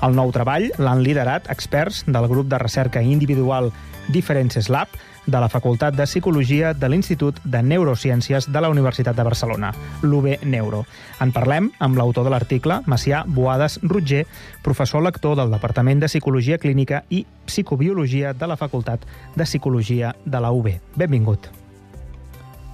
El 0.00 0.16
nou 0.16 0.32
treball 0.32 0.70
l'han 0.78 1.04
liderat 1.04 1.52
experts 1.52 2.06
del 2.08 2.32
grup 2.32 2.48
de 2.48 2.64
recerca 2.64 3.04
individual 3.04 3.74
Differences 4.08 4.72
Lab 4.72 4.88
de 5.26 5.40
la 5.40 5.48
Facultat 5.48 5.94
de 5.94 6.06
Psicologia 6.08 6.72
de 6.74 6.88
l'Institut 6.88 7.40
de 7.44 7.62
Neurociències 7.62 8.48
de 8.50 8.60
la 8.60 8.70
Universitat 8.70 9.16
de 9.16 9.24
Barcelona, 9.26 9.72
l'UB 10.02 10.44
Neuro. 10.44 10.84
En 11.20 11.32
parlem 11.32 11.70
amb 11.78 11.98
l'autor 11.98 12.24
de 12.26 12.32
l'article, 12.34 12.80
Macià 12.86 13.22
Boades 13.26 13.78
Rutger, 13.82 14.26
professor 14.62 15.02
lector 15.04 15.36
del 15.36 15.50
Departament 15.52 16.00
de 16.00 16.10
Psicologia 16.10 16.58
Clínica 16.58 17.04
i 17.10 17.24
Psicobiologia 17.46 18.32
de 18.32 18.46
la 18.46 18.56
Facultat 18.56 19.06
de 19.36 19.44
Psicologia 19.44 20.14
de 20.24 20.40
la 20.40 20.52
UB. 20.52 20.72
Benvingut. 20.96 21.50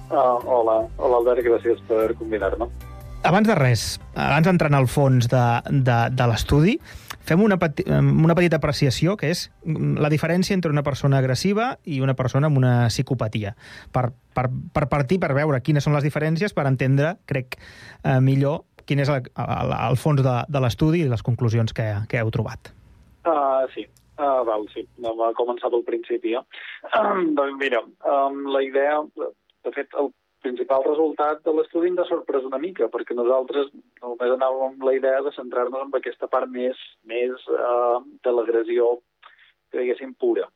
Uh, 0.07 0.39
hola, 0.47 0.85
hola 0.97 1.17
Albert, 1.19 1.43
gràcies 1.43 1.81
per 1.87 2.13
convidar-me. 2.15 2.69
Abans 3.27 3.47
de 3.49 3.55
res, 3.57 3.97
abans 4.15 4.45
d'entrar 4.47 4.69
en 4.71 4.77
el 4.77 4.87
fons 4.87 5.27
de, 5.27 5.43
de, 5.67 5.97
de 6.15 6.27
l'estudi, 6.29 6.77
fem 7.27 7.43
una, 7.43 7.57
peti 7.59 7.83
una 7.91 8.35
petita 8.37 8.61
apreciació, 8.61 9.17
que 9.19 9.31
és 9.33 9.47
mm, 9.65 9.97
la 10.03 10.11
diferència 10.13 10.55
entre 10.55 10.71
una 10.71 10.83
persona 10.83 11.19
agressiva 11.19 11.73
i 11.85 11.99
una 12.03 12.15
persona 12.15 12.47
amb 12.47 12.57
una 12.59 12.87
psicopatia. 12.87 13.55
Per, 13.91 14.07
per, 14.33 14.47
per 14.73 14.87
partir, 14.91 15.19
per 15.23 15.33
veure 15.37 15.61
quines 15.61 15.83
són 15.83 15.97
les 15.97 16.07
diferències, 16.07 16.55
per 16.55 16.67
entendre, 16.69 17.17
crec, 17.29 17.59
eh, 18.03 18.19
millor 18.23 18.63
quin 18.87 19.03
és 19.03 19.11
el, 19.11 19.25
el, 19.43 19.73
el 19.75 19.97
fons 19.99 20.23
de, 20.23 20.35
de 20.47 20.63
l'estudi 20.63 21.03
i 21.03 21.11
les 21.11 21.23
conclusions 21.25 21.75
que, 21.75 21.87
que 22.07 22.21
heu 22.21 22.31
trobat. 22.33 22.71
Uh, 23.27 23.65
sí, 23.73 23.83
uh, 24.15 24.45
val, 24.47 24.63
sí. 24.71 24.85
Anem 25.01 25.25
a 25.25 25.33
començar 25.35 25.71
pel 25.73 25.83
principi. 25.87 26.37
Eh? 26.39 26.45
Um, 26.97 27.33
doncs 27.35 27.59
mira, 27.59 27.83
um, 28.07 28.45
la 28.53 28.63
idea... 28.63 29.01
De 29.65 29.73
fet, 29.75 29.91
el 29.99 30.13
principal 30.45 30.83
resultat 30.85 31.41
de 31.45 31.53
l'estudi 31.55 31.89
ens 31.91 32.01
ha 32.03 32.07
sorprès 32.09 32.45
una 32.47 32.59
mica, 32.61 32.89
perquè 32.93 33.15
nosaltres 33.17 33.71
només 34.01 34.33
anàvem 34.35 34.67
amb 34.67 34.85
la 34.87 34.93
idea 34.97 35.23
de 35.25 35.33
centrar-nos 35.35 35.87
en 35.87 35.95
aquesta 35.97 36.29
part 36.31 36.51
més, 36.51 36.77
més 37.09 37.47
uh, 37.53 37.97
de 38.23 38.33
l'agressió, 38.33 38.97
que 39.71 39.81
diguéssim, 39.81 40.13
pura. 40.21 40.47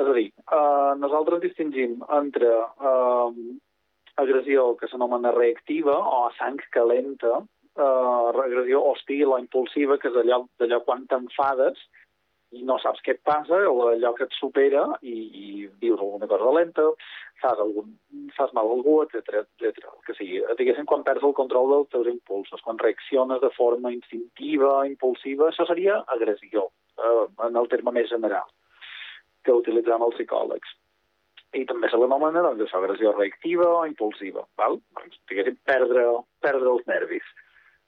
És 0.00 0.06
a 0.08 0.14
dir, 0.16 0.28
uh, 0.46 0.92
nosaltres 1.00 1.42
distingim 1.42 1.98
entre 2.16 2.52
uh, 2.52 3.32
agressió 4.22 4.72
que 4.80 4.88
s'anomena 4.88 5.34
reactiva 5.36 5.96
o 5.98 6.22
a 6.26 6.30
sang 6.38 6.60
calenta, 6.72 7.42
uh, 7.42 8.30
agressió 8.46 8.80
hostil 8.92 9.34
o 9.34 9.40
impulsiva, 9.42 9.98
que 9.98 10.12
és 10.12 10.22
allò, 10.22 10.44
allò 10.64 10.80
quan 10.86 11.04
t'enfades 11.10 11.82
i 12.52 12.62
no 12.68 12.76
saps 12.82 13.00
què 13.04 13.14
et 13.16 13.22
passa, 13.24 13.58
o 13.68 13.88
allò 13.90 14.12
que 14.16 14.26
et 14.28 14.34
supera 14.36 14.84
i, 15.00 15.14
i 15.14 15.68
dius 15.80 16.00
alguna 16.00 16.28
cosa 16.28 16.44
dolenta, 16.44 16.84
fas, 17.40 17.60
algun, 17.64 17.94
fas 18.36 18.52
mal 18.56 18.68
a 18.68 18.76
algú, 18.76 18.98
etc 19.06 19.42
etc. 19.42 19.86
Que 20.06 20.16
sigui, 20.18 20.42
diguéssim, 20.58 20.86
quan 20.88 21.04
perds 21.06 21.24
el 21.26 21.36
control 21.38 21.72
dels 21.72 21.92
teus 21.94 22.10
impulsos, 22.12 22.64
quan 22.66 22.80
reacciones 22.82 23.40
de 23.44 23.50
forma 23.56 23.92
instintiva, 23.94 24.74
impulsiva, 24.88 25.48
això 25.48 25.66
seria 25.68 26.02
agressió, 26.16 26.68
eh, 26.98 27.24
en 27.48 27.56
el 27.56 27.70
terme 27.72 27.94
més 27.96 28.10
general 28.12 28.48
que 29.42 29.56
utilitzem 29.58 30.04
els 30.06 30.18
psicòlegs. 30.18 30.76
I 31.58 31.66
també 31.68 31.88
se 31.92 31.98
l'anomena 32.00 32.44
doncs, 32.46 32.72
agressió 32.76 33.12
reactiva 33.16 33.66
o 33.68 33.86
impulsiva, 33.88 34.44
val? 34.60 34.78
Doncs, 34.96 35.18
diguéssim, 35.28 35.58
perdre, 35.68 36.04
perdre 36.44 36.70
els 36.72 36.86
nervis. 36.88 37.26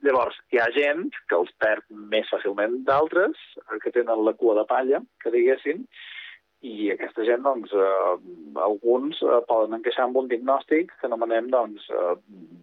Llavors, 0.04 0.36
hi 0.52 0.58
ha 0.60 0.66
gent 0.74 1.06
que 1.30 1.36
els 1.38 1.52
perd 1.62 1.84
més 2.12 2.28
fàcilment 2.32 2.82
d'altres, 2.88 3.38
eh, 3.62 3.78
que 3.80 3.92
tenen 3.94 4.24
la 4.26 4.34
cua 4.40 4.58
de 4.58 4.66
palla, 4.68 5.00
que 5.22 5.32
diguéssim, 5.32 5.86
i 6.64 6.90
aquesta 6.92 7.24
gent, 7.28 7.42
doncs, 7.44 7.72
eh, 7.76 8.12
alguns 8.64 9.20
eh, 9.22 9.40
poden 9.48 9.76
encaixar 9.78 10.06
amb 10.06 10.18
un 10.20 10.28
diagnòstic 10.28 10.92
que 11.00 11.08
anomenem, 11.08 11.48
doncs, 11.52 11.88
eh, 11.92 12.14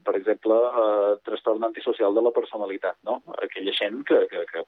per 0.06 0.16
exemple, 0.18 0.58
eh, 0.84 1.12
trastorn 1.28 1.66
antisocial 1.68 2.18
de 2.18 2.24
la 2.26 2.34
personalitat, 2.38 2.98
no? 3.10 3.20
Aquella 3.48 3.74
gent 3.78 4.02
que, 4.10 4.24
que, 4.32 4.46
que 4.54 4.66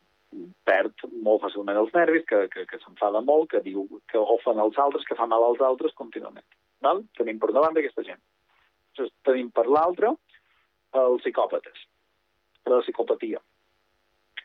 perd 0.70 1.06
molt 1.26 1.46
fàcilment 1.46 1.82
els 1.82 1.94
nervis, 1.98 2.26
que, 2.30 2.44
que, 2.54 2.66
que 2.70 2.82
s'enfada 2.82 3.22
molt, 3.26 3.52
que 3.54 3.64
diu 3.66 3.88
que 4.10 4.22
ofen 4.38 4.62
els 4.66 4.78
altres, 4.82 5.06
que 5.10 5.18
fa 5.18 5.30
mal 5.30 5.46
als 5.46 5.62
altres 5.66 5.98
contínuament. 5.98 6.46
Val? 6.86 7.06
Tenim 7.18 7.42
per 7.42 7.54
una 7.54 7.66
banda 7.66 7.82
aquesta 7.82 8.06
gent. 8.06 8.22
tenim 9.26 9.50
per 9.50 9.66
l'altra 9.66 10.14
els 10.94 11.22
psicòpates, 11.24 11.88
la 12.72 12.82
psicopatia, 12.82 13.42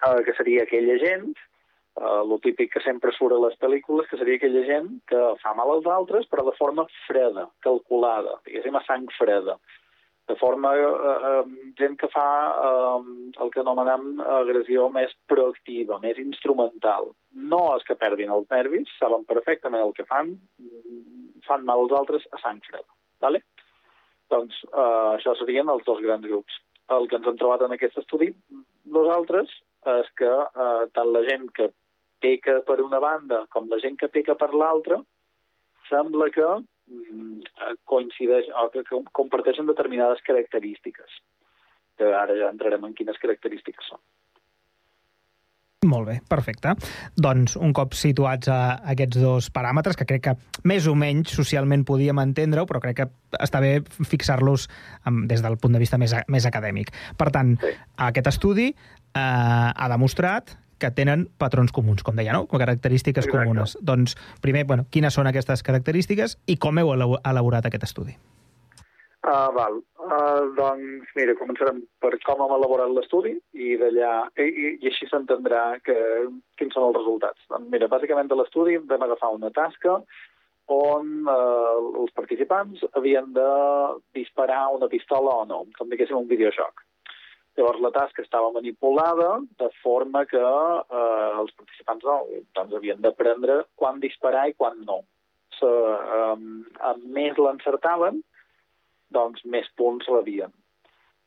uh, 0.07 0.19
que 0.27 0.35
seria 0.39 0.64
aquella 0.64 0.99
gent, 1.03 1.33
uh, 2.01 2.23
lo 2.27 2.39
típic 2.45 2.73
que 2.75 2.85
sempre 2.85 3.12
surt 3.16 3.37
a 3.37 3.43
les 3.47 3.59
pel·lícules, 3.62 4.09
que 4.11 4.19
seria 4.21 4.41
aquella 4.41 4.64
gent 4.66 4.95
que 5.11 5.25
fa 5.43 5.55
mal 5.59 5.75
als 5.75 5.91
altres, 5.99 6.27
però 6.31 6.47
de 6.49 6.57
forma 6.59 6.87
freda, 7.07 7.49
calculada, 7.66 8.39
diguéssim, 8.47 8.79
a 8.79 8.85
sang 8.87 9.11
freda. 9.19 9.59
De 10.29 10.37
forma, 10.37 10.75
eh, 10.77 10.83
eh, 10.85 11.45
gent 11.79 11.95
que 11.97 12.09
fa 12.12 12.27
eh, 12.53 13.05
el 13.41 13.51
que 13.55 13.62
anomenem 13.62 14.19
agressió 14.21 14.91
més 14.93 15.14
proactiva, 15.33 15.97
més 16.03 16.21
instrumental. 16.21 17.09
No 17.53 17.62
és 17.79 17.87
que 17.89 17.97
perdin 17.97 18.35
els 18.35 18.45
nervis, 18.53 18.93
saben 19.01 19.25
perfectament 19.31 19.87
el 19.87 19.95
que 19.97 20.05
fan, 20.11 20.35
fan 21.49 21.64
mal 21.64 21.87
als 21.87 21.97
altres 22.01 22.29
a 22.37 22.43
sang 22.43 22.61
freda. 22.69 22.85
Vale? 23.25 23.41
Doncs 24.29 24.61
eh, 24.69 25.09
això 25.16 25.33
serien 25.41 25.73
els 25.73 25.89
dos 25.89 26.05
grans 26.05 26.29
grups. 26.29 26.61
El 26.97 27.09
que 27.09 27.18
ens 27.18 27.26
hem 27.28 27.36
trobat 27.41 27.64
en 27.66 27.74
aquest 27.74 27.99
estudi 28.01 28.30
nosaltres 28.99 29.53
és 29.99 30.09
que 30.20 30.30
eh, 30.30 30.84
tant 30.97 31.12
la 31.14 31.22
gent 31.28 31.47
que 31.59 31.68
peca 32.24 32.59
per 32.66 32.80
una 32.82 33.01
banda 33.03 33.45
com 33.55 33.68
la 33.70 33.78
gent 33.82 33.99
que 34.01 34.11
peca 34.14 34.34
per 34.39 34.51
l'altra 34.55 34.99
sembla 35.89 36.28
que 36.34 36.47
mm, 36.47 37.74
coincideix 37.93 38.49
o 38.62 38.68
que 38.74 38.84
comparteixen 39.20 39.68
determinades 39.70 40.24
característiques 40.26 41.20
que 41.99 42.14
ara 42.14 42.36
ja 42.39 42.51
entrarem 42.53 42.84
en 42.86 42.95
quines 42.95 43.18
característiques 43.22 43.89
són. 43.91 44.01
Molt 45.87 46.09
bé, 46.09 46.16
perfecte. 46.26 46.72
Doncs 47.14 47.53
un 47.55 47.70
cop 47.70 47.93
situats 47.95 48.51
a 48.51 48.81
aquests 48.91 49.20
dos 49.22 49.47
paràmetres, 49.55 49.95
que 49.95 50.09
crec 50.11 50.24
que 50.24 50.33
més 50.66 50.89
o 50.91 50.95
menys 50.99 51.31
socialment 51.39 51.85
podíem 51.87 52.18
entendre-ho, 52.18 52.66
però 52.66 52.81
crec 52.83 52.97
que 52.99 53.07
està 53.39 53.61
bé 53.62 53.76
fixar-los 53.87 54.66
des 55.31 55.45
del 55.45 55.57
punt 55.62 55.76
de 55.76 55.83
vista 55.83 56.01
més, 56.03 56.16
més 56.26 56.49
acadèmic. 56.51 56.91
Per 57.16 57.29
tant, 57.31 57.55
sí. 57.62 57.70
aquest 58.09 58.26
estudi 58.33 58.72
eh, 58.72 59.20
ha 59.22 59.89
demostrat 59.95 60.57
que 60.83 60.91
tenen 60.95 61.29
patrons 61.39 61.70
comuns, 61.74 62.03
com 62.03 62.18
deia, 62.18 62.35
no? 62.35 62.49
Com 62.51 62.59
característiques 62.59 63.26
Exacte. 63.26 63.47
comunes. 63.47 63.76
Doncs, 63.79 64.16
primer, 64.43 64.64
bueno, 64.66 64.89
quines 64.91 65.14
són 65.14 65.31
aquestes 65.31 65.62
característiques 65.66 66.41
i 66.47 66.59
com 66.59 66.83
heu 66.83 66.91
elaborat 66.99 67.70
aquest 67.70 67.87
estudi? 67.87 68.18
Uh, 69.29 69.51
val. 69.53 69.74
Uh, 70.01 70.47
doncs, 70.57 71.11
mira, 71.18 71.35
començarem 71.37 71.83
per 72.01 72.14
com 72.24 72.41
hem 72.41 72.55
elaborat 72.57 72.95
l'estudi 72.97 73.35
i 73.61 73.74
d'allà, 73.76 74.12
i, 74.41 74.47
i, 74.49 74.70
i 74.81 74.89
així 74.89 75.09
s'entendrà 75.11 75.64
quins 75.85 76.72
són 76.72 76.87
els 76.87 76.97
resultats. 76.97 77.43
Doncs, 77.53 77.68
mira, 77.74 77.91
bàsicament 77.93 78.31
de 78.31 78.39
l'estudi 78.39 78.79
vam 78.89 79.05
agafar 79.05 79.35
una 79.35 79.53
tasca 79.53 79.99
on 80.72 81.29
uh, 81.29 82.01
els 82.01 82.14
participants 82.16 82.87
havien 82.97 83.29
de 83.37 83.51
disparar 84.16 84.62
una 84.76 84.89
pistola 84.89 85.43
o 85.43 85.45
no, 85.51 85.61
com 85.76 85.93
diguéssim 85.93 86.16
un 86.16 86.31
videojoc. 86.33 86.85
Llavors 87.59 87.85
la 87.85 87.93
tasca 87.93 88.22
estava 88.22 88.53
manipulada 88.55 89.29
de 89.61 89.68
forma 89.83 90.22
que 90.31 90.41
eh, 90.41 91.31
els 91.41 91.51
participants 91.59 92.05
doncs 92.07 92.76
havien 92.79 93.01
d'aprendre 93.03 93.64
quan 93.74 93.99
disparar 93.99 94.45
i 94.47 94.55
quan 94.55 94.79
no. 94.87 95.01
So, 95.59 95.66
um, 95.66 96.45
a 96.79 96.93
més 97.03 97.41
l'encertaven, 97.41 98.20
doncs 99.15 99.45
més 99.45 99.69
punts 99.81 100.09
l'havien. 100.13 100.53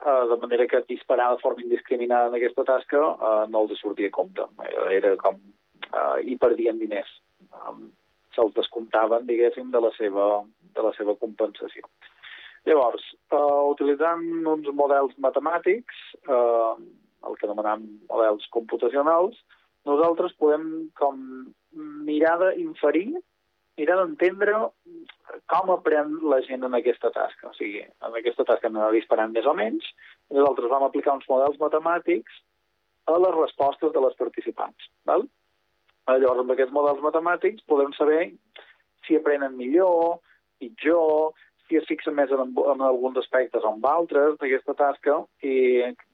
Uh, 0.02 0.26
de 0.32 0.38
manera 0.42 0.66
que 0.66 0.82
disparar 0.90 1.30
de 1.36 1.42
forma 1.44 1.62
indiscriminada 1.62 2.32
en 2.32 2.38
aquesta 2.40 2.66
tasca 2.66 3.02
uh, 3.12 3.44
no 3.50 3.66
els 3.66 3.82
sortia 3.82 4.10
a 4.10 4.16
compte. 4.16 4.48
Era 4.90 5.14
com... 5.22 5.38
Uh, 5.92 6.18
hi 6.26 6.38
perdien 6.42 6.80
diners. 6.82 7.10
Um, 7.52 7.92
Se'ls 8.32 8.54
descomptaven, 8.56 9.26
diguéssim, 9.28 9.74
de 9.74 9.80
la 9.84 9.90
seva, 9.98 10.26
de 10.78 10.84
la 10.86 10.94
seva 10.96 11.18
compensació. 11.20 11.84
Llavors, 12.70 13.04
uh, 13.34 13.68
utilitzant 13.74 14.24
uns 14.48 14.70
models 14.78 15.18
matemàtics, 15.26 15.98
uh, 16.30 16.78
el 17.28 17.38
que 17.38 17.48
anomenem 17.48 17.84
models 18.10 18.48
computacionals, 18.56 19.36
nosaltres 19.90 20.34
podem 20.40 20.66
com 20.98 21.20
mirar 22.08 22.38
d'inferir, 22.42 23.10
mirar 23.80 23.98
d'entendre 24.02 24.58
com 25.52 25.72
aprèn 25.74 26.18
la 26.32 26.42
gent 26.48 26.66
en 26.68 26.76
aquesta 26.78 27.12
tasca. 27.16 27.52
O 27.52 27.54
sigui, 27.58 27.84
en 27.84 28.18
aquesta 28.18 28.46
tasca 28.48 28.70
anem 28.70 28.96
disparant 28.96 29.34
més 29.36 29.48
o 29.48 29.54
menys, 29.58 29.88
nosaltres 30.32 30.72
vam 30.72 30.88
aplicar 30.88 31.16
uns 31.18 31.30
models 31.32 31.60
matemàtics 31.62 32.42
a 33.10 33.18
les 33.18 33.38
respostes 33.38 33.94
de 33.94 34.04
les 34.04 34.18
participants. 34.20 34.90
Val? 35.10 35.28
Llavors, 36.12 36.42
amb 36.44 36.52
aquests 36.54 36.74
models 36.76 37.02
matemàtics 37.04 37.64
podem 37.70 37.94
saber 37.96 38.32
si 39.06 39.16
aprenen 39.18 39.56
millor, 39.58 40.20
pitjor, 40.60 41.32
si 41.68 41.80
es 41.80 41.88
fixen 41.88 42.18
més 42.18 42.32
en, 42.36 42.52
en 42.74 42.82
alguns 42.84 43.18
aspectes 43.22 43.64
o 43.64 43.72
en 43.72 43.86
altres 43.88 44.36
d'aquesta 44.42 44.76
tasca 44.80 45.22
i 45.48 45.56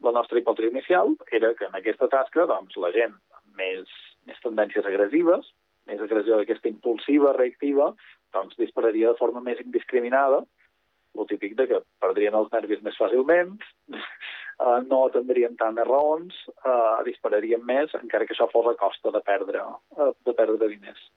la 0.05 0.13
nostra 0.13 0.37
hipòtesi 0.39 0.69
inicial 0.69 1.15
era 1.33 1.53
que 1.57 1.65
en 1.65 1.79
aquesta 1.79 2.09
tasca 2.13 2.45
doncs, 2.51 2.77
la 2.83 2.91
gent 2.93 3.15
amb 3.39 3.57
més, 3.57 3.95
més 4.29 4.43
tendències 4.43 4.85
agressives, 4.85 5.49
més 5.87 6.01
agressió 6.03 6.37
d'aquesta 6.37 6.69
impulsiva, 6.69 7.33
reactiva, 7.37 7.91
doncs 8.35 8.59
dispararia 8.59 9.13
de 9.13 9.19
forma 9.19 9.43
més 9.43 9.61
indiscriminada, 9.63 10.43
el 11.17 11.27
típic 11.29 11.55
de 11.57 11.67
que 11.69 11.83
perdrien 12.03 12.35
els 12.37 12.51
nervis 12.53 12.83
més 12.85 12.97
fàcilment, 12.99 13.55
eh, 13.97 14.79
no 14.89 15.03
atendrien 15.05 15.55
tant 15.59 15.79
a 15.79 15.85
raons, 15.87 16.35
eh, 16.57 16.97
dispararien 17.07 17.63
més, 17.65 17.93
encara 18.01 18.27
que 18.27 18.35
això 18.37 18.49
fos 18.51 18.69
a 18.69 18.75
costa 18.79 19.13
de 19.15 19.23
perdre, 19.25 19.63
eh, 19.97 20.11
de 20.27 20.35
perdre 20.37 20.69
diners. 20.75 21.07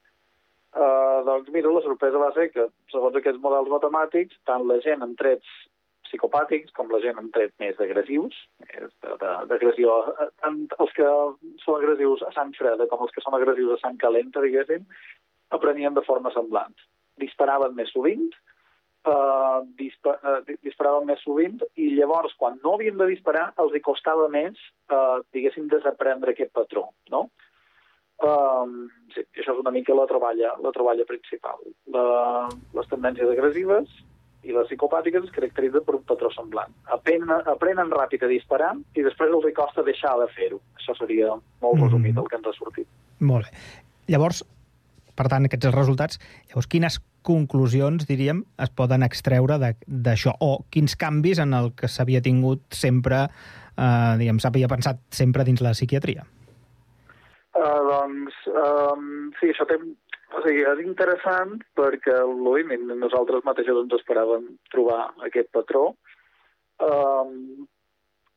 Uh, 0.71 1.25
doncs 1.27 1.49
mira, 1.51 1.67
la 1.75 1.81
sorpresa 1.83 2.19
va 2.23 2.29
ser 2.31 2.45
que, 2.55 2.69
segons 2.93 3.17
aquests 3.19 3.41
models 3.43 3.73
matemàtics, 3.73 4.37
tant 4.47 4.63
la 4.69 4.77
gent 4.85 5.03
amb 5.03 5.17
trets 5.19 5.49
psicopàtics 6.11 6.75
com 6.77 6.91
la 6.93 7.01
gent 7.05 7.19
amb 7.21 7.33
trets 7.35 7.55
més 7.63 7.79
agressius, 7.81 8.37
d'agressió, 9.51 9.97
eh, 10.13 10.29
tant 10.43 10.61
els 10.79 10.95
que 10.97 11.09
són 11.65 11.79
agressius 11.79 12.25
a 12.27 12.33
sang 12.37 12.53
freda 12.59 12.89
com 12.91 13.07
els 13.07 13.15
que 13.15 13.25
són 13.25 13.39
agressius 13.39 13.79
a 13.79 13.81
sang 13.85 13.99
calenta, 14.03 14.43
diguéssim, 14.45 14.87
aprenien 15.57 15.97
de 15.97 16.05
forma 16.07 16.33
semblant. 16.35 16.75
Disparaven 17.21 17.75
més 17.77 17.91
sovint, 17.95 18.29
uh, 19.09 19.61
dispa 19.79 20.17
uh, 20.23 20.41
disparaven 20.65 21.09
més 21.11 21.23
sovint 21.25 21.61
i 21.81 21.91
llavors, 21.97 22.35
quan 22.41 22.59
no 22.65 22.77
havien 22.77 22.99
de 23.01 23.09
disparar, 23.11 23.51
els 23.63 23.75
hi 23.75 23.83
costava 23.85 24.29
més, 24.33 24.59
uh, 24.93 25.21
diguéssim, 25.35 25.69
desaprendre 25.73 26.35
aquest 26.35 26.53
patró, 26.57 26.89
no? 27.13 27.29
Um, 28.21 28.91
sí, 29.15 29.25
això 29.41 29.55
és 29.55 29.61
una 29.63 29.73
mica 29.73 29.97
la 29.97 30.05
troballa, 30.09 30.53
la 30.61 30.73
troballa 30.77 31.07
principal. 31.09 31.63
La, 31.95 32.49
les 32.77 32.91
tendències 32.91 33.33
agressives 33.33 33.95
i 34.47 34.55
les 34.55 34.69
psicopàtiques 34.71 35.27
es 35.27 35.35
caracteritzen 35.35 35.85
per 35.85 35.99
un 35.99 36.07
patró 36.09 36.31
semblant. 36.33 36.73
Aprenen, 36.95 37.35
aprenen 37.51 37.93
ràpid 37.93 38.25
a 38.25 38.31
disparar 38.31 38.73
i 38.97 39.05
després 39.05 39.33
els 39.35 39.53
costa 39.57 39.85
deixar 39.85 40.17
de 40.23 40.31
fer-ho. 40.37 40.61
Això 40.79 40.97
seria 40.99 41.35
molt 41.61 41.83
resumit 41.83 42.15
mm. 42.15 42.23
el 42.23 42.31
que 42.31 42.41
ens 42.41 42.49
ha 42.49 42.57
sortit. 42.57 42.89
Molt 43.21 43.49
bé. 43.49 43.63
Llavors, 44.11 44.43
per 45.17 45.29
tant, 45.29 45.47
aquests 45.47 45.71
resultats, 45.75 46.21
llavors 46.49 46.69
quines 46.73 46.99
conclusions, 47.27 48.07
diríem, 48.09 48.45
es 48.65 48.73
poden 48.73 49.05
extreure 49.05 49.59
d'això? 49.61 50.35
O 50.41 50.65
quins 50.73 50.97
canvis 50.97 51.43
en 51.45 51.53
el 51.57 51.75
que 51.77 51.91
s'havia 51.93 52.23
tingut 52.25 52.65
sempre, 52.73 53.27
eh, 53.77 54.13
diguem, 54.21 54.41
s'havia 54.41 54.71
pensat 54.73 55.03
sempre 55.13 55.45
dins 55.45 55.61
la 55.61 55.77
psiquiatria? 55.77 56.25
Uh, 57.51 57.81
doncs, 57.85 58.37
um, 58.49 59.33
sí, 59.41 59.51
això 59.51 59.67
té, 59.69 59.77
o 60.31 60.43
sigui, 60.45 60.63
és 60.63 60.85
interessant 60.85 61.59
perquè 61.79 62.17
l'OIM, 62.29 62.73
nosaltres 63.01 63.45
mateixos 63.47 63.83
ens 63.83 63.97
esperàvem 63.99 64.47
trobar 64.75 65.03
aquest 65.27 65.51
patró, 65.57 65.91
um, 66.87 67.67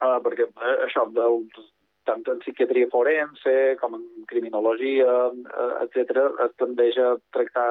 uh, 0.01 0.19
perquè 0.25 0.49
uh, 0.49 0.73
això, 0.87 1.05
del, 1.15 1.41
tant 2.09 2.25
en 2.33 2.41
psiquiatria 2.43 2.89
forense 2.91 3.55
com 3.81 3.97
en 3.99 4.05
criminologia, 4.31 5.15
uh, 5.31 5.71
etc., 5.85 6.27
es 6.47 6.57
tendeix 6.61 6.99
a 6.99 7.13
tractar 7.35 7.69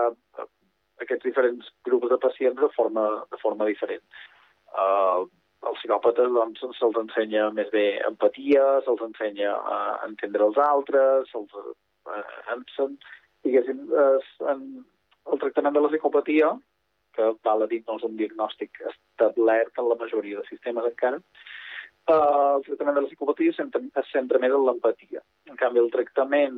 aquests 1.02 1.26
diferents 1.26 1.70
grups 1.86 2.10
de 2.12 2.18
pacients 2.22 2.60
de 2.60 2.70
forma, 2.76 3.06
de 3.32 3.40
forma 3.42 3.68
diferent. 3.68 4.04
Uh, 4.72 5.26
als 5.68 5.78
psicòpates 5.78 6.30
doncs, 6.34 6.62
se'ls 6.78 6.98
ensenya 6.98 7.48
més 7.54 7.70
bé 7.74 7.84
empatia, 8.08 8.64
se'ls 8.86 9.02
ensenya 9.06 9.52
a 9.54 9.78
entendre 10.08 10.48
els 10.48 10.58
altres, 10.58 11.30
se'ls 11.30 11.52
eh, 11.58 12.24
diguéssim, 13.46 13.86
en, 14.52 14.66
el 15.32 15.42
tractament 15.42 15.74
de 15.76 15.82
la 15.82 15.90
psicopatia, 15.92 16.52
que 17.16 17.32
val 17.44 17.64
a 17.64 17.68
dir 17.68 17.82
no 17.86 17.98
és 17.98 18.06
un 18.08 18.14
diagnòstic 18.16 18.78
establert 18.88 19.78
en 19.78 19.90
la 19.90 19.98
majoria 20.00 20.40
de 20.40 20.48
sistemes 20.48 20.88
encara, 20.88 21.20
Uh, 22.10 22.58
el 22.58 22.64
tractament 22.66 22.96
de 22.96 23.02
la 23.04 23.08
psicopatia 23.08 23.52
es 23.54 24.08
centra 24.10 24.38
més 24.42 24.50
en 24.50 24.64
l'empatia. 24.66 25.20
En 25.46 25.58
canvi, 25.60 25.78
el 25.78 25.90
tractament 25.92 26.56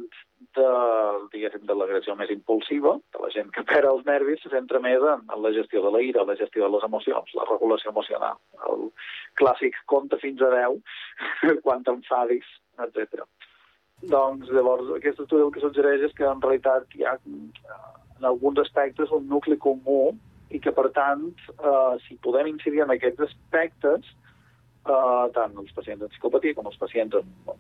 de, 0.57 1.51
de 1.69 1.77
l'agressió 1.77 2.15
més 2.17 2.33
impulsiva, 2.33 2.95
de 3.13 3.21
la 3.21 3.29
gent 3.35 3.51
que 3.53 3.65
perd 3.69 3.91
els 3.91 4.07
nervis, 4.09 4.41
se 4.41 4.53
centra 4.55 4.81
més 4.81 5.05
en, 5.05 5.27
en 5.29 5.43
la 5.45 5.53
gestió 5.53 5.83
de 5.85 5.93
la 5.93 6.01
ira, 6.01 6.25
la 6.25 6.39
gestió 6.41 6.65
de 6.65 6.73
les 6.73 6.87
emocions, 6.89 7.37
la 7.37 7.45
regulació 7.51 7.93
emocional. 7.93 8.41
El 8.71 8.89
clàssic 9.37 9.77
compte 9.93 10.17
fins 10.25 10.41
a 10.41 10.49
10, 10.57 10.81
quan 11.67 11.85
t'enfadis, 11.85 12.49
etc. 12.87 13.29
Doncs, 14.11 14.51
llavors, 14.53 14.91
aquest 14.97 15.21
estudi 15.25 15.45
el 15.45 15.53
que 15.55 15.63
suggereix 15.63 16.03
és 16.09 16.15
que 16.19 16.27
en 16.29 16.43
realitat 16.43 16.97
hi 16.97 17.05
ha 17.05 17.15
en 17.25 18.27
alguns 18.29 18.61
aspectes 18.63 19.13
un 19.15 19.27
nucli 19.29 19.57
comú 19.61 20.15
i 20.55 20.61
que, 20.63 20.73
per 20.73 20.91
tant, 20.97 21.25
eh, 21.55 21.95
si 22.07 22.19
podem 22.25 22.51
incidir 22.53 22.85
en 22.85 22.93
aquests 22.95 23.27
aspectes, 23.29 24.11
eh, 24.85 25.25
tant 25.37 25.57
els 25.63 25.73
pacients 25.77 26.05
amb 26.05 26.13
psicopatia 26.13 26.55
com 26.55 26.69
els 26.71 26.81
pacients 26.81 27.17
amb 27.21 27.55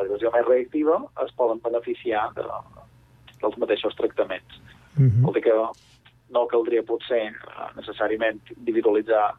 agressió 0.00 0.32
més 0.34 0.46
reactiva 0.48 0.98
es 1.24 1.32
poden 1.38 1.60
beneficiar 1.62 2.26
de, 2.38 2.44
dels 3.40 3.58
mateixos 3.62 3.94
tractaments. 4.00 4.60
Mm 4.96 5.08
-hmm. 5.08 5.22
Vol 5.24 5.34
dir 5.34 5.42
que 5.42 5.56
no 6.30 6.46
caldria 6.46 6.82
potser 6.82 7.26
eh, 7.28 7.68
necessàriament 7.76 8.40
individualitzar 8.56 9.34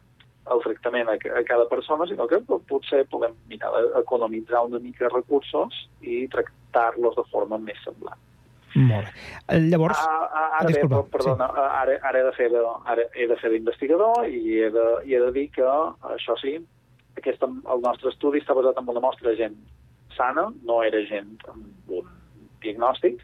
el 0.52 0.62
tractament 0.62 1.10
a, 1.10 1.16
a 1.16 1.42
cada 1.48 1.66
persona, 1.68 2.06
sinó 2.06 2.26
que 2.30 2.40
potser 2.46 3.04
podem 3.10 3.34
mirar 3.50 3.72
d'economitzar 3.74 4.64
una 4.68 4.80
mica 4.82 5.10
recursos 5.12 5.86
i 6.02 6.24
tractar-los 6.32 7.18
de 7.18 7.26
forma 7.32 7.58
més 7.62 7.80
semblant. 7.84 8.20
Molt 8.76 9.08
bé. 9.08 9.60
Llavors... 9.70 9.98
Ah, 10.04 10.26
ah, 10.26 10.48
ara, 10.60 10.68
disculpa, 10.68 11.00
bé, 11.00 11.12
perdona, 11.14 11.48
sí. 11.48 11.66
ara, 11.82 11.98
ara 12.10 12.20
he 12.20 12.24
de 12.26 12.32
fer 12.36 12.48
de, 12.52 12.62
ara 12.92 13.06
he 13.16 13.28
de 13.30 13.38
fer 13.40 13.52
d'investigador 13.54 14.26
i 14.28 14.58
he 14.60 14.68
de, 14.74 14.86
i 15.08 15.16
he 15.16 15.22
de 15.22 15.30
dir 15.32 15.46
que, 15.54 15.68
això 16.12 16.36
sí, 16.42 16.58
aquest, 17.16 17.46
el 17.46 17.82
nostre 17.84 18.12
estudi 18.12 18.42
està 18.42 18.56
basat 18.56 18.76
en 18.80 18.92
una 18.92 19.02
mostra 19.04 19.30
de 19.30 19.38
gent 19.40 19.56
sana, 20.16 20.50
no 20.68 20.82
era 20.84 21.00
gent 21.08 21.32
amb 21.52 21.96
un 22.00 22.12
diagnòstic, 22.64 23.22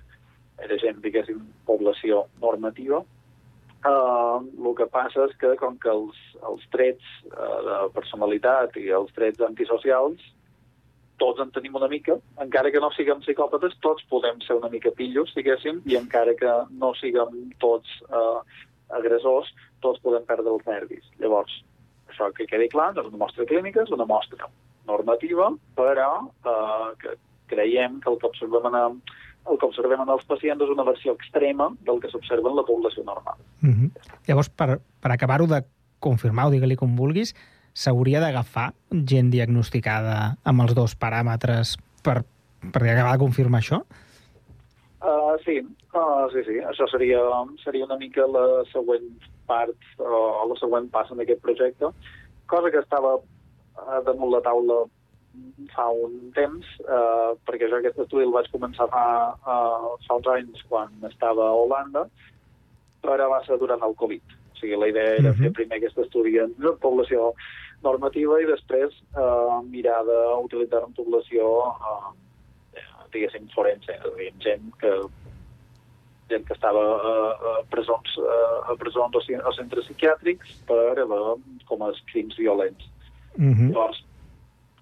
era 0.63 0.79
gent, 0.81 1.01
diguéssim, 1.05 1.41
població 1.69 2.27
normativa. 2.41 3.03
Uh, 3.83 4.39
el 4.63 4.77
que 4.79 4.87
passa 4.87 5.25
és 5.27 5.33
que, 5.41 5.57
com 5.59 5.75
que 5.83 5.91
els, 5.91 6.19
els 6.47 6.63
trets 6.71 7.09
uh, 7.33 7.59
de 7.67 7.79
personalitat 7.97 8.77
i 8.79 8.93
els 8.95 9.11
trets 9.17 9.43
antisocials 9.43 10.23
tots 11.23 11.43
en 11.43 11.51
tenim 11.55 11.77
una 11.79 11.89
mica, 11.91 12.17
encara 12.43 12.71
que 12.75 12.81
no 12.83 12.91
siguem 12.95 13.21
psicòpates, 13.23 13.75
tots 13.85 14.07
podem 14.11 14.41
ser 14.43 14.57
una 14.59 14.71
mica 14.73 14.91
pillos, 14.97 15.31
diguéssim, 15.37 15.83
i 15.87 15.99
encara 15.99 16.35
que 16.39 16.55
no 16.83 16.93
siguem 16.99 17.53
tots 17.63 17.91
uh, 18.09 18.41
agressors, 18.99 19.51
tots 19.85 20.03
podem 20.03 20.25
perdre 20.27 20.51
els 20.51 20.67
nervis. 20.67 21.07
Llavors, 21.23 21.55
això 22.11 22.31
que 22.37 22.49
quedi 22.51 22.69
clar, 22.73 22.93
no 22.95 23.05
és 23.05 23.11
una 23.13 23.23
mostra 23.25 23.47
clínica, 23.49 23.85
és 23.87 23.95
una 23.95 24.07
mostra 24.09 24.51
normativa, 24.89 25.51
però 25.79 26.09
eh, 26.27 26.89
que 27.03 27.15
creiem 27.53 28.01
que 28.03 28.11
el 28.11 28.19
que 28.19 28.29
observem 28.29 28.67
en, 28.69 28.99
el 29.51 29.59
que 29.59 29.67
observem 29.67 30.01
en 30.05 30.13
els 30.15 30.25
pacients 30.29 30.63
és 30.63 30.71
una 30.71 30.85
versió 30.87 31.15
extrema 31.17 31.69
del 31.87 31.99
que 32.03 32.11
s'observa 32.13 32.51
en 32.51 32.57
la 32.57 32.67
població 32.67 33.05
normal. 33.05 33.39
Mm 33.61 33.73
-hmm. 33.73 33.91
Llavors, 34.29 34.49
per, 34.49 34.81
per 35.01 35.11
acabar-ho 35.13 35.47
de 35.47 35.65
confirmar, 35.99 36.47
o 36.47 36.51
digue-li 36.51 36.77
com 36.77 36.97
vulguis, 36.97 37.35
s'hauria 37.73 38.21
d'agafar 38.21 38.73
gent 38.91 39.31
diagnosticada 39.31 40.37
amb 40.45 40.61
els 40.63 40.75
dos 40.75 40.95
paràmetres 40.99 41.77
per, 42.05 42.23
per 42.73 42.83
acabar 42.83 43.13
de 43.13 43.23
confirmar 43.25 43.61
això? 43.61 43.83
Uh, 45.03 45.35
sí, 45.45 45.59
uh, 45.95 46.29
sí, 46.31 46.45
sí. 46.47 46.61
Això 46.63 46.87
seria, 46.93 47.19
seria 47.65 47.85
una 47.85 47.99
mica 47.99 48.27
la 48.27 48.63
següent 48.71 49.09
part 49.47 49.75
o 49.99 50.47
la 50.49 50.59
següent 50.61 50.91
pas 50.91 51.11
en 51.11 51.21
aquest 51.25 51.41
projecte, 51.43 51.91
cosa 52.47 52.71
que 52.71 52.79
estava 52.79 53.17
uh, 53.17 54.01
damunt 54.07 54.31
la 54.31 54.43
taula 54.45 54.85
fa 55.75 55.89
un 55.89 56.33
temps, 56.37 56.67
uh, 56.85 57.33
perquè 57.47 57.69
jo 57.71 57.79
aquest 57.79 57.99
estudi 58.05 58.27
el 58.27 58.35
vaig 58.35 58.51
començar 58.53 58.89
fa, 58.93 59.05
uh, 59.47 59.93
fa 60.07 60.19
uns 60.21 60.29
anys 60.35 60.63
quan 60.69 60.93
estava 61.09 61.49
a 61.49 61.59
Holanda, 61.59 62.07
però 63.03 63.29
va 63.31 63.43
ser 63.47 63.59
durant 63.59 63.83
el 63.83 63.97
Covid. 63.99 64.37
O 64.53 64.61
sigui, 64.61 64.77
la 64.79 64.89
idea 64.93 65.17
era 65.19 65.31
uh 65.31 65.35
-huh. 65.35 65.43
fer 65.43 65.53
primer 65.53 65.77
aquest 65.77 65.99
estudi 65.99 66.39
en 66.39 66.55
població 66.81 67.33
normativa 67.83 68.41
i 68.41 68.47
després 68.47 68.93
uh, 69.17 69.63
mirar 69.67 70.05
d'utilitzar 70.07 70.85
en 70.87 70.93
població 70.95 71.49
uh, 71.71 72.13
diguéssim, 73.13 73.49
forense, 73.55 73.93
és 73.93 74.05
a 74.05 74.15
dir, 74.17 74.31
gent 74.45 74.71
que 74.81 74.93
gent 76.31 76.47
que 76.49 76.55
estava 76.55 76.81
a, 76.81 77.13
a 77.51 77.53
presons, 77.73 78.15
a, 78.19 78.37
a 78.73 78.77
presons 78.81 79.19
o, 79.19 79.21
o 79.21 79.53
centres 79.53 79.89
psiquiàtrics 79.89 80.55
per 80.69 81.03
a, 81.03 81.07
com 81.69 81.85
a 81.85 81.91
crims 82.13 82.39
violents. 82.39 82.89
Mm 83.37 83.53
-hmm. 83.53 83.69
Llavors, 83.73 84.05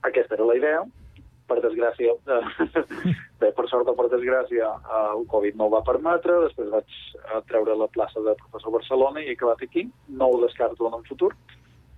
aquesta 0.02 0.36
era 0.36 0.48
la 0.48 0.56
idea. 0.58 0.82
Per 1.50 1.56
desgràcia, 1.58 2.12
eh, 2.14 2.74
bé, 3.42 3.48
per 3.56 3.64
sort 3.66 3.88
o 3.90 3.94
per 3.98 4.06
desgràcia, 4.12 4.68
eh, 4.70 5.06
el 5.16 5.24
Covid 5.32 5.56
no 5.58 5.66
ho 5.66 5.72
va 5.72 5.80
permetre, 5.86 6.36
després 6.44 6.70
vaig 6.70 6.98
eh, 7.18 7.40
treure 7.48 7.74
la 7.74 7.88
plaça 7.90 8.22
de 8.22 8.36
professor 8.38 8.70
a 8.70 8.76
Barcelona 8.76 9.24
i 9.24 9.32
he 9.32 9.34
acabat 9.34 9.64
aquí. 9.66 9.88
No 10.08 10.30
ho 10.30 10.38
descarto 10.44 10.86
en 10.86 11.00
un 11.00 11.08
futur, 11.08 11.32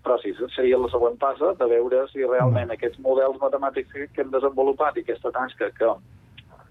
però 0.03 0.17
sí, 0.23 0.33
seria 0.57 0.81
la 0.81 0.89
següent 0.91 1.21
passa 1.21 1.53
de 1.59 1.69
veure 1.69 2.07
si 2.11 2.25
realment 2.25 2.73
aquests 2.73 2.99
models 3.05 3.39
matemàtics 3.45 3.93
que 3.93 4.25
hem 4.25 4.33
desenvolupat 4.33 4.97
i 4.97 5.05
aquesta 5.05 5.31
tasca 5.37 5.69
que 5.77 5.93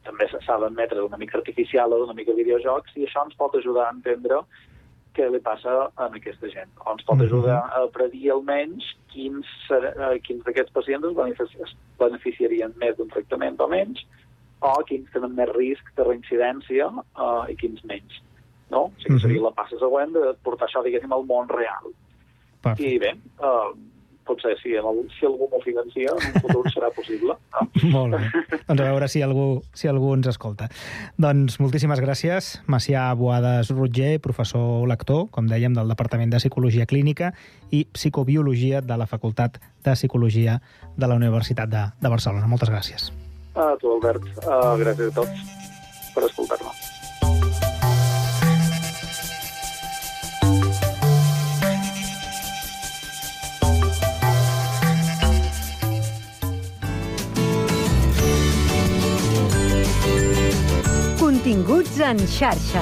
també 0.03 0.25
s'ha 0.31 0.57
d'admetre 0.57 0.97
d'una 0.97 1.19
mica 1.21 1.37
artificial 1.37 1.93
o 1.93 2.01
d'una 2.01 2.17
mica 2.17 2.33
videojocs, 2.33 2.97
i 2.97 3.05
això 3.05 3.27
ens 3.27 3.37
pot 3.37 3.55
ajudar 3.55 3.87
a 3.87 3.93
entendre 3.93 4.41
què 5.15 5.27
li 5.29 5.41
passa 5.43 5.73
a 5.89 6.07
aquesta 6.07 6.49
gent. 6.53 6.71
O 6.85 6.93
ens 6.93 7.05
pot 7.07 7.21
ajudar 7.23 7.59
a 7.75 7.83
predir 7.93 8.31
almenys 8.31 8.87
quins, 9.11 9.47
eh, 9.75 10.17
quins 10.25 10.43
d'aquests 10.47 10.73
pacients 10.75 11.07
es, 11.07 11.15
benefici 11.17 11.63
es 11.65 11.75
beneficiarien 11.99 12.75
més 12.81 12.97
d'un 12.97 13.11
tractament 13.11 13.59
o 13.59 13.67
menys, 13.71 14.03
o 14.61 14.73
quins 14.87 15.09
tenen 15.13 15.35
més 15.37 15.49
risc 15.55 15.93
de 15.97 16.05
reincidència 16.07 16.89
eh, 16.89 17.53
i 17.53 17.57
quins 17.59 17.83
menys. 17.89 18.21
No? 18.71 18.87
O 18.87 19.03
sigui, 19.03 19.19
seria 19.19 19.43
la 19.49 19.55
passa 19.55 19.79
següent 19.81 20.13
de 20.15 20.31
portar 20.45 20.69
això, 20.69 20.83
diguéssim, 20.85 21.11
al 21.11 21.27
món 21.27 21.51
real. 21.51 21.91
Perfecte. 22.61 22.87
I 22.87 22.99
bé, 23.01 23.15
eh, 23.17 23.90
potser 24.31 24.55
si, 24.61 24.73
el, 24.79 25.01
si 25.13 25.27
algú 25.27 25.47
m'ho 25.51 25.61
financia, 25.63 26.15
en 26.15 26.31
un 26.31 26.41
futur 26.41 26.63
serà 26.73 26.89
possible. 26.95 27.35
No? 27.53 27.67
Molt 27.93 28.15
bé. 28.17 28.57
doncs 28.67 28.81
a 28.81 28.87
veure 28.87 29.09
si 29.11 29.23
algú, 29.25 29.47
si 29.77 29.91
algú 29.91 30.13
ens 30.15 30.31
escolta. 30.31 30.69
Doncs 31.21 31.59
moltíssimes 31.61 32.01
gràcies, 32.03 32.51
Macià 32.71 33.05
Boades 33.19 33.71
Rutger, 33.75 34.15
professor 34.23 34.87
lector, 34.89 35.27
com 35.35 35.49
dèiem, 35.51 35.75
del 35.77 35.91
Departament 35.91 36.33
de 36.33 36.41
Psicologia 36.41 36.87
Clínica 36.89 37.33
i 37.71 37.85
Psicobiologia 37.93 38.81
de 38.81 38.99
la 38.99 39.09
Facultat 39.09 39.59
de 39.85 39.97
Psicologia 39.97 40.59
de 40.97 41.07
la 41.07 41.17
Universitat 41.19 41.69
de, 41.71 41.87
de 42.01 42.13
Barcelona. 42.13 42.49
Moltes 42.51 42.71
gràcies. 42.73 43.11
A 43.55 43.73
tu, 43.81 43.91
Albert. 43.97 44.25
Uh, 44.45 44.77
gràcies 44.79 45.11
a 45.11 45.19
tots 45.21 45.59
per 46.15 46.27
escoltar-nos. 46.27 46.80
Continguts 61.51 61.99
en 61.99 62.17
xarxa. 62.31 62.81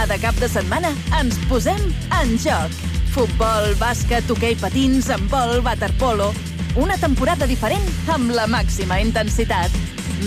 Cada 0.00 0.16
cap 0.16 0.36
de 0.40 0.46
setmana 0.48 0.88
ens 1.18 1.36
posem 1.44 1.80
en 2.16 2.30
joc. 2.40 2.72
Futbol, 3.12 3.66
bàsquet, 3.76 4.24
hoquei 4.32 4.54
patins, 4.56 5.10
handbol, 5.12 5.58
waterpolo... 5.66 6.30
Una 6.80 6.94
temporada 6.96 7.44
diferent 7.50 7.84
amb 8.08 8.30
la 8.32 8.46
màxima 8.48 8.96
intensitat. 9.02 9.74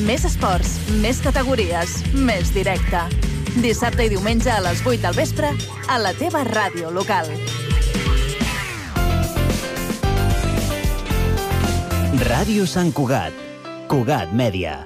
Més 0.05 0.27
esports, 0.29 0.75
més 1.01 1.23
categories, 1.25 1.95
més 2.13 2.51
directe. 2.53 3.01
Dissabte 3.63 4.05
i 4.05 4.11
diumenge 4.11 4.51
a 4.53 4.59
les 4.61 4.83
8 4.85 4.99
del 5.07 5.15
vespre 5.17 5.49
a 5.89 5.97
la 5.97 6.11
teva 6.19 6.43
ràdio 6.45 6.91
local. 6.93 7.31
Ràdio 12.27 12.67
Sant 12.69 12.93
Cugat. 12.93 13.41
Cugat 13.89 14.37
Mèdia. 14.37 14.83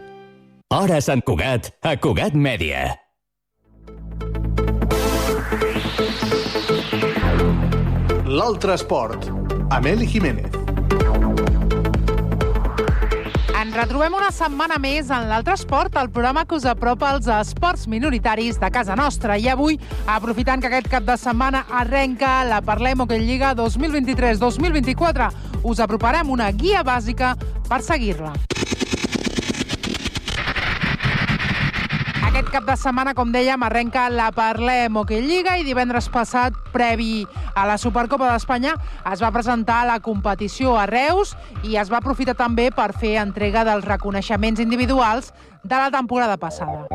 Hora 0.72 1.02
Sant 1.04 1.26
Cugat, 1.28 1.74
a 1.84 1.98
Cugat 2.00 2.40
Mèdia. 2.40 2.86
L'altre 8.28 8.74
esport. 8.74 9.30
Ameli 9.72 10.06
Jiménez. 10.06 10.52
Ens 13.56 13.72
retrobem 13.72 14.18
una 14.18 14.34
setmana 14.36 14.76
més 14.84 15.08
en 15.16 15.30
l'Altre 15.30 15.56
Esport, 15.56 15.96
el 15.96 16.10
programa 16.12 16.44
que 16.44 16.58
us 16.60 16.68
apropa 16.68 17.14
als 17.14 17.30
esports 17.32 17.88
minoritaris 17.88 18.60
de 18.60 18.72
casa 18.76 19.00
nostra. 19.00 19.40
I 19.40 19.48
avui, 19.54 19.80
aprofitant 20.12 20.60
que 20.60 20.68
aquest 20.68 20.92
cap 20.92 21.08
de 21.08 21.16
setmana 21.16 21.64
arrenca 21.72 22.42
la 22.52 22.60
Parlem 22.60 23.06
Hockey 23.06 23.24
Lliga 23.24 23.56
2023-2024, 23.56 25.32
us 25.64 25.80
aproparem 25.80 26.36
una 26.36 26.52
guia 26.52 26.84
bàsica 26.84 27.38
per 27.72 27.80
seguir-la. 27.80 28.36
Aquest 32.48 32.62
cap 32.64 32.68
de 32.70 32.76
setmana, 32.80 33.12
com 33.12 33.28
dèiem, 33.28 33.64
arrenca 33.68 34.06
la 34.08 34.30
Parlem 34.32 34.96
Hockey 34.96 35.20
Lliga 35.20 35.58
i 35.60 35.66
divendres 35.68 36.06
passat, 36.08 36.56
previ 36.72 37.26
a 37.52 37.66
la 37.68 37.76
Supercopa 37.76 38.30
d'Espanya, 38.32 38.78
es 39.12 39.20
va 39.20 39.34
presentar 39.36 39.82
la 39.90 39.98
competició 40.00 40.78
a 40.80 40.86
Reus 40.88 41.36
i 41.68 41.76
es 41.76 41.92
va 41.92 42.00
aprofitar 42.00 42.38
també 42.40 42.70
per 42.72 42.94
fer 42.96 43.18
entrega 43.20 43.66
dels 43.68 43.84
reconeixements 43.84 44.64
individuals 44.64 45.34
de 45.60 45.76
la 45.76 45.92
temporada 45.92 46.40
passada. 46.40 46.88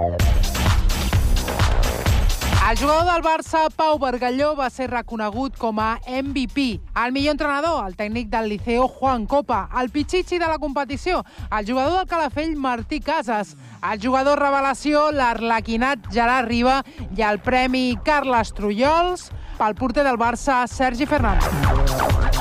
El 2.73 2.79
jugador 2.79 3.05
del 3.05 3.23
Barça, 3.23 3.69
Pau 3.77 3.99
Bargalló, 3.99 4.55
va 4.57 4.71
ser 4.73 4.87
reconegut 4.89 5.59
com 5.61 5.77
a 5.77 5.99
MVP. 6.09 6.81
El 7.03 7.13
millor 7.13 7.35
entrenador, 7.37 7.83
el 7.85 7.99
tècnic 7.99 8.31
del 8.33 8.49
Liceo, 8.49 8.87
Juan 8.89 9.27
Copa. 9.29 9.67
El 9.77 9.91
pitxitxi 9.93 10.39
de 10.41 10.49
la 10.49 10.57
competició, 10.57 11.21
el 11.51 11.69
jugador 11.69 11.99
del 11.99 12.09
Calafell, 12.09 12.57
Martí 12.57 13.01
Casas. 13.05 13.59
El 13.93 14.01
jugador 14.01 14.41
revelació, 14.41 15.11
l'Arlequinat 15.13 16.09
Gerard 16.17 16.49
Riba. 16.49 16.81
I 17.13 17.29
el 17.29 17.45
premi 17.45 17.99
Carles 18.09 18.57
Trullols 18.57 19.29
pel 19.59 19.77
porter 19.77 20.09
del 20.09 20.17
Barça, 20.17 20.65
Sergi 20.65 21.05
Fernández. 21.05 22.32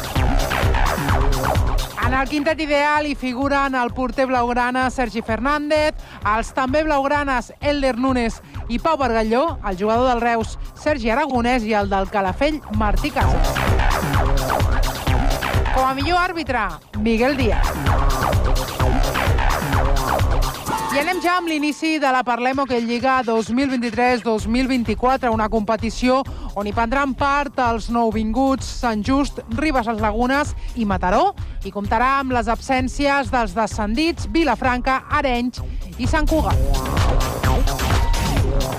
En 2.12 2.18
el 2.20 2.28
quintet 2.28 2.60
ideal 2.60 3.06
hi 3.08 3.14
figuren 3.16 3.72
el 3.80 3.94
porter 3.96 4.26
blaugrana 4.28 4.90
Sergi 4.92 5.22
Fernández, 5.24 5.96
els 6.28 6.50
també 6.52 6.82
blaugranes 6.84 7.54
Elder 7.62 7.94
Núñez 7.96 8.42
i 8.68 8.80
Pau 8.84 8.98
Bargalló, 9.00 9.46
el 9.64 9.78
jugador 9.80 10.10
del 10.10 10.20
Reus 10.20 10.58
Sergi 10.76 11.14
Aragonès 11.16 11.64
i 11.64 11.72
el 11.72 11.88
del 11.88 12.12
Calafell 12.12 12.60
Martí 12.76 13.14
Casas. 13.16 13.56
Com 15.72 15.88
a 15.88 15.94
millor 15.96 16.20
àrbitre, 16.20 16.68
Miguel 17.00 17.40
Díaz. 17.40 18.21
I 20.92 21.00
anem 21.00 21.22
ja 21.24 21.38
amb 21.40 21.48
l'inici 21.48 22.02
de 22.04 22.10
la 22.12 22.20
Parlem 22.28 22.60
Hockey 22.60 22.84
Lliga 22.84 23.22
2023-2024, 23.24 25.32
una 25.32 25.48
competició 25.48 26.20
on 26.60 26.68
hi 26.68 26.74
prendran 26.76 27.16
part 27.16 27.56
els 27.64 27.88
nouvinguts 27.88 28.68
Sant 28.82 29.00
Just, 29.08 29.40
Ribes 29.56 29.88
les 29.88 30.04
Lagunes 30.04 30.52
i 30.76 30.84
Mataró, 30.84 31.32
i 31.64 31.72
comptarà 31.72 32.18
amb 32.18 32.36
les 32.36 32.52
absències 32.52 33.32
dels 33.32 33.56
descendits 33.56 34.28
Vilafranca, 34.36 35.08
Arenys 35.16 35.64
i 35.96 36.04
Sant 36.12 36.28
Cugat. 36.28 36.60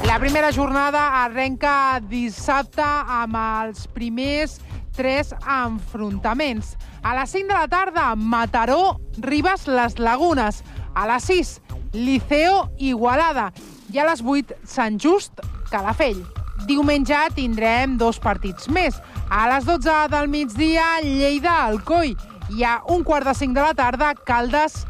La 0.05 0.21
primera 0.21 0.53
jornada 0.53 1.17
arrenca 1.23 1.97
dissabte 2.13 2.85
amb 2.85 3.41
els 3.41 3.89
primers 3.97 4.61
tres 4.93 5.33
enfrontaments. 5.41 6.77
A 7.01 7.17
les 7.17 7.33
5 7.33 7.49
de 7.49 7.57
la 7.57 7.73
tarda, 7.73 8.13
Mataró, 8.15 9.01
Ribes, 9.17 9.65
les 9.67 9.99
Lagunes. 9.99 10.61
A 10.93 11.09
les 11.09 11.25
6, 11.25 11.63
Liceo, 11.93 12.71
Igualada. 12.79 13.53
I 13.93 13.99
a 14.01 14.07
les 14.09 14.23
8, 14.25 14.57
Sant 14.65 14.99
Just, 15.01 15.43
Calafell. 15.71 16.23
Diumenge 16.69 17.19
tindrem 17.37 17.97
dos 18.01 18.21
partits 18.23 18.69
més. 18.73 18.97
A 19.29 19.49
les 19.53 19.67
12 19.69 20.09
del 20.13 20.31
migdia, 20.33 21.01
Lleida, 21.03 21.67
Alcoi. 21.67 22.17
I 22.53 22.65
a 22.65 22.81
un 22.93 23.05
quart 23.05 23.27
de 23.29 23.35
5 23.35 23.55
de 23.55 23.61
la 23.61 23.75
tarda, 23.75 24.15
Caldes, 24.15 24.87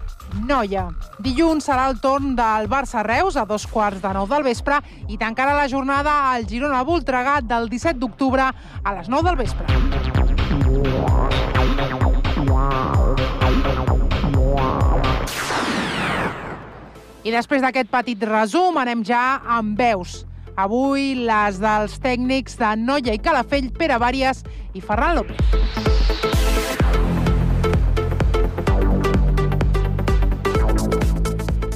Noia. 0.48 0.88
Dilluns 1.22 1.66
serà 1.68 1.88
el 1.90 1.98
torn 2.00 2.34
del 2.38 2.68
Barça-Reus 2.70 3.36
a 3.36 3.44
dos 3.48 3.66
quarts 3.68 4.00
de 4.02 4.12
nou 4.16 4.26
del 4.30 4.46
vespre 4.46 4.80
i 5.08 5.18
tancarà 5.20 5.54
la 5.58 5.68
jornada 5.68 6.32
al 6.32 6.46
Girona-Voltregà 6.48 7.40
del 7.44 7.68
17 7.72 8.00
d'octubre 8.00 8.48
a 8.82 8.96
les 8.96 9.08
9 9.12 9.28
del 9.28 9.36
vespre. 9.36 9.66
I 17.22 17.30
després 17.30 17.62
d'aquest 17.62 17.86
petit 17.86 18.22
resum 18.26 18.74
anem 18.80 19.04
ja 19.06 19.38
amb 19.56 19.78
veus. 19.78 20.24
Avui 20.58 21.12
les 21.14 21.60
dels 21.62 21.94
tècnics 22.02 22.56
de 22.58 22.70
Noia 22.80 23.14
i 23.14 23.20
Calafell, 23.22 23.68
Pere 23.76 23.94
Vàries 24.02 24.40
i 24.74 24.82
Ferran 24.82 25.20
López. 25.20 25.38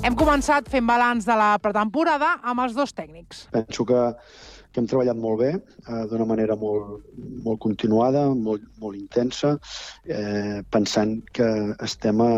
Hem 0.03 0.19
començat 0.19 0.67
fent 0.71 0.91
balanç 0.91 1.31
de 1.31 1.39
la 1.39 1.53
pretemporada 1.63 2.41
amb 2.43 2.67
els 2.67 2.75
dos 2.75 2.91
tècnics. 2.99 3.47
Penso 3.55 3.87
que, 3.87 4.03
que 4.75 4.83
hem 4.83 4.91
treballat 4.91 5.23
molt 5.23 5.45
bé, 5.45 5.53
eh, 5.63 6.03
d'una 6.11 6.27
manera 6.27 6.59
molt, 6.59 7.07
molt 7.47 7.63
continuada, 7.63 8.27
molt, 8.35 8.67
molt 8.83 8.99
intensa, 8.99 9.55
eh, 10.11 10.67
pensant 10.75 11.21
que 11.31 11.49
estem 11.87 12.27
a, 12.27 12.35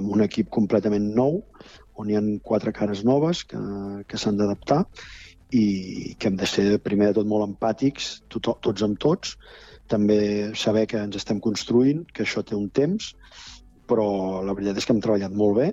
amb 0.00 0.16
un 0.16 0.24
equip 0.24 0.48
completament 0.48 1.12
nou, 1.12 1.42
on 1.98 2.10
hi 2.10 2.16
ha 2.18 2.22
quatre 2.44 2.72
cares 2.76 3.02
noves 3.04 3.42
que, 3.48 3.60
que 4.08 4.20
s'han 4.20 4.38
d'adaptar 4.38 4.84
i 5.50 6.14
que 6.18 6.30
hem 6.30 6.36
de 6.38 6.46
ser, 6.46 6.66
primer 6.84 7.10
de 7.10 7.20
tot, 7.20 7.28
molt 7.30 7.48
empàtics, 7.48 8.20
tot, 8.30 8.52
tots 8.62 8.84
amb 8.86 8.98
tots, 9.02 9.34
també 9.90 10.20
saber 10.54 10.86
que 10.90 11.00
ens 11.02 11.18
estem 11.18 11.40
construint, 11.42 12.04
que 12.14 12.22
això 12.22 12.44
té 12.46 12.54
un 12.54 12.68
temps, 12.70 13.10
però 13.90 14.06
la 14.46 14.54
veritat 14.54 14.78
és 14.78 14.86
que 14.86 14.94
hem 14.94 15.02
treballat 15.02 15.34
molt 15.34 15.58
bé, 15.58 15.68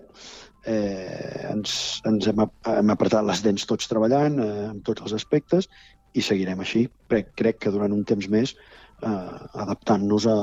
eh, 0.66 1.46
ens, 1.52 1.76
ens 2.10 2.30
hem, 2.32 2.42
hem 2.74 2.94
apretat 2.94 3.26
les 3.28 3.44
dents 3.46 3.68
tots 3.70 3.90
treballant 3.92 4.42
eh, 4.42 4.50
en 4.72 4.82
tots 4.88 5.06
els 5.06 5.14
aspectes 5.20 5.70
i 6.18 6.24
seguirem 6.26 6.64
així. 6.64 6.88
Crec, 7.12 7.32
crec 7.38 7.62
que 7.62 7.74
durant 7.74 7.94
un 7.94 8.04
temps 8.10 8.30
més 8.34 8.56
eh, 8.58 9.38
adaptant-nos 9.64 10.28
a, 10.34 10.40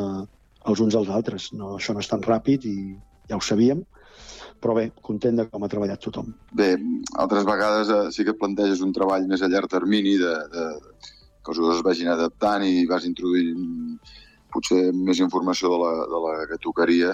els 0.71 0.85
uns 0.85 0.97
als 0.99 1.11
altres. 1.13 1.51
No, 1.59 1.75
això 1.79 1.95
no 1.95 2.05
és 2.05 2.11
tan 2.11 2.23
ràpid 2.25 2.69
i 2.71 2.77
ja 3.29 3.39
ho 3.39 3.45
sabíem, 3.45 3.83
però 4.63 4.77
bé, 4.79 4.89
content 5.05 5.41
de 5.41 5.47
com 5.51 5.65
ha 5.65 5.71
treballat 5.71 6.03
tothom. 6.03 6.31
Bé, 6.57 6.75
altres 7.21 7.45
vegades 7.49 7.91
eh, 7.93 8.05
sí 8.15 8.25
que 8.27 8.37
planteges 8.39 8.83
un 8.85 8.95
treball 8.97 9.27
més 9.31 9.43
a 9.43 9.51
llarg 9.53 9.71
termini, 9.73 10.15
de, 10.21 10.35
de, 10.53 10.69
que 11.45 11.53
els 11.53 11.59
jugadors 11.59 11.81
es 11.81 11.87
vagin 11.87 12.13
adaptant 12.13 12.65
i 12.67 12.87
vas 12.91 13.05
introduint 13.09 13.99
potser 14.55 14.93
més 14.95 15.21
informació 15.21 15.73
de 15.73 15.81
la, 15.83 15.93
de 16.11 16.23
la 16.25 16.33
que 16.51 16.61
tocaria, 16.63 17.13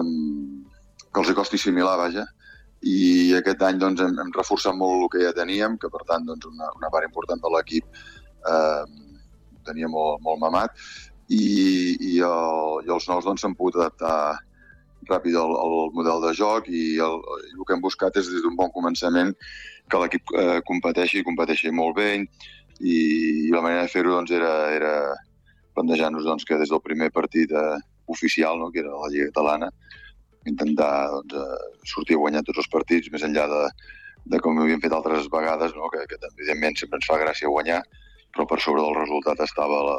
um, 0.00 0.64
que 1.12 1.22
els 1.22 1.34
costi 1.36 1.60
assimilar, 1.60 1.96
vaja. 2.00 2.24
I 2.88 3.34
aquest 3.38 3.62
any 3.66 3.78
doncs, 3.82 4.00
hem, 4.04 4.16
hem 4.22 4.32
reforçat 4.34 4.76
molt 4.78 5.04
el 5.04 5.12
que 5.12 5.24
ja 5.26 5.34
teníem, 5.36 5.76
que 5.82 5.90
per 5.92 6.04
tant 6.08 6.26
doncs, 6.26 6.48
una, 6.48 6.70
una 6.78 6.90
part 6.94 7.06
important 7.08 7.42
de 7.42 7.52
l'equip 7.52 7.86
eh, 8.46 8.84
tenia 9.66 9.90
molt, 9.90 10.22
molt 10.24 10.40
mamat, 10.40 10.76
i, 11.28 11.42
i, 11.98 12.12
el, 12.24 12.86
i 12.86 12.92
els 12.94 13.08
nous 13.10 13.26
doncs, 13.26 13.42
s'han 13.42 13.56
pogut 13.58 13.80
adaptar 13.80 14.38
ràpid 15.10 15.36
al, 15.38 15.54
al 15.56 15.76
model 15.96 16.22
de 16.26 16.32
joc 16.36 16.68
i 16.68 16.98
el, 17.04 17.18
el 17.54 17.64
que 17.64 17.76
hem 17.76 17.84
buscat 17.84 18.16
és 18.20 18.30
des 18.32 18.44
d'un 18.44 18.56
bon 18.58 18.72
començament 18.74 19.34
que 19.88 20.00
l'equip 20.02 20.34
eh, 20.36 20.58
competeixi 20.68 21.24
competeixi 21.26 21.72
molt 21.74 21.96
bé 21.96 22.10
i, 22.18 22.24
i 22.80 22.96
la 23.52 23.62
manera 23.64 23.86
de 23.86 23.92
fer-ho 23.92 24.14
doncs, 24.14 24.32
era, 24.34 24.52
era 24.74 24.92
plantejar-nos 25.76 26.26
doncs, 26.26 26.44
que 26.44 26.58
des 26.60 26.72
del 26.72 26.84
primer 26.84 27.10
partit 27.14 27.52
eh, 27.52 27.78
oficial, 28.06 28.58
no, 28.58 28.70
que 28.72 28.82
era 28.84 28.94
la 28.94 29.10
Lliga 29.12 29.30
Catalana, 29.30 29.70
intentar 30.48 30.92
doncs, 31.14 31.34
eh, 31.38 31.88
sortir 31.94 32.18
a 32.18 32.22
guanyar 32.24 32.44
tots 32.46 32.62
els 32.64 32.70
partits, 32.72 33.10
més 33.12 33.24
enllà 33.26 33.48
de, 33.50 33.64
de 34.34 34.40
com 34.44 34.56
ho 34.56 34.64
havíem 34.64 34.82
fet 34.84 34.94
altres 34.96 35.28
vegades, 35.32 35.74
no, 35.76 35.90
que, 35.94 36.04
que 36.10 36.20
evidentment 36.32 36.78
sempre 36.80 37.00
ens 37.00 37.10
fa 37.10 37.20
gràcia 37.20 37.52
guanyar, 37.52 37.82
però 38.34 38.46
per 38.48 38.60
sobre 38.62 38.84
del 38.84 38.96
resultat 38.98 39.40
estava 39.44 39.82
la, 39.88 39.98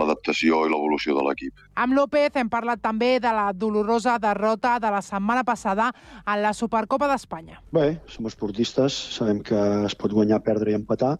l'adaptació 0.00 0.62
i 0.66 0.72
l'evolució 0.72 1.16
de 1.16 1.24
l'equip. 1.26 1.62
Amb 1.80 1.96
López 1.98 2.36
hem 2.38 2.50
parlat 2.52 2.82
també 2.84 3.16
de 3.22 3.32
la 3.34 3.50
dolorosa 3.52 4.18
derrota 4.22 4.78
de 4.82 4.90
la 4.94 5.02
setmana 5.04 5.44
passada 5.44 5.90
en 6.24 6.42
la 6.42 6.54
Supercopa 6.54 7.08
d'Espanya. 7.10 7.62
Bé, 7.74 7.98
som 8.10 8.28
esportistes, 8.30 8.96
sabem 9.18 9.42
que 9.44 9.58
es 9.86 9.96
pot 9.98 10.14
guanyar, 10.14 10.42
perdre 10.46 10.72
i 10.72 10.78
empatar. 10.78 11.16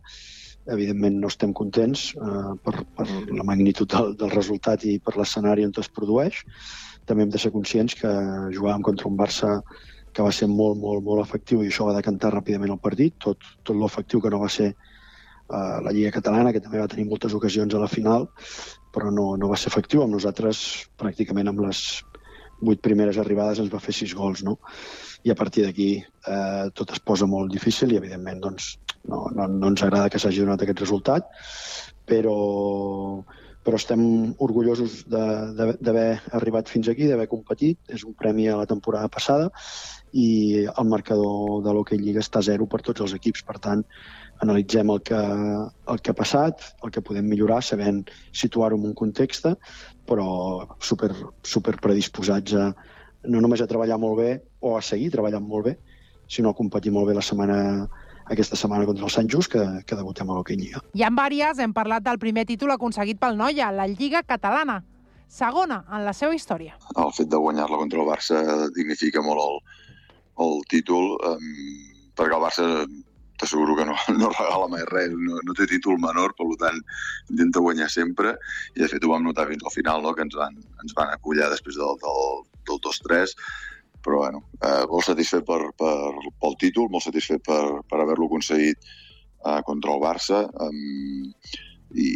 Evidentment 0.68 1.20
no 1.22 1.30
estem 1.32 1.54
contents 1.56 2.10
eh, 2.14 2.54
per, 2.64 2.74
per 2.96 3.06
la 3.08 3.46
magnitud 3.46 3.88
del, 3.88 4.14
del 4.20 4.32
resultat 4.34 4.84
i 4.84 4.98
per 5.00 5.16
l'escenari 5.16 5.64
on 5.64 5.72
es 5.80 5.88
produeix. 5.88 6.42
També 7.08 7.24
hem 7.24 7.30
de 7.32 7.40
ser 7.40 7.54
conscients 7.54 7.96
que 7.96 8.10
jugàvem 8.52 8.84
contra 8.84 9.08
un 9.08 9.16
Barça 9.16 9.62
que 10.12 10.24
va 10.24 10.32
ser 10.34 10.48
molt, 10.50 10.76
molt, 10.80 11.04
molt 11.04 11.22
efectiu 11.22 11.62
i 11.62 11.68
això 11.70 11.86
va 11.88 11.96
decantar 11.96 12.32
ràpidament 12.34 12.72
el 12.74 12.80
partit, 12.82 13.16
tot, 13.22 13.44
tot 13.62 13.76
l'efectiu 13.78 14.20
que 14.24 14.32
no 14.34 14.42
va 14.42 14.50
ser 14.52 14.72
la 15.48 15.94
Lliga 15.94 16.12
Catalana, 16.18 16.52
que 16.52 16.62
també 16.64 16.80
va 16.82 16.90
tenir 16.90 17.06
moltes 17.08 17.34
ocasions 17.34 17.74
a 17.74 17.80
la 17.82 17.88
final, 17.88 18.28
però 18.94 19.12
no, 19.14 19.30
no 19.40 19.50
va 19.50 19.56
ser 19.56 19.72
efectiu. 19.72 20.02
Amb 20.04 20.16
nosaltres, 20.16 20.62
pràcticament 21.00 21.50
amb 21.50 21.64
les 21.66 21.82
vuit 22.60 22.80
primeres 22.82 23.18
arribades, 23.22 23.60
ens 23.62 23.72
va 23.72 23.82
fer 23.82 23.94
sis 23.94 24.14
gols, 24.18 24.42
no? 24.46 24.58
I 25.26 25.32
a 25.32 25.36
partir 25.38 25.64
d'aquí 25.64 25.90
eh, 26.02 26.64
tot 26.74 26.94
es 26.94 27.02
posa 27.02 27.26
molt 27.26 27.52
difícil 27.52 27.92
i, 27.92 27.98
evidentment, 28.00 28.40
doncs, 28.42 28.72
no, 29.08 29.26
no, 29.34 29.46
no 29.48 29.72
ens 29.72 29.84
agrada 29.84 30.10
que 30.10 30.20
s'hagi 30.20 30.42
donat 30.42 30.64
aquest 30.64 30.82
resultat, 30.82 31.28
però, 32.08 32.38
però 33.64 33.78
estem 33.78 34.02
orgullosos 34.44 35.04
d'haver 35.10 36.08
arribat 36.38 36.72
fins 36.72 36.90
aquí, 36.90 37.06
d'haver 37.08 37.28
competit. 37.30 37.80
És 37.88 38.04
un 38.08 38.16
premi 38.18 38.48
a 38.48 38.58
la 38.58 38.68
temporada 38.70 39.10
passada 39.12 39.50
i 40.12 40.64
el 40.64 40.88
marcador 40.88 41.60
de 41.64 41.74
l'Hockey 41.74 42.00
Lliga 42.00 42.24
està 42.24 42.42
zero 42.44 42.66
per 42.66 42.80
tots 42.82 43.04
els 43.04 43.14
equips. 43.18 43.44
Per 43.46 43.58
tant, 43.62 43.84
analitzem 44.44 44.90
el 44.90 45.00
que, 45.02 45.18
el 45.18 46.00
que 46.02 46.12
ha 46.12 46.16
passat, 46.16 46.62
el 46.84 46.92
que 46.94 47.02
podem 47.04 47.26
millorar, 47.28 47.60
sabent 47.64 48.04
situar-ho 48.32 48.78
en 48.78 48.88
un 48.90 48.96
context, 48.98 49.48
però 50.08 50.28
super, 50.80 51.10
super 51.42 51.76
predisposats 51.82 52.54
a, 52.54 52.68
no 53.28 53.42
només 53.44 53.62
a 53.62 53.70
treballar 53.70 53.98
molt 54.00 54.20
bé 54.20 54.30
o 54.60 54.76
a 54.78 54.82
seguir 54.82 55.10
treballant 55.14 55.46
molt 55.46 55.70
bé, 55.70 55.78
sinó 56.28 56.52
a 56.52 56.58
competir 56.58 56.92
molt 56.92 57.08
bé 57.08 57.16
la 57.16 57.24
setmana 57.24 57.88
aquesta 58.28 58.56
setmana 58.60 58.84
contra 58.84 59.06
el 59.06 59.10
Sant 59.10 59.28
Just, 59.32 59.50
que, 59.52 59.64
que 59.88 59.96
debutem 59.96 60.28
a 60.28 60.36
l'Hockey 60.36 60.58
Lliga. 60.60 60.82
I 60.94 61.04
en 61.08 61.16
vàries 61.16 61.60
hem 61.64 61.72
parlat 61.72 62.04
del 62.04 62.20
primer 62.20 62.44
títol 62.48 62.74
aconseguit 62.74 63.20
pel 63.20 63.38
Noia, 63.40 63.70
la 63.72 63.88
Lliga 63.88 64.22
Catalana. 64.22 64.82
Segona 65.28 65.82
en 65.92 66.06
la 66.06 66.14
seva 66.16 66.36
història. 66.36 66.76
El 66.96 67.12
fet 67.16 67.28
de 67.32 67.40
guanyar-la 67.40 67.80
contra 67.80 68.00
el 68.00 68.08
Barça 68.08 68.42
dignifica 68.76 69.20
molt 69.24 69.42
el, 69.42 69.58
el 70.44 70.62
títol, 70.72 71.16
um, 71.20 71.50
perquè 72.16 72.36
el 72.36 72.44
Barça 72.44 72.68
t'asseguro 73.38 73.76
que 73.78 73.86
no, 73.88 73.96
no 74.20 74.30
regala 74.34 74.68
mai 74.72 74.84
res, 74.90 75.14
no, 75.14 75.40
no 75.46 75.56
té 75.58 75.68
títol 75.70 76.00
menor, 76.02 76.34
per 76.38 76.48
tant 76.60 76.80
intenta 77.30 77.64
guanyar 77.64 77.88
sempre, 77.92 78.36
i 78.74 78.82
de 78.82 78.90
fet 78.92 79.04
ho 79.04 79.14
vam 79.14 79.26
notar 79.26 79.48
fins 79.50 79.64
al 79.64 79.74
final, 79.74 80.04
no? 80.04 80.14
que 80.14 80.26
ens 80.26 80.36
van, 80.38 80.58
ens 80.82 80.96
van 80.98 81.14
acollar 81.14 81.50
després 81.54 81.78
del, 81.80 81.98
del, 82.04 82.44
del 82.70 82.82
2-3, 82.88 83.36
però 84.04 84.22
bueno, 84.24 84.42
eh, 84.62 84.84
molt 84.90 85.06
satisfet 85.08 85.46
per, 85.46 85.60
per, 85.78 85.94
pel 86.42 86.58
títol, 86.60 86.90
molt 86.92 87.06
satisfet 87.06 87.42
per, 87.46 87.62
per 87.90 88.02
haver-lo 88.02 88.28
aconseguit 88.30 88.78
eh, 88.86 89.60
contra 89.66 89.94
el 89.94 90.04
Barça, 90.04 90.44
um, 90.64 91.32
i, 91.96 92.06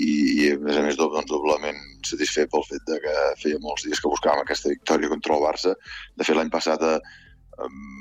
i 0.45 0.51
a 0.53 0.59
més 0.61 0.79
a 0.79 0.85
més 0.85 0.99
doncs, 1.01 1.29
doblement 1.31 1.79
satisfet 2.07 2.51
pel 2.53 2.65
fet 2.69 2.83
de 2.89 2.99
que 3.03 3.15
feia 3.41 3.61
molts 3.63 3.87
dies 3.87 4.01
que 4.03 4.11
buscàvem 4.13 4.43
aquesta 4.43 4.73
victòria 4.73 5.11
contra 5.13 5.37
el 5.37 5.45
Barça. 5.45 5.75
De 6.17 6.27
fet, 6.27 6.37
l'any 6.37 6.53
passat 6.53 6.83
eh, 6.87 6.99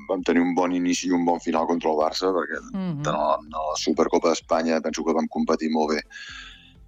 vam 0.10 0.24
tenir 0.28 0.42
un 0.42 0.54
bon 0.56 0.72
inici 0.76 1.08
i 1.08 1.16
un 1.16 1.26
bon 1.26 1.40
final 1.40 1.68
contra 1.68 1.92
el 1.92 2.00
Barça, 2.00 2.32
perquè 2.36 2.60
mm 2.62 2.78
-hmm. 2.78 3.04
tant 3.04 3.16
a 3.16 3.38
la, 3.38 3.76
Supercopa 3.76 4.30
d'Espanya 4.30 4.82
penso 4.82 5.04
que 5.04 5.14
vam 5.14 5.28
competir 5.28 5.70
molt 5.72 5.94
bé 5.94 6.02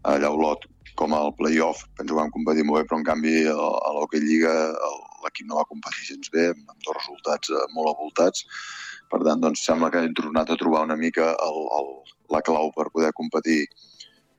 a 0.03 0.17
Llaulot 0.17 0.65
com 0.95 1.13
al 1.13 1.33
playoff, 1.35 1.83
penso 1.97 2.13
que 2.13 2.21
vam 2.21 2.31
competir 2.31 2.63
molt 2.63 2.81
bé, 2.81 2.87
però 2.87 2.97
en 2.99 3.03
canvi 3.03 3.47
a, 3.47 3.91
l'Hockey 3.95 4.19
Lliga 4.19 4.53
l'equip 5.23 5.47
no 5.47 5.55
va 5.55 5.69
competir 5.69 6.05
gens 6.09 6.29
bé, 6.29 6.49
amb, 6.53 6.63
amb 6.69 6.79
dos 6.85 6.97
resultats 6.99 7.49
eh, 7.49 7.65
molt 7.73 7.89
avoltats. 7.89 8.45
Per 9.09 9.19
tant, 9.23 9.41
doncs, 9.41 9.63
sembla 9.65 9.89
que 9.89 9.99
hem 10.03 10.13
tornat 10.13 10.49
a 10.49 10.57
trobar 10.57 10.83
una 10.83 10.95
mica 10.95 11.35
el, 11.47 11.59
el, 11.79 11.89
la 12.29 12.41
clau 12.41 12.71
per 12.75 12.91
poder 12.91 13.11
competir 13.13 13.67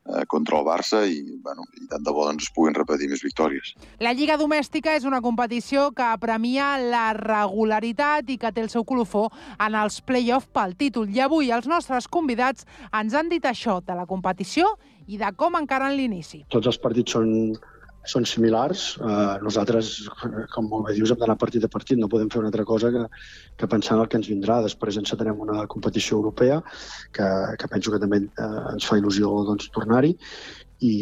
eh, 0.05 0.25
contra 0.27 0.59
el 0.59 0.65
Barça 0.67 1.03
i, 1.09 1.21
bueno, 1.43 1.65
i 1.81 1.87
tant 1.91 2.05
de 2.05 2.13
bo 2.15 2.27
doncs, 2.29 2.49
es 2.49 2.55
puguin 2.55 2.77
repetir 2.77 3.09
més 3.11 3.25
victòries. 3.25 3.75
La 4.05 4.15
Lliga 4.17 4.37
Domèstica 4.41 4.95
és 4.99 5.07
una 5.09 5.23
competició 5.25 5.91
que 5.97 6.09
premia 6.23 6.75
la 6.81 7.07
regularitat 7.17 8.31
i 8.31 8.39
que 8.41 8.53
té 8.53 8.65
el 8.65 8.73
seu 8.73 8.85
colofó 8.85 9.29
en 9.59 9.79
els 9.81 10.01
play-off 10.05 10.51
pel 10.53 10.77
títol. 10.77 11.09
I 11.11 11.25
avui 11.25 11.53
els 11.55 11.69
nostres 11.71 12.09
convidats 12.09 12.69
ens 12.93 13.15
han 13.15 13.31
dit 13.33 13.45
això 13.45 13.81
de 13.85 13.97
la 13.97 14.09
competició 14.11 14.77
i 15.07 15.19
de 15.21 15.31
com 15.37 15.57
encaren 15.59 15.97
l'inici. 15.97 16.45
Tots 16.53 16.71
els 16.71 16.81
partits 16.81 17.17
són 17.17 17.57
són 18.09 18.27
similars. 18.29 18.85
Uh, 19.01 19.37
nosaltres, 19.45 19.95
com 20.55 20.69
molt 20.71 20.89
bé 20.89 20.97
dius, 20.99 21.13
hem 21.13 21.21
d'anar 21.21 21.39
partit 21.41 21.65
a 21.65 21.71
partit. 21.73 21.99
No 22.01 22.11
podem 22.13 22.31
fer 22.33 22.43
una 22.43 22.51
altra 22.53 22.67
cosa 22.69 22.91
que, 22.95 23.05
que 23.61 23.71
pensar 23.71 23.97
en 23.97 24.05
el 24.05 24.11
que 24.11 24.21
ens 24.21 24.31
vindrà. 24.33 24.61
Després 24.65 25.01
encetarem 25.01 25.41
una 25.47 25.65
competició 25.71 26.21
europea, 26.21 26.61
que, 27.17 27.31
que 27.61 27.73
penso 27.73 27.95
que 27.95 28.03
també 28.03 28.25
uh, 28.27 28.75
ens 28.75 28.91
fa 28.91 29.01
il·lusió 29.01 29.33
doncs, 29.49 29.71
tornar-hi. 29.75 30.15
I 30.85 30.95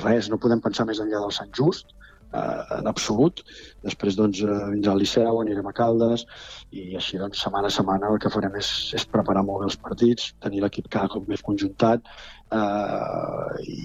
res, 0.00 0.30
no 0.32 0.40
podem 0.40 0.62
pensar 0.64 0.88
més 0.88 1.02
enllà 1.04 1.20
del 1.24 1.34
Sant 1.36 1.52
Just, 1.56 1.92
uh, 2.32 2.78
en 2.78 2.90
absolut. 2.90 3.42
Després 3.84 4.18
doncs, 4.18 4.40
vindrà 4.72 4.94
el 4.94 5.02
Liceu, 5.04 5.40
anirem 5.42 5.68
a 5.70 5.74
Caldes, 5.76 6.26
i 6.70 6.96
així 6.98 7.20
doncs, 7.20 7.42
setmana 7.44 7.70
a 7.70 7.74
setmana 7.74 8.12
el 8.12 8.20
que 8.22 8.32
farem 8.32 8.58
és, 8.60 8.72
és 8.98 9.06
preparar 9.08 9.44
molt 9.46 9.64
bé 9.64 9.70
els 9.70 9.78
partits, 9.84 10.32
tenir 10.44 10.64
l'equip 10.64 10.90
cada 10.92 11.10
cop 11.12 11.28
més 11.30 11.44
conjuntat, 11.46 12.04
eh, 12.52 13.62
i, 13.64 13.76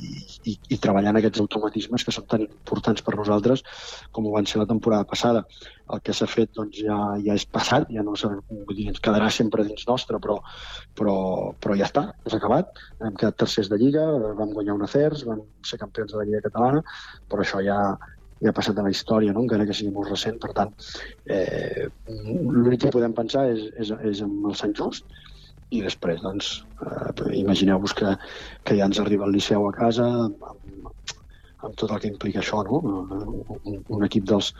i, 0.51 0.55
i 0.75 0.79
treballar 0.81 1.13
en 1.13 1.19
aquests 1.19 1.41
automatismes 1.43 2.05
que 2.05 2.13
són 2.15 2.27
tan 2.31 2.45
importants 2.45 3.03
per 3.05 3.15
nosaltres 3.17 3.63
com 4.15 4.27
ho 4.27 4.33
van 4.35 4.47
ser 4.49 4.61
la 4.61 4.69
temporada 4.69 5.07
passada. 5.09 5.43
El 5.93 6.01
que 6.05 6.15
s'ha 6.15 6.27
fet 6.31 6.53
doncs, 6.55 6.79
ja, 6.85 6.97
ja 7.25 7.35
és 7.37 7.45
passat, 7.57 7.89
ja 7.93 8.05
no 8.05 8.15
sabem, 8.19 8.39
vull 8.49 8.77
dir, 8.77 8.87
ens 8.91 9.01
quedarà 9.03 9.29
sempre 9.33 9.65
dins 9.67 9.83
nostre, 9.89 10.19
però, 10.23 10.39
però, 10.97 11.15
però 11.63 11.77
ja 11.79 11.89
està, 11.89 12.05
és 12.27 12.35
acabat. 12.37 12.71
Hem 13.03 13.19
quedat 13.19 13.41
tercers 13.43 13.69
de 13.71 13.79
Lliga, 13.81 14.05
vam 14.39 14.55
guanyar 14.55 14.77
un 14.77 14.87
afers, 14.87 15.25
vam 15.27 15.43
ser 15.67 15.81
campions 15.81 16.13
de 16.13 16.21
la 16.21 16.27
Lliga 16.29 16.45
Catalana, 16.47 16.83
però 17.29 17.43
això 17.43 17.61
ja, 17.65 17.79
ja 18.43 18.51
ha 18.51 18.57
passat 18.57 18.79
a 18.79 18.85
la 18.85 18.91
història, 18.93 19.33
no? 19.33 19.45
encara 19.45 19.67
que 19.67 19.75
sigui 19.77 19.93
molt 19.95 20.11
recent. 20.11 20.39
Per 20.43 20.51
tant, 20.57 20.73
eh, 21.31 21.87
l'únic 22.09 22.85
que 22.85 22.93
podem 22.95 23.15
pensar 23.15 23.47
és, 23.53 23.69
és, 23.79 23.93
és 24.11 24.23
amb 24.25 24.49
el 24.51 24.57
Sant 24.59 24.75
Just, 24.77 25.07
i 25.73 25.81
després, 25.81 26.21
doncs, 26.21 26.53
eh, 26.85 27.31
imagineu-vos 27.39 27.95
que, 27.97 28.13
que 28.67 28.77
ja 28.77 28.89
ens 28.89 29.01
arriba 29.01 29.25
el 29.25 29.33
Liceu 29.35 29.65
a 29.67 29.73
casa 29.75 30.05
amb, 30.27 30.43
amb, 30.51 31.17
amb 31.63 31.75
tot 31.79 31.91
el 31.91 32.03
que 32.03 32.11
implica 32.11 32.43
això, 32.43 32.61
no? 32.67 32.81
Un, 32.83 33.81
un 33.81 34.05
equip 34.05 34.27
dels, 34.29 34.51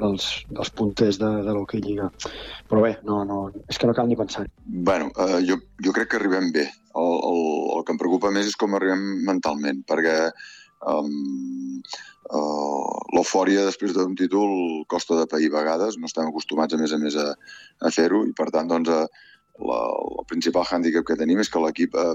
dels, 0.00 0.26
dels 0.50 0.72
punters 0.78 1.20
de, 1.22 1.30
de 1.46 1.54
l'Hockey 1.54 1.82
Lliga. 1.84 2.10
Però 2.70 2.82
bé, 2.84 2.96
no, 3.08 3.22
no, 3.28 3.38
és 3.70 3.78
que 3.78 3.88
no 3.88 3.94
cal 3.96 4.08
ni 4.08 4.18
pensar. 4.18 4.46
bueno, 4.64 5.10
eh, 5.22 5.40
jo, 5.48 5.60
jo 5.84 5.94
crec 5.96 6.10
que 6.12 6.20
arribem 6.20 6.50
bé. 6.52 6.66
El, 6.96 7.16
el, 7.30 7.42
el 7.76 7.84
que 7.84 7.94
em 7.94 8.00
preocupa 8.00 8.32
més 8.34 8.48
és 8.50 8.58
com 8.58 8.76
arribem 8.76 9.02
mentalment, 9.28 9.82
perquè 9.88 10.16
um, 10.92 11.10
uh, 11.12 12.15
l'eufòria 12.26 13.64
després 13.68 13.94
d'un 13.94 14.16
títol 14.18 14.84
costa 14.90 15.20
de 15.20 15.28
pair 15.30 15.50
vegades, 15.52 15.98
no 16.00 16.10
estem 16.10 16.26
acostumats 16.26 16.74
a 16.74 16.80
més 16.80 16.92
a 16.92 16.98
més 16.98 17.16
a, 17.22 17.30
a 17.86 17.92
fer-ho 17.94 18.24
i 18.26 18.32
per 18.34 18.48
tant 18.54 18.70
doncs, 18.70 18.90
uh, 18.90 19.26
la, 19.64 19.80
el 20.20 20.24
principal 20.28 20.66
hàndicap 20.68 21.06
que 21.08 21.18
tenim 21.18 21.40
és 21.40 21.50
que 21.52 21.60
l'equip 21.62 21.94
eh, 21.96 22.14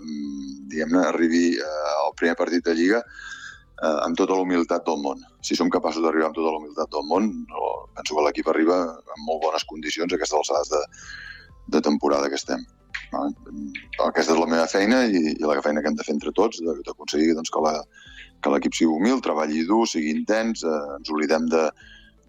diguem-ne 0.72 1.06
arribi 1.08 1.46
eh, 1.58 1.94
al 2.06 2.14
primer 2.20 2.36
partit 2.40 2.66
de 2.66 2.76
Lliga 2.78 3.00
eh, 3.02 3.98
amb 4.06 4.18
tota 4.18 4.36
la 4.36 4.46
humilitat 4.46 4.86
del 4.86 5.02
món. 5.02 5.24
Si 5.46 5.58
som 5.58 5.72
capaços 5.74 6.04
d'arribar 6.06 6.30
amb 6.30 6.38
tota 6.38 6.54
la 6.54 6.60
humilitat 6.62 6.92
del 6.94 7.08
món, 7.10 7.32
no, 7.50 7.72
penso 7.98 8.18
que 8.18 8.28
l'equip 8.28 8.52
arriba 8.52 8.84
en 8.92 9.26
molt 9.26 9.42
bones 9.48 9.66
condicions 9.72 10.14
a 10.14 10.20
aquestes 10.20 10.38
alçades 10.38 10.72
de, 10.76 10.84
de 11.78 11.84
temporada 11.90 12.30
que 12.30 12.40
estem. 12.40 12.66
No? 13.12 13.26
Aquesta 14.08 14.36
és 14.36 14.40
la 14.40 14.50
meva 14.50 14.70
feina 14.72 15.04
i, 15.10 15.24
i 15.34 15.44
la 15.44 15.62
feina 15.66 15.82
que 15.82 15.92
hem 15.92 15.98
de 15.98 16.06
fer 16.06 16.16
entre 16.16 16.34
tots, 16.38 16.62
d'aconseguir 16.86 17.34
doncs, 17.36 17.52
que 17.52 17.66
la, 17.66 17.80
que 18.42 18.54
l'equip 18.54 18.78
sigui 18.78 18.92
humil, 18.92 19.22
treballi 19.24 19.66
dur, 19.70 19.86
sigui 19.88 20.14
intens, 20.16 20.66
eh, 20.66 20.84
ens 20.98 21.10
oblidem 21.14 21.48
de, 21.52 21.66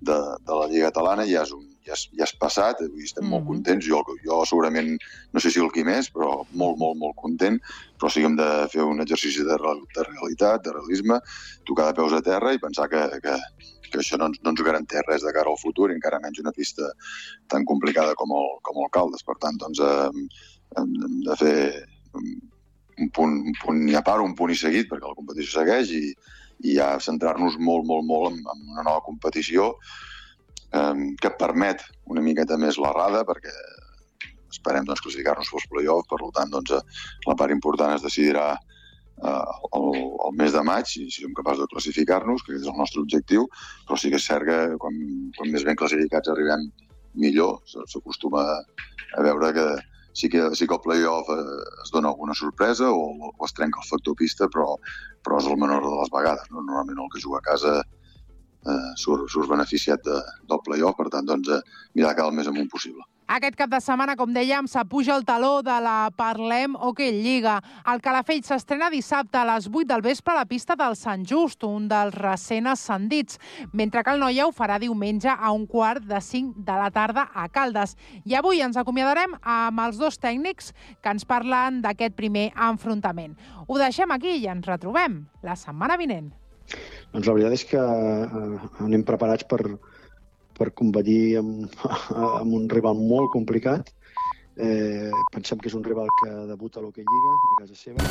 de, 0.00 0.18
de 0.46 0.58
la 0.60 0.68
Lliga 0.70 0.90
Catalana 0.90 1.26
ja 1.28 1.44
és 1.46 1.52
un, 1.56 1.66
ja 1.86 1.96
has, 1.96 2.04
ja 2.18 2.26
has 2.26 2.34
passat, 2.38 2.82
avui 2.84 3.04
estem 3.04 3.24
mm 3.24 3.28
-hmm. 3.28 3.32
molt 3.38 3.46
contents, 3.46 3.86
jo, 3.86 4.02
jo 4.24 4.44
segurament, 4.46 4.98
no 5.32 5.40
sé 5.40 5.50
si 5.50 5.60
el 5.60 5.70
qui 5.72 5.84
més, 5.84 6.10
però 6.12 6.44
molt, 6.52 6.78
molt, 6.78 6.96
molt 6.98 7.16
content, 7.16 7.58
però 7.98 8.10
sí 8.10 8.20
que 8.20 8.26
hem 8.26 8.36
de 8.36 8.50
fer 8.72 8.82
un 8.82 9.00
exercici 9.00 9.42
de, 9.42 9.56
de 9.96 10.02
realitat, 10.12 10.64
de 10.64 10.72
realisme, 10.72 11.20
tocar 11.64 11.86
de 11.88 11.94
peus 11.94 12.12
a 12.12 12.22
terra 12.22 12.52
i 12.52 12.58
pensar 12.58 12.88
que, 12.88 13.02
que, 13.24 13.36
que 13.90 13.98
això 13.98 14.16
no 14.18 14.26
ens, 14.26 14.38
no 14.42 14.50
ens 14.50 14.62
garanteix 14.62 15.02
res 15.06 15.22
de 15.22 15.32
cara 15.32 15.50
al 15.50 15.62
futur, 15.64 15.90
encara 15.90 16.20
menys 16.22 16.40
una 16.40 16.52
pista 16.52 16.92
tan 17.48 17.64
complicada 17.64 18.14
com 18.14 18.30
el, 18.30 18.48
com 18.62 18.82
el 18.82 18.90
Caldes. 18.90 19.22
Per 19.22 19.36
tant, 19.38 19.58
doncs, 19.58 19.80
eh, 19.80 20.10
hem, 20.76 20.90
hem 21.04 21.20
de 21.28 21.36
fer 21.36 21.56
un 23.00 23.10
punt, 23.14 23.38
un 23.48 23.58
punt 23.62 23.82
i 23.88 23.96
a 23.96 24.02
part, 24.04 24.24
un 24.24 24.34
punt 24.38 24.52
i 24.52 24.58
seguit, 24.58 24.88
perquè 24.90 25.08
la 25.08 25.18
competició 25.18 25.60
segueix 25.60 25.92
i, 25.96 26.06
i 26.68 26.76
ja 26.78 26.94
centrar-nos 27.02 27.58
molt, 27.58 27.86
molt, 27.88 28.06
molt 28.08 28.32
en, 28.32 28.42
en 28.42 28.66
una 28.74 28.86
nova 28.88 29.02
competició 29.06 29.72
eh, 30.72 31.06
que 31.20 31.32
permet 31.38 31.84
una 32.12 32.24
miqueta 32.24 32.58
més 32.60 32.78
l'errada, 32.80 33.24
perquè 33.28 33.54
esperem 34.52 34.86
doncs, 34.88 35.00
classificar-nos 35.04 35.50
pels 35.52 35.70
play-off, 35.72 36.06
per 36.10 36.20
tant, 36.36 36.52
doncs, 36.52 36.76
eh, 36.76 37.08
la 37.28 37.36
part 37.38 37.54
important 37.54 37.96
es 37.96 38.04
decidirà 38.04 38.52
eh, 38.52 39.52
el, 39.78 39.88
el 40.28 40.36
mes 40.38 40.54
de 40.54 40.64
maig, 40.68 40.96
i 40.98 41.08
si 41.08 41.24
som 41.24 41.36
capaços 41.38 41.64
de 41.64 41.72
classificar-nos, 41.72 42.44
que 42.46 42.58
és 42.58 42.68
el 42.68 42.78
nostre 42.78 43.02
objectiu, 43.04 43.48
però 43.88 43.98
sí 43.98 44.12
que 44.12 44.20
és 44.20 44.28
cert 44.28 44.48
que 44.48 44.58
quan, 44.82 44.98
quan 45.38 45.54
més 45.54 45.66
ben 45.68 45.78
classificats 45.78 46.32
arribem 46.32 46.68
millor, 47.22 47.58
s'acostuma 47.68 48.44
a 48.52 49.24
veure 49.24 49.52
que 49.56 49.66
sí 50.12 50.28
que, 50.28 50.54
sí 50.54 50.66
que 50.66 50.74
el 50.74 50.80
play-off 50.84 51.28
eh, 51.32 51.58
es 51.84 51.90
dona 51.92 52.08
alguna 52.12 52.34
sorpresa 52.34 52.90
o, 52.90 53.32
o 53.32 53.46
es 53.46 53.54
trenca 53.54 53.80
el 53.82 53.88
factor 53.88 54.16
pista, 54.16 54.48
però, 54.52 54.76
però 55.24 55.40
és 55.40 55.48
el 55.48 55.58
menor 55.60 55.84
de 55.86 55.94
les 55.96 56.12
vegades. 56.12 56.50
No? 56.50 56.62
Normalment 56.62 57.04
el 57.04 57.10
que 57.14 57.22
juga 57.24 57.40
a 57.40 57.46
casa 57.48 57.78
eh, 57.80 58.92
surt, 59.00 59.28
surt 59.32 59.50
beneficiat 59.50 60.04
de, 60.06 60.20
del 60.50 60.62
play-off, 60.66 60.98
per 60.98 61.08
tant, 61.14 61.28
doncs, 61.28 61.48
eh, 61.48 61.88
mirar 61.98 62.14
cada 62.18 62.30
el 62.30 62.38
més 62.38 62.50
amunt 62.50 62.70
possible. 62.72 63.06
Aquest 63.30 63.54
cap 63.56 63.70
de 63.70 63.78
setmana, 63.80 64.16
com 64.18 64.32
dèiem, 64.34 64.66
s'apuja 64.66 65.14
el 65.14 65.22
taló 65.24 65.62
de 65.62 65.74
la 65.80 66.10
Parlem 66.18 66.74
Hockey 66.74 67.12
Lliga. 67.22 67.60
El 67.88 68.02
Calafell 68.02 68.42
s'estrena 68.44 68.90
dissabte 68.90 69.38
a 69.38 69.44
les 69.46 69.68
8 69.70 69.86
del 69.92 70.02
vespre 70.02 70.34
a 70.34 70.40
la 70.40 70.48
pista 70.50 70.74
del 70.76 70.96
Sant 70.98 71.22
Just, 71.28 71.62
un 71.64 71.86
dels 71.88 72.16
recent 72.18 72.66
ascendits, 72.66 73.38
mentre 73.72 74.02
que 74.02 74.12
el 74.12 74.20
Noia 74.20 74.48
ho 74.48 74.52
farà 74.52 74.80
diumenge 74.82 75.30
a 75.30 75.52
un 75.54 75.68
quart 75.70 76.02
de 76.02 76.20
5 76.20 76.66
de 76.66 76.76
la 76.82 76.90
tarda 76.90 77.28
a 77.32 77.46
Caldes. 77.48 77.94
I 78.26 78.34
avui 78.34 78.60
ens 78.60 78.76
acomiadarem 78.76 79.38
amb 79.40 79.86
els 79.86 80.02
dos 80.02 80.18
tècnics 80.18 80.74
que 81.00 81.14
ens 81.14 81.24
parlen 81.24 81.80
d'aquest 81.86 82.18
primer 82.18 82.50
enfrontament. 82.58 83.38
Ho 83.68 83.78
deixem 83.78 84.10
aquí 84.10 84.34
i 84.42 84.50
ens 84.50 84.66
retrobem 84.66 85.22
la 85.46 85.56
setmana 85.56 85.96
vinent. 85.96 86.32
Doncs 87.12 87.26
la 87.28 87.38
veritat 87.38 87.54
és 87.54 87.64
que 87.70 87.80
eh, 87.80 88.68
anem 88.82 89.06
preparats 89.06 89.46
per, 89.48 89.62
per 90.58 90.70
competir 90.76 91.38
amb, 91.40 91.74
amb 92.40 92.60
un 92.60 92.68
rival 92.70 92.98
molt 93.00 93.32
complicat 93.34 93.92
Eh, 94.56 95.10
pensem 95.32 95.56
que 95.56 95.70
és 95.70 95.74
un 95.74 95.84
rival 95.84 96.10
que 96.20 96.30
debuta 96.50 96.80
a 96.80 96.82
l'Hockey 96.84 97.04
Lliga 97.08 97.30
a 97.32 97.54
casa 97.62 97.76
seva. 97.78 98.04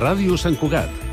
Ràdio 0.00 0.36
Sant 0.36 0.58
Cugat, 0.60 1.00